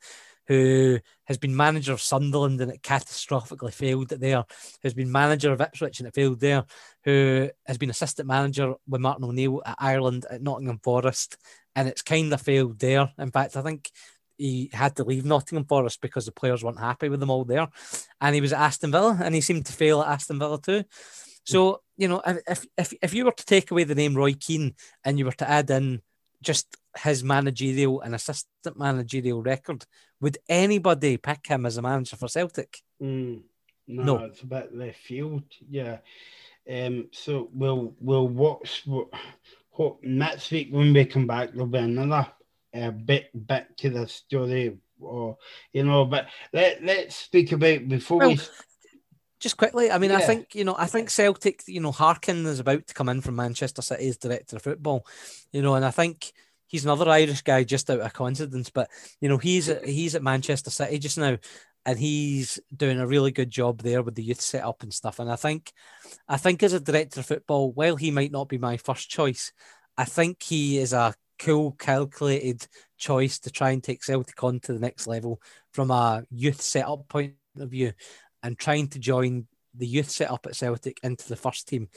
who 0.47 0.99
has 1.25 1.39
been 1.39 1.57
manager 1.57 1.93
of 1.93 2.01
Sunderland 2.01 2.61
and 2.61 2.71
it 2.71 2.83
catastrophically 2.83 3.73
failed 3.73 4.09
there, 4.09 4.45
who's 4.83 4.95
been 4.95 5.11
manager 5.11 5.53
of 5.53 5.61
Ipswich 5.61 6.01
and 6.01 6.09
it 6.09 6.15
failed 6.15 6.41
there, 6.41 6.65
who 7.05 7.51
has 7.67 7.79
been 7.79 7.91
assistant 7.91 8.29
manager 8.29 8.75
with 8.87 9.01
Martin 9.01 9.25
O'Neill 9.25 9.63
at 9.65 9.77
Ireland 9.79 10.27
at 10.31 10.43
Nottingham 10.43 10.81
Forest 10.83 11.37
and 11.77 11.89
it's 11.89 12.03
kind 12.03 12.33
of 12.33 12.41
failed 12.41 12.79
there. 12.79 13.11
In 13.19 13.31
fact, 13.31 13.57
I 13.57 13.63
think 13.63 13.91
he 14.37 14.71
had 14.73 14.97
to 14.97 15.05
leave 15.05 15.25
Nottingham 15.25 15.65
Forest 15.65 16.01
because 16.01 16.27
the 16.27 16.33
players 16.33 16.63
weren't 16.63 16.81
happy 16.81 17.09
with 17.09 17.21
them 17.21 17.31
all 17.31 17.45
there. 17.45 17.69
And 18.21 18.35
he 18.35 18.41
was 18.41 18.53
at 18.53 18.61
Aston 18.61 18.91
Villa 18.91 19.19
and 19.23 19.35
he 19.35 19.41
seemed 19.41 19.67
to 19.67 19.73
fail 19.73 20.03
at 20.03 20.09
Aston 20.09 20.39
Villa 20.39 20.61
too. 20.61 20.85
So, 21.45 21.73
hmm. 21.73 21.77
you 22.03 22.09
know, 22.09 22.23
if, 22.27 22.67
if, 22.77 22.93
if 23.01 23.15
you 23.15 23.25
were 23.25 23.33
to 23.33 23.47
take 23.47 23.71
away 23.71 23.85
the 23.85 23.95
name 23.95 24.15
Roy 24.15 24.35
Keane 24.35 24.75
and 25.05 25.19
you 25.19 25.25
were 25.25 25.33
to 25.33 25.49
add 25.49 25.71
in 25.71 26.03
just 26.43 26.77
his 27.03 27.25
managerial 27.25 28.01
and 28.01 28.15
assistant 28.15 28.79
managerial 28.79 29.43
record, 29.43 29.85
would 30.25 30.39
anybody 30.49 31.19
pick 31.19 31.47
him 31.47 31.67
as 31.67 31.77
a 31.77 31.83
manager 31.83 32.17
for 32.17 32.29
Celtic? 32.29 32.81
Mm, 33.03 33.43
no, 33.87 34.03
no, 34.03 34.25
it's 34.25 34.41
a 34.41 34.47
bit 34.47 34.75
left 34.75 34.97
field. 34.97 35.43
Yeah. 35.69 35.99
Um, 36.69 37.09
so 37.13 37.51
we'll 37.53 37.95
we'll 38.01 38.29
watch 38.29 38.85
what, 38.87 39.09
what 39.73 40.03
next 40.03 40.51
week 40.51 40.69
when 40.71 40.95
we 40.95 41.05
come 41.05 41.27
back. 41.27 41.51
There'll 41.53 41.67
be 41.67 41.77
another 41.77 42.27
uh, 42.75 42.91
bit 42.91 43.29
bit 43.47 43.77
to 43.77 43.91
the 43.91 44.09
story, 44.09 44.79
or 44.99 45.37
you 45.75 45.85
know. 45.85 46.07
But 46.07 46.29
let 46.55 46.83
let's 46.83 47.17
speak 47.17 47.53
about 47.53 47.87
before 47.87 48.21
well, 48.21 48.29
we 48.31 48.41
just 49.41 49.59
quickly, 49.59 49.91
I 49.91 49.99
mean, 49.99 50.11
yeah. 50.11 50.17
I 50.17 50.23
think 50.23 50.55
you 50.55 50.65
know, 50.65 50.75
I 50.79 50.87
think 50.87 51.11
Celtic, 51.11 51.65
you 51.67 51.81
know, 51.81 51.93
Harkin 51.93 52.47
is 52.47 52.61
about 52.61 52.87
to 52.87 52.95
come 52.95 53.11
in 53.11 53.21
from 53.21 53.37
Manchester 53.37 53.83
City 53.83 54.09
as 54.09 54.17
director 54.17 54.57
of 54.57 54.63
football, 54.63 55.07
you 55.53 55.61
know, 55.61 55.75
and 55.75 55.85
I 55.85 55.91
think 55.91 56.33
he's 56.75 56.85
another 56.85 57.09
Irish 57.09 57.43
guy 57.43 57.63
just 57.63 57.89
out 57.89 58.01
of 58.01 58.13
coincidence, 58.13 58.69
but 58.69 58.91
you 59.21 59.29
know, 59.29 59.39
he's 59.39 59.71
he's 59.85 60.17
at 60.17 60.25
Manchester 60.25 60.71
City 60.71 60.99
just 60.99 61.17
now, 61.17 61.39
and 61.87 61.97
he's 61.97 62.59
doing 62.77 62.99
a 62.99 63.07
really 63.07 63.31
good 63.31 63.49
job 63.49 63.81
there 63.81 64.03
with 64.03 64.17
the 64.17 64.25
youth 64.25 64.41
setup 64.41 64.83
and 64.83 64.93
stuff. 64.93 65.21
And 65.21 65.31
I 65.31 65.37
think, 65.37 65.73
I 66.29 66.37
think 66.37 66.65
as 66.65 66.73
a 66.73 66.81
director 66.81 67.21
of 67.21 67.27
football, 67.27 67.71
while 67.71 67.95
he 67.95 68.11
might 68.11 68.33
not 68.33 68.49
be 68.49 68.59
my 68.59 68.77
first 68.77 69.09
choice, 69.09 69.53
I 69.97 70.05
think 70.05 70.43
he 70.43 70.79
is 70.79 70.93
a 70.93 71.15
cool, 71.39 71.71
calculated 71.79 72.67
choice 72.99 73.39
to 73.39 73.53
try 73.53 73.71
and 73.71 73.83
take 73.83 74.03
Celtic 74.03 74.43
on 74.43 74.59
to 74.61 74.73
the 74.73 74.81
next 74.81 75.07
level 75.07 75.41
from 75.73 75.93
a 75.93 76.25
youth 76.33 76.61
setup 76.61 77.07
point 77.07 77.35
of 77.57 77.71
view 77.71 77.93
and 78.43 78.59
trying 78.59 78.89
to 78.89 78.99
join 78.99 79.47
the 79.77 79.87
youth 79.87 80.11
setup 80.11 80.45
at 80.47 80.57
Celtic 80.57 80.99
into 81.05 81.29
the 81.29 81.37
first 81.37 81.69
team, 81.69 81.89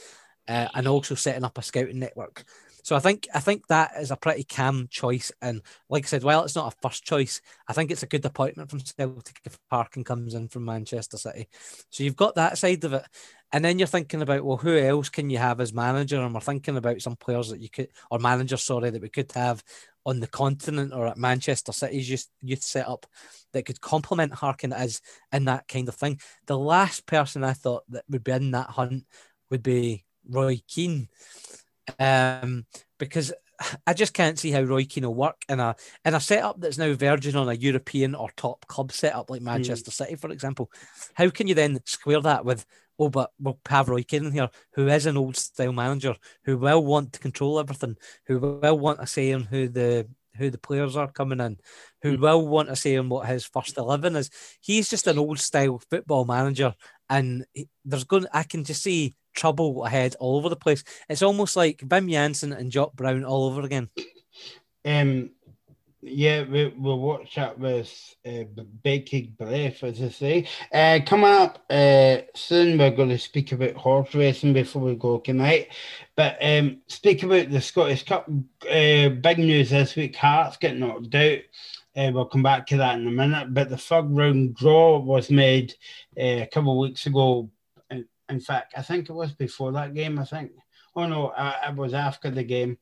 uh, 0.46 0.68
and 0.72 0.86
also 0.86 1.16
setting 1.16 1.42
up 1.42 1.58
a 1.58 1.62
scouting 1.62 1.98
network. 1.98 2.44
So 2.82 2.96
I 2.96 3.00
think 3.00 3.28
I 3.34 3.40
think 3.40 3.66
that 3.66 3.92
is 3.98 4.10
a 4.10 4.16
pretty 4.16 4.44
calm 4.44 4.88
choice. 4.90 5.30
And 5.42 5.62
like 5.88 6.04
I 6.04 6.08
said, 6.08 6.24
while 6.24 6.44
it's 6.44 6.56
not 6.56 6.72
a 6.72 6.76
first 6.88 7.04
choice, 7.04 7.40
I 7.66 7.72
think 7.72 7.90
it's 7.90 8.02
a 8.02 8.08
good 8.08 8.24
appointment 8.24 8.70
from 8.70 8.80
Celtic 8.80 9.40
if 9.44 9.58
Harkin 9.70 10.04
comes 10.04 10.34
in 10.34 10.48
from 10.48 10.64
Manchester 10.64 11.16
City. 11.16 11.48
So 11.90 12.02
you've 12.04 12.16
got 12.16 12.34
that 12.36 12.58
side 12.58 12.84
of 12.84 12.94
it. 12.94 13.04
And 13.50 13.64
then 13.64 13.78
you're 13.78 13.88
thinking 13.88 14.20
about, 14.20 14.44
well, 14.44 14.58
who 14.58 14.76
else 14.76 15.08
can 15.08 15.30
you 15.30 15.38
have 15.38 15.60
as 15.60 15.72
manager? 15.72 16.20
And 16.20 16.34
we're 16.34 16.40
thinking 16.40 16.76
about 16.76 17.00
some 17.00 17.16
players 17.16 17.48
that 17.48 17.60
you 17.60 17.70
could, 17.70 17.88
or 18.10 18.18
managers, 18.18 18.62
sorry, 18.62 18.90
that 18.90 19.00
we 19.00 19.08
could 19.08 19.32
have 19.32 19.64
on 20.04 20.20
the 20.20 20.26
continent 20.26 20.92
or 20.92 21.06
at 21.06 21.16
Manchester 21.16 21.72
City's 21.72 22.10
youth, 22.10 22.26
youth 22.42 22.62
setup 22.62 23.06
that 23.52 23.64
could 23.64 23.80
complement 23.80 24.34
Harkin 24.34 24.72
as 24.72 25.00
in 25.32 25.46
that 25.46 25.66
kind 25.66 25.88
of 25.88 25.94
thing. 25.94 26.20
The 26.46 26.58
last 26.58 27.06
person 27.06 27.42
I 27.42 27.54
thought 27.54 27.84
that 27.90 28.04
would 28.08 28.24
be 28.24 28.32
in 28.32 28.50
that 28.50 28.70
hunt 28.70 29.04
would 29.50 29.62
be 29.62 30.04
Roy 30.28 30.60
Keane, 30.68 31.08
um, 31.98 32.66
because 32.98 33.32
I 33.86 33.92
just 33.92 34.14
can't 34.14 34.38
see 34.38 34.50
how 34.50 34.62
Roy 34.62 34.84
Keane 34.84 35.04
will 35.04 35.14
work 35.14 35.44
in 35.48 35.60
a 35.60 35.74
in 36.04 36.14
a 36.14 36.20
setup 36.20 36.60
that's 36.60 36.78
now 36.78 36.92
verging 36.94 37.36
on 37.36 37.48
a 37.48 37.54
European 37.54 38.14
or 38.14 38.30
top 38.36 38.66
club 38.66 38.92
setup 38.92 39.30
like 39.30 39.40
hmm. 39.40 39.46
Manchester 39.46 39.90
mm. 39.90 39.94
City, 39.94 40.14
for 40.16 40.30
example. 40.30 40.70
How 41.14 41.28
can 41.30 41.48
you 41.48 41.54
then 41.54 41.80
square 41.84 42.20
that 42.20 42.44
with 42.44 42.64
oh, 42.98 43.08
but 43.08 43.30
we'll 43.38 43.58
have 43.68 43.88
Roy 43.88 44.02
Keane 44.02 44.32
here, 44.32 44.50
who 44.74 44.88
is 44.88 45.06
an 45.06 45.16
old 45.16 45.36
style 45.36 45.72
manager, 45.72 46.16
who 46.44 46.58
will 46.58 46.84
want 46.84 47.12
to 47.12 47.20
control 47.20 47.58
everything, 47.58 47.96
who 48.26 48.38
will 48.38 48.78
want 48.78 49.00
a 49.00 49.06
say 49.06 49.30
in 49.30 49.42
who 49.42 49.68
the 49.68 50.08
who 50.36 50.50
the 50.50 50.58
players 50.58 50.96
are 50.96 51.10
coming 51.10 51.40
in, 51.40 51.58
who 52.02 52.16
mm. 52.16 52.20
will 52.20 52.46
want 52.46 52.68
to 52.68 52.76
say 52.76 52.96
on 52.96 53.08
what 53.08 53.26
his 53.26 53.44
first 53.44 53.76
eleven 53.76 54.14
is. 54.14 54.30
He's 54.60 54.88
just 54.88 55.08
an 55.08 55.18
old 55.18 55.40
style 55.40 55.80
football 55.90 56.24
manager, 56.24 56.74
and 57.10 57.44
there's 57.84 58.04
going. 58.04 58.26
I 58.32 58.44
can 58.44 58.62
just 58.62 58.82
see 58.82 59.14
trouble 59.38 59.84
ahead 59.84 60.16
all 60.20 60.36
over 60.36 60.48
the 60.48 60.56
place. 60.56 60.84
It's 61.08 61.22
almost 61.22 61.56
like 61.56 61.78
Wim 61.78 62.10
Jansen 62.10 62.52
and 62.52 62.72
Jock 62.72 62.94
Brown 62.94 63.24
all 63.24 63.46
over 63.46 63.62
again. 63.62 63.88
Um, 64.84 65.30
yeah, 66.00 66.44
we, 66.44 66.72
we'll 66.76 67.00
watch 67.00 67.34
that 67.34 67.58
with 67.58 68.16
uh, 68.26 68.44
baking 68.82 69.34
breath, 69.38 69.82
as 69.82 70.00
I 70.00 70.08
say. 70.08 70.48
Uh, 70.72 71.00
coming 71.04 71.30
up 71.30 71.64
uh, 71.70 72.18
soon, 72.34 72.78
we're 72.78 72.90
going 72.90 73.08
to 73.08 73.18
speak 73.18 73.52
about 73.52 73.74
horse 73.74 74.14
racing 74.14 74.52
before 74.52 74.82
we 74.82 74.94
go 74.94 75.18
tonight. 75.18 75.68
But 76.14 76.38
um, 76.40 76.82
speak 76.86 77.22
about 77.22 77.50
the 77.50 77.60
Scottish 77.60 78.04
Cup. 78.04 78.28
Uh, 78.62 79.08
big 79.08 79.38
news 79.38 79.70
this 79.70 79.96
week: 79.96 80.16
Hearts 80.16 80.56
getting 80.56 80.80
knocked 80.80 81.14
out. 81.14 81.38
Uh, 81.96 82.12
we'll 82.14 82.26
come 82.26 82.44
back 82.44 82.66
to 82.68 82.76
that 82.76 82.98
in 82.98 83.08
a 83.08 83.10
minute. 83.10 83.52
But 83.52 83.68
the 83.68 83.76
third 83.76 84.06
round 84.08 84.54
draw 84.54 84.98
was 84.98 85.30
made 85.30 85.74
uh, 86.16 86.42
a 86.42 86.48
couple 86.52 86.72
of 86.72 86.88
weeks 86.88 87.06
ago. 87.06 87.50
In, 88.28 88.40
fact, 88.40 88.74
I 88.76 88.82
think 88.82 89.08
it 89.08 89.12
was 89.12 89.32
before 89.32 89.72
that 89.72 89.94
game. 89.94 90.18
I 90.18 90.24
think. 90.24 90.52
Oh 90.94 91.06
no, 91.06 91.28
uh, 91.28 91.54
it 91.68 91.76
was 91.76 91.94
after 91.94 92.30
the 92.30 92.42
game. 92.42 92.78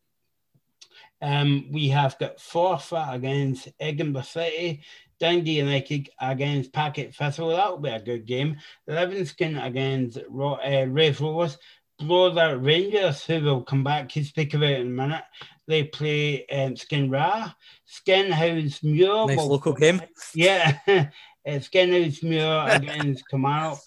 Um, 1.22 1.68
we 1.72 1.88
have 1.88 2.18
got 2.18 2.38
Forfar 2.38 3.14
against 3.14 3.68
Edinburgh 3.80 4.22
City, 4.22 4.82
Dundee 5.18 5.58
United 5.58 6.10
against 6.20 6.72
Partick 6.72 7.14
Thistle. 7.14 7.48
That'll 7.48 7.78
be 7.78 7.88
a 7.88 8.00
good 8.00 8.26
game. 8.26 8.58
Livingston 8.86 9.56
against 9.56 10.18
Ro- 10.28 10.58
uh, 10.62 10.86
Raith 10.88 11.20
Rovers. 11.20 11.58
Brora 12.00 12.62
Rangers, 12.62 13.24
who 13.24 13.40
will 13.40 13.62
come 13.62 13.82
back 13.82 14.08
to 14.10 14.22
speak 14.22 14.52
about 14.54 14.70
in 14.70 14.88
a 14.88 14.90
minute. 14.90 15.24
They 15.66 15.84
play 15.84 16.46
um, 16.48 16.74
Skinra. 16.74 17.54
Stenhousemuir. 17.88 19.28
Nice 19.28 19.38
local 19.38 19.72
game. 19.72 20.02
Yeah. 20.34 20.78
Stenhousemuir 21.46 22.76
against 22.76 23.28
Kilmarnock. 23.28 23.80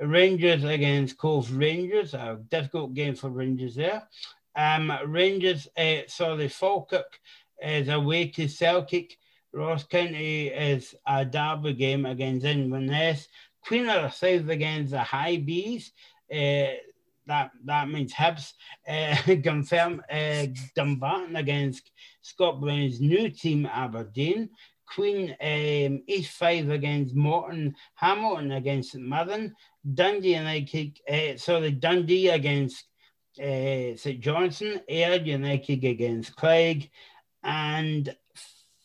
Rangers 0.00 0.64
against 0.64 1.18
Cove 1.18 1.50
Rangers. 1.52 2.14
A 2.14 2.40
difficult 2.48 2.94
game 2.94 3.14
for 3.14 3.30
Rangers 3.30 3.74
there. 3.74 4.08
Um, 4.56 4.92
Rangers, 5.06 5.68
uh, 5.76 6.02
sorry, 6.06 6.48
Falkirk 6.48 7.20
is 7.62 7.88
away 7.88 8.28
to 8.28 8.48
Celtic. 8.48 9.16
Ross 9.52 9.84
County 9.84 10.48
is 10.48 10.94
a 11.06 11.24
derby 11.24 11.74
game 11.74 12.06
against 12.06 12.46
Inverness. 12.46 13.28
Queen 13.66 13.88
of 13.88 14.02
the 14.02 14.10
South 14.10 14.48
against 14.48 14.92
the 14.92 14.98
Hibees. 14.98 15.90
Uh, 16.32 16.74
that 17.26 17.50
that 17.64 17.88
means 17.88 18.12
Hibs. 18.12 18.52
Uh, 18.88 19.16
confirm 19.42 20.02
uh, 20.10 20.46
Dumbarton 20.74 21.36
against 21.36 21.90
Scotland's 22.22 23.00
new 23.00 23.28
team 23.28 23.66
Aberdeen. 23.66 24.50
Queen 24.86 25.36
um, 25.40 26.02
East 26.06 26.32
Fife 26.32 26.68
against 26.68 27.14
Morton. 27.14 27.74
Hamilton 27.94 28.52
against 28.52 28.96
Mirren. 28.96 29.54
Dundee 29.94 30.36
United. 30.36 31.00
Uh, 31.08 31.36
sorry, 31.36 31.72
Dundee 31.72 32.28
against 32.28 32.84
uh, 33.38 33.96
St 33.96 34.20
Johnstone, 34.20 34.80
Ayr 34.88 35.22
United 35.22 35.84
against 35.84 36.36
Craig, 36.36 36.90
and 37.42 38.14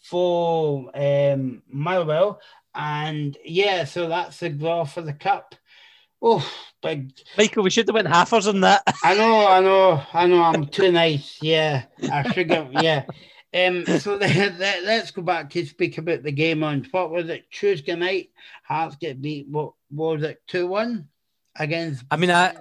for 0.03 0.91
um, 0.95 1.63
Motherwell. 1.67 2.39
And 2.73 3.37
yeah, 3.43 3.85
so 3.85 4.07
that's 4.07 4.39
the 4.39 4.49
draw 4.49 4.85
for 4.85 5.01
the 5.01 5.13
cup. 5.13 5.55
Oh, 6.21 6.47
big. 6.81 7.11
Michael, 7.37 7.63
we 7.63 7.69
should 7.69 7.87
have 7.87 7.95
went 7.95 8.07
halfers 8.07 8.47
on 8.47 8.61
that. 8.61 8.83
I 9.03 9.15
know, 9.15 9.47
I 9.47 9.59
know, 9.61 10.03
I 10.13 10.27
know. 10.27 10.43
I'm 10.43 10.67
too 10.67 10.91
nice. 10.91 11.39
Yeah, 11.41 11.83
I 12.11 12.31
should 12.31 12.51
have. 12.51 12.71
Yeah. 12.73 13.05
Um, 13.55 13.85
so 13.99 14.17
the, 14.17 14.27
the, 14.27 14.81
let's 14.83 15.11
go 15.11 15.21
back 15.21 15.49
to 15.51 15.65
speak 15.65 15.97
about 15.97 16.23
the 16.23 16.31
game 16.31 16.63
on 16.63 16.87
what 16.91 17.11
was 17.11 17.29
it 17.29 17.49
Tuesday 17.51 17.95
night? 17.95 18.31
Hearts 18.63 18.97
get 18.97 19.21
beat. 19.21 19.47
What, 19.47 19.73
what 19.89 20.15
was 20.15 20.23
it? 20.23 20.41
Two 20.47 20.67
one 20.67 21.07
against. 21.55 22.03
I 22.11 22.17
mean, 22.17 22.31
I 22.31 22.55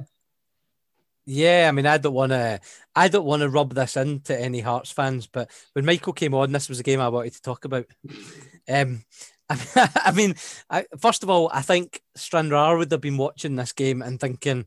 yeah, 1.27 1.67
I 1.69 1.73
mean, 1.73 1.87
I 1.87 1.97
don't 1.99 2.13
want 2.13 2.33
to, 2.33 2.61
I 2.95 3.09
don't 3.09 3.25
want 3.25 3.41
to 3.41 3.49
rub 3.49 3.75
this 3.75 3.97
into 3.97 4.39
any 4.39 4.61
Hearts 4.61 4.91
fans, 4.91 5.27
but 5.27 5.51
when 5.73 5.85
Michael 5.87 6.13
came 6.13 6.35
on, 6.35 6.53
this 6.53 6.69
was 6.69 6.81
a 6.81 6.85
game 6.85 7.01
I 7.01 7.09
wanted 7.09 7.33
to 7.35 7.43
talk 7.43 7.65
about. 7.65 7.87
Um, 8.69 9.05
I 9.49 10.13
mean, 10.15 10.35
I, 10.69 10.85
first 10.99 11.23
of 11.23 11.31
all, 11.31 11.51
I 11.53 11.63
think 11.63 12.03
Stranraer 12.15 12.77
would 12.77 12.93
have 12.93 13.01
been 13.01 13.17
watching 13.17 13.57
this 13.57 13.73
game 13.73 14.03
and 14.03 14.21
thinking, 14.21 14.67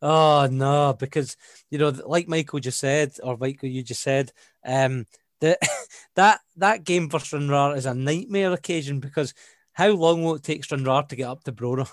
"Oh 0.00 0.48
no," 0.50 0.94
because 0.98 1.36
you 1.70 1.78
know, 1.78 1.92
like 2.06 2.28
Michael 2.28 2.60
just 2.60 2.78
said, 2.78 3.12
or 3.22 3.36
Michael 3.36 3.68
you 3.68 3.82
just 3.82 4.02
said, 4.02 4.32
um, 4.64 5.06
that 5.40 5.58
that 6.16 6.40
that 6.56 6.84
game 6.84 7.08
for 7.08 7.20
Stranraer 7.20 7.76
is 7.76 7.86
a 7.86 7.94
nightmare 7.94 8.52
occasion 8.52 9.00
because 9.00 9.34
how 9.72 9.90
long 9.90 10.24
will 10.24 10.36
it 10.36 10.42
take 10.42 10.64
Stranraer 10.64 11.02
to 11.08 11.16
get 11.16 11.28
up 11.28 11.44
to 11.44 11.52
Brora? 11.52 11.90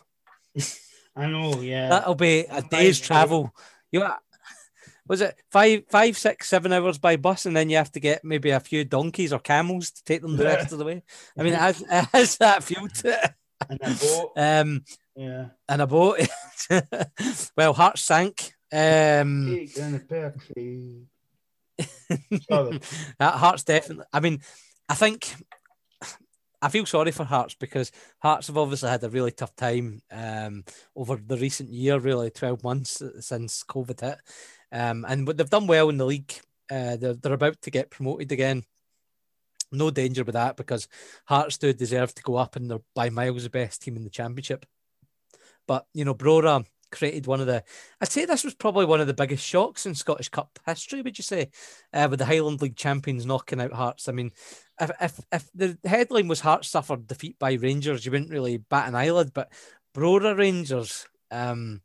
I 1.15 1.27
know, 1.27 1.61
yeah. 1.61 1.89
That'll 1.89 2.15
be 2.15 2.45
a 2.49 2.61
day's 2.63 2.99
travel 2.99 3.53
you 3.93 3.99
know, 3.99 4.13
was 5.07 5.21
it 5.21 5.39
five, 5.51 5.83
five, 5.89 6.17
six, 6.17 6.49
seven 6.49 6.73
hours 6.73 6.97
by 6.97 7.15
bus, 7.15 7.45
and 7.45 7.55
then 7.55 7.69
you 7.69 7.77
have 7.77 7.91
to 7.91 7.99
get 7.99 8.25
maybe 8.25 8.49
a 8.49 8.59
few 8.59 8.83
donkeys 8.83 9.31
or 9.31 9.39
camels 9.39 9.91
to 9.91 10.03
take 10.03 10.21
them 10.21 10.35
the 10.35 10.43
rest 10.43 10.73
of 10.73 10.79
the 10.79 10.85
way. 10.85 11.03
I 11.37 11.43
mean, 11.43 11.53
it 11.53 11.59
has, 11.59 11.81
it 11.81 12.07
has 12.11 12.37
that 12.39 12.63
feel 12.63 12.87
to 12.87 13.23
it. 13.23 13.33
And 13.69 13.79
a 13.81 13.93
boat. 13.93 14.31
Um, 14.35 14.83
yeah. 15.15 15.45
And 15.69 15.81
a 15.81 15.87
boat. 15.87 16.27
well, 17.55 17.73
Hearts 17.73 18.01
sank. 18.01 18.53
Um, 18.73 19.67
Hearts 23.19 23.63
definitely. 23.63 24.05
I 24.13 24.19
mean, 24.19 24.41
I 24.89 24.95
think 24.95 25.33
I 26.63 26.69
feel 26.69 26.85
sorry 26.85 27.11
for 27.11 27.25
Hearts 27.25 27.55
because 27.55 27.91
Hearts 28.19 28.47
have 28.47 28.57
obviously 28.57 28.89
had 28.89 29.03
a 29.03 29.09
really 29.09 29.31
tough 29.31 29.53
time 29.55 30.01
um, 30.09 30.63
over 30.95 31.17
the 31.17 31.35
recent 31.35 31.69
year, 31.73 31.99
really 31.99 32.29
12 32.29 32.63
months 32.63 33.01
since 33.19 33.65
COVID 33.65 33.99
hit. 33.99 34.17
Um, 34.71 35.05
and 35.07 35.25
but 35.25 35.35
they've 35.35 35.49
done 35.49 35.67
well 35.67 35.89
in 35.89 35.97
the 35.97 36.05
league. 36.05 36.31
Uh, 36.71 36.95
they're, 36.95 37.15
they're 37.15 37.33
about 37.33 37.61
to 37.63 37.69
get 37.69 37.91
promoted 37.91 38.31
again. 38.31 38.63
No 39.73 39.91
danger 39.91 40.23
with 40.23 40.33
that 40.33 40.55
because 40.55 40.87
Hearts 41.25 41.57
do 41.57 41.73
deserve 41.73 42.15
to 42.15 42.23
go 42.23 42.37
up 42.37 42.55
and 42.55 42.71
they're 42.71 42.79
by 42.95 43.09
miles 43.09 43.43
the 43.43 43.49
best 43.49 43.81
team 43.81 43.97
in 43.97 44.05
the 44.05 44.09
championship. 44.09 44.65
But, 45.67 45.85
you 45.93 46.05
know, 46.05 46.15
Brora 46.15 46.65
created 46.93 47.27
one 47.27 47.41
of 47.41 47.47
the, 47.47 47.63
I'd 47.99 48.11
say 48.11 48.25
this 48.25 48.43
was 48.43 48.53
probably 48.53 48.85
one 48.85 49.01
of 49.01 49.07
the 49.07 49.13
biggest 49.13 49.45
shocks 49.45 49.85
in 49.85 49.95
Scottish 49.95 50.29
Cup 50.29 50.59
history, 50.65 51.01
would 51.01 51.17
you 51.17 51.23
say? 51.23 51.49
Uh, 51.91 52.07
with 52.09 52.19
the 52.19 52.25
Highland 52.25 52.61
League 52.61 52.77
champions 52.77 53.25
knocking 53.25 53.59
out 53.59 53.73
Hearts. 53.73 54.07
I 54.07 54.11
mean, 54.13 54.31
if, 54.79 54.91
if, 55.01 55.19
if 55.31 55.49
the 55.53 55.77
headline 55.83 56.27
was 56.27 56.39
Hearts 56.39 56.69
suffered 56.69 57.07
defeat 57.07 57.37
by 57.39 57.53
Rangers, 57.53 58.05
you 58.05 58.11
wouldn't 58.11 58.31
really 58.31 58.57
bat 58.57 58.87
an 58.87 58.95
eyelid, 58.95 59.33
but 59.33 59.51
Brora 59.93 60.37
Rangers, 60.37 61.07
um, 61.31 61.81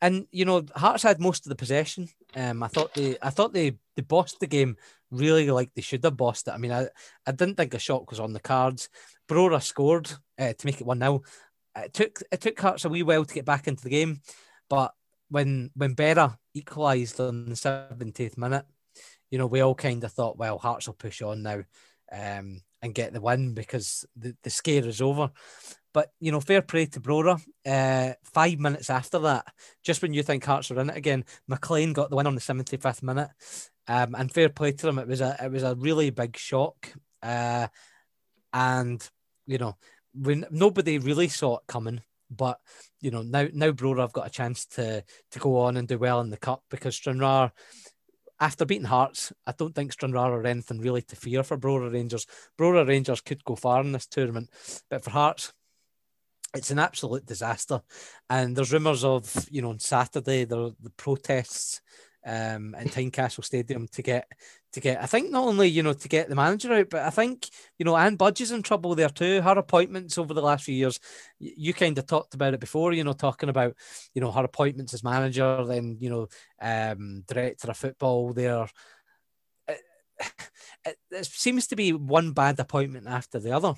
and 0.00 0.26
you 0.32 0.44
know, 0.44 0.64
Hearts 0.74 1.04
had 1.04 1.20
most 1.20 1.46
of 1.46 1.50
the 1.50 1.56
possession. 1.56 2.08
Um, 2.34 2.62
I 2.62 2.68
thought 2.68 2.94
they, 2.94 3.16
I 3.22 3.30
thought 3.30 3.52
they, 3.52 3.76
they 3.96 4.02
bossed 4.02 4.40
the 4.40 4.46
game 4.46 4.76
really 5.12 5.50
like 5.50 5.70
they 5.74 5.82
should 5.82 6.02
have 6.04 6.16
bossed 6.16 6.48
it. 6.48 6.52
I 6.52 6.56
mean, 6.56 6.72
I, 6.72 6.88
I 7.26 7.32
didn't 7.32 7.56
think 7.56 7.74
a 7.74 7.78
shock 7.78 8.10
was 8.10 8.18
on 8.18 8.32
the 8.32 8.40
cards. 8.40 8.88
Brora 9.28 9.62
scored 9.62 10.10
uh, 10.38 10.52
to 10.52 10.66
make 10.66 10.80
it 10.80 10.86
one 10.86 10.98
0 10.98 11.22
It 11.76 11.94
took 11.94 12.22
it 12.30 12.40
took 12.40 12.60
Hearts 12.60 12.84
a 12.84 12.88
wee 12.88 13.02
while 13.02 13.24
to 13.24 13.34
get 13.34 13.44
back 13.44 13.66
into 13.66 13.82
the 13.82 13.90
game, 13.90 14.20
but 14.68 14.92
when 15.28 15.70
when 15.74 15.96
Berra 15.96 16.36
equalised 16.54 17.18
on 17.18 17.48
the 17.48 17.56
seventieth 17.56 18.36
minute, 18.36 18.66
you 19.30 19.38
know, 19.38 19.46
we 19.46 19.60
all 19.60 19.74
kind 19.74 20.04
of 20.04 20.12
thought, 20.12 20.36
well, 20.36 20.58
Hearts 20.58 20.86
will 20.86 20.94
push 20.94 21.22
on 21.22 21.42
now 21.42 21.62
um, 22.12 22.60
and 22.82 22.94
get 22.94 23.14
the 23.14 23.20
win 23.20 23.54
because 23.54 24.04
the, 24.14 24.36
the 24.42 24.50
scare 24.50 24.86
is 24.86 25.00
over. 25.00 25.30
But 25.94 26.12
you 26.20 26.32
know, 26.32 26.40
fair 26.40 26.62
play 26.62 26.86
to 26.86 27.00
Brora. 27.00 27.40
Uh, 27.66 28.14
five 28.24 28.58
minutes 28.58 28.90
after 28.90 29.18
that, 29.20 29.46
just 29.82 30.02
when 30.02 30.12
you 30.12 30.22
think 30.22 30.44
Hearts 30.44 30.70
are 30.70 30.80
in 30.80 30.90
it 30.90 30.96
again, 30.96 31.24
McLean 31.48 31.92
got 31.92 32.10
the 32.10 32.16
win 32.16 32.26
on 32.26 32.34
the 32.34 32.40
seventy 32.40 32.76
fifth 32.76 33.02
minute. 33.02 33.30
Um, 33.88 34.14
and 34.14 34.32
fair 34.32 34.48
play 34.48 34.72
to 34.72 34.86
them. 34.86 34.98
It 34.98 35.08
was 35.08 35.20
a 35.20 35.36
it 35.42 35.50
was 35.50 35.62
a 35.62 35.74
really 35.74 36.10
big 36.10 36.36
shock. 36.36 36.92
Uh, 37.22 37.68
and 38.52 39.06
you 39.46 39.58
know, 39.58 39.76
when 40.14 40.46
nobody 40.50 40.98
really 40.98 41.28
saw 41.28 41.56
it 41.56 41.66
coming, 41.66 42.02
but 42.30 42.58
you 43.00 43.10
know 43.10 43.22
now 43.22 43.48
now 43.52 43.70
Brora 43.72 44.00
have 44.00 44.12
got 44.12 44.26
a 44.26 44.30
chance 44.30 44.66
to 44.66 45.04
to 45.30 45.38
go 45.38 45.58
on 45.60 45.76
and 45.76 45.88
do 45.88 45.98
well 45.98 46.20
in 46.20 46.30
the 46.30 46.36
cup 46.36 46.62
because 46.70 46.96
Stranraer 46.96 47.52
after 48.40 48.64
beating 48.64 48.86
Hearts, 48.86 49.32
I 49.46 49.52
don't 49.56 49.72
think 49.72 49.92
Stranraer 49.92 50.32
are 50.32 50.46
anything 50.46 50.80
really 50.80 51.02
to 51.02 51.14
fear 51.14 51.44
for 51.44 51.56
Brora 51.56 51.92
Rangers. 51.92 52.26
Brora 52.58 52.86
Rangers 52.86 53.20
could 53.20 53.44
go 53.44 53.54
far 53.54 53.80
in 53.82 53.92
this 53.92 54.08
tournament, 54.08 54.50
but 54.90 55.04
for 55.04 55.10
Hearts, 55.10 55.52
it's 56.52 56.72
an 56.72 56.80
absolute 56.80 57.24
disaster. 57.24 57.82
And 58.28 58.56
there's 58.56 58.72
rumours 58.72 59.04
of, 59.04 59.46
you 59.48 59.62
know, 59.62 59.70
on 59.70 59.78
Saturday, 59.78 60.44
the, 60.44 60.74
the 60.80 60.90
protests 60.90 61.80
um, 62.24 62.74
in 62.74 62.88
Tynecastle 62.88 63.44
Stadium 63.44 63.88
to 63.88 64.02
get 64.02 64.28
to 64.72 64.80
get. 64.80 65.02
I 65.02 65.06
think 65.06 65.30
not 65.30 65.44
only 65.44 65.68
you 65.68 65.82
know 65.82 65.92
to 65.92 66.08
get 66.08 66.28
the 66.28 66.34
manager 66.34 66.72
out, 66.72 66.90
but 66.90 67.02
I 67.02 67.10
think 67.10 67.48
you 67.78 67.84
know 67.84 67.96
Anne 67.96 68.16
Budge 68.16 68.40
is 68.40 68.52
in 68.52 68.62
trouble 68.62 68.94
there 68.94 69.08
too. 69.08 69.40
Her 69.40 69.58
appointments 69.58 70.18
over 70.18 70.34
the 70.34 70.42
last 70.42 70.64
few 70.64 70.74
years, 70.74 70.98
you, 71.38 71.52
you 71.56 71.74
kind 71.74 71.98
of 71.98 72.06
talked 72.06 72.34
about 72.34 72.54
it 72.54 72.60
before. 72.60 72.92
You 72.92 73.04
know, 73.04 73.12
talking 73.12 73.48
about 73.48 73.76
you 74.14 74.20
know 74.20 74.30
her 74.30 74.44
appointments 74.44 74.94
as 74.94 75.04
manager, 75.04 75.64
then 75.64 75.96
you 76.00 76.10
know 76.10 76.28
um, 76.60 77.24
director 77.26 77.70
of 77.70 77.76
football 77.76 78.32
there. 78.32 78.66
It, 79.68 79.80
it, 80.84 80.96
it 81.10 81.26
seems 81.26 81.66
to 81.68 81.76
be 81.76 81.92
one 81.92 82.32
bad 82.32 82.58
appointment 82.60 83.06
after 83.08 83.38
the 83.40 83.52
other. 83.52 83.74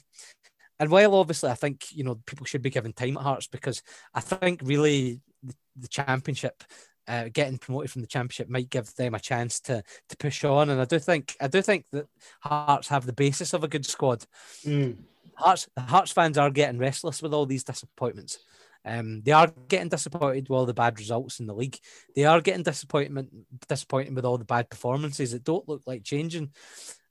And 0.80 0.90
while 0.90 1.14
obviously 1.14 1.51
I 1.51 1.55
think 1.55 1.86
you 1.92 2.05
know 2.05 2.20
people 2.26 2.47
should 2.47 2.62
be 2.62 2.70
given 2.70 2.92
time 2.92 3.16
at 3.16 3.22
Hearts 3.22 3.47
because 3.47 3.82
I 4.12 4.20
think 4.20 4.61
really 4.62 5.20
the, 5.42 5.55
the 5.76 5.88
championship 5.88 6.64
uh, 7.07 7.29
getting 7.33 7.59
promoted 7.59 7.91
from 7.91 8.03
the 8.03 8.09
championship 8.09 8.49
might 8.49 8.71
give 8.71 8.95
them 8.95 9.15
a 9.15 9.21
chance 9.21 9.61
to 9.61 9.83
to 10.09 10.17
push 10.17 10.45
on. 10.45 10.71
And 10.71 10.81
I 10.81 10.85
do 10.85 10.99
think 10.99 11.37
I 11.41 11.49
do 11.49 11.63
think 11.63 11.87
that 11.93 12.07
Hearts 12.41 12.89
have 12.89 13.07
the 13.07 13.13
basis 13.13 13.53
of 13.53 13.65
a 13.65 13.69
good 13.69 13.87
squad. 13.87 14.25
Mm. 14.65 14.97
Hearts 15.35 15.69
Hearts 15.79 16.13
fans 16.13 16.39
are 16.39 16.51
getting 16.51 16.79
restless 16.79 17.23
with 17.23 17.35
all 17.35 17.47
these 17.47 17.65
disappointments. 17.65 18.39
Um, 18.87 19.23
they 19.23 19.33
are 19.33 19.53
getting 19.69 19.89
disappointed 19.89 20.49
with 20.49 20.57
all 20.57 20.67
the 20.67 20.75
bad 20.75 20.99
results 20.99 21.41
in 21.41 21.47
the 21.47 21.55
league. 21.55 21.79
They 22.15 22.25
are 22.25 22.41
getting 22.41 22.63
disappointment 22.63 23.31
disappointed 23.67 24.15
with 24.15 24.25
all 24.25 24.39
the 24.39 24.45
bad 24.45 24.69
performances 24.69 25.33
that 25.33 25.45
don't 25.45 25.69
look 25.69 25.83
like 25.87 26.05
changing. 26.05 26.53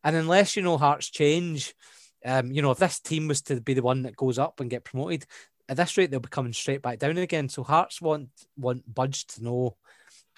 And 0.04 0.16
unless 0.16 0.56
you 0.56 0.62
know 0.62 0.78
Hearts 0.78 1.10
change, 1.10 1.74
um, 2.26 2.52
you 2.52 2.62
know 2.62 2.72
if 2.72 2.78
this 2.78 3.00
team 3.00 3.28
was 3.28 3.42
to 3.44 3.60
be 3.60 3.74
the 3.74 3.82
one 3.82 4.04
that 4.04 4.16
goes 4.16 4.38
up 4.38 4.60
and 4.60 4.70
get 4.70 4.84
promoted, 4.84 5.26
at 5.68 5.78
this 5.78 5.98
rate 5.98 6.12
they'll 6.12 6.20
be 6.20 6.30
coming 6.30 6.54
straight 6.54 6.82
back 6.82 7.00
down 7.00 7.18
again. 7.18 7.50
So 7.50 7.64
Hearts 7.64 8.02
want 8.02 8.30
want 8.56 8.94
Budge 8.94 9.26
to 9.28 9.44
know 9.44 9.78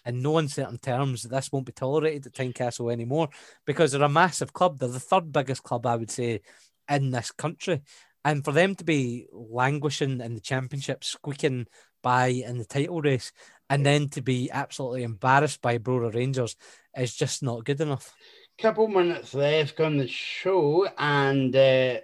in 0.06 0.22
no 0.22 0.38
uncertain 0.38 0.78
terms 0.78 1.24
this 1.24 1.52
won't 1.52 1.66
be 1.66 1.72
tolerated 1.72 2.28
at 2.28 2.34
Tynecastle 2.34 2.92
anymore 2.92 3.30
because 3.66 3.92
they're 3.92 4.04
a 4.04 4.10
massive 4.10 4.54
club. 4.54 4.80
They're 4.80 4.90
the 4.90 5.00
third 5.00 5.32
biggest 5.32 5.64
club, 5.64 5.86
I 5.86 5.96
would 5.96 6.12
say, 6.12 6.42
in 6.90 7.12
this 7.12 7.32
country. 7.32 7.82
And 8.24 8.44
for 8.44 8.52
them 8.52 8.76
to 8.76 8.84
be 8.84 9.28
languishing 9.32 10.22
in 10.22 10.34
the 10.34 10.42
championship, 10.42 11.04
squeaking 11.04 11.68
by 12.02 12.28
in 12.28 12.58
the 12.58 12.66
title 12.66 13.02
race, 13.02 13.32
and 13.70 13.86
then 13.86 14.10
to 14.10 14.22
be 14.22 14.50
absolutely 14.52 15.04
embarrassed 15.04 15.62
by 15.62 15.78
Brora 15.78 16.14
Rangers 16.14 16.56
is 16.96 17.16
just 17.16 17.44
not 17.44 17.66
good 17.66 17.82
enough. 17.82 18.14
Couple 18.58 18.88
minutes 18.88 19.34
left 19.34 19.80
on 19.80 19.98
the 19.98 20.08
show, 20.08 20.88
and 20.98 21.56
uh, 21.56 21.98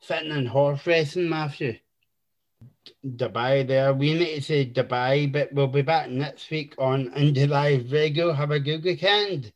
sitting 0.00 0.30
in 0.32 0.46
horse 0.46 0.86
racing, 0.86 1.28
Matthew. 1.28 1.78
Dubai 3.04 3.66
there. 3.66 3.92
We 3.94 4.14
need 4.14 4.36
to 4.36 4.42
say 4.42 4.66
Dubai, 4.70 5.30
but 5.30 5.52
we'll 5.52 5.66
be 5.66 5.82
back 5.82 6.08
next 6.10 6.50
week 6.50 6.74
on 6.78 7.10
Indie 7.12 7.48
Live 7.48 7.92
Radio. 7.92 8.32
Have 8.32 8.50
a 8.50 8.60
good 8.60 8.84
weekend. 8.84 9.52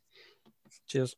Cheers. 0.87 1.15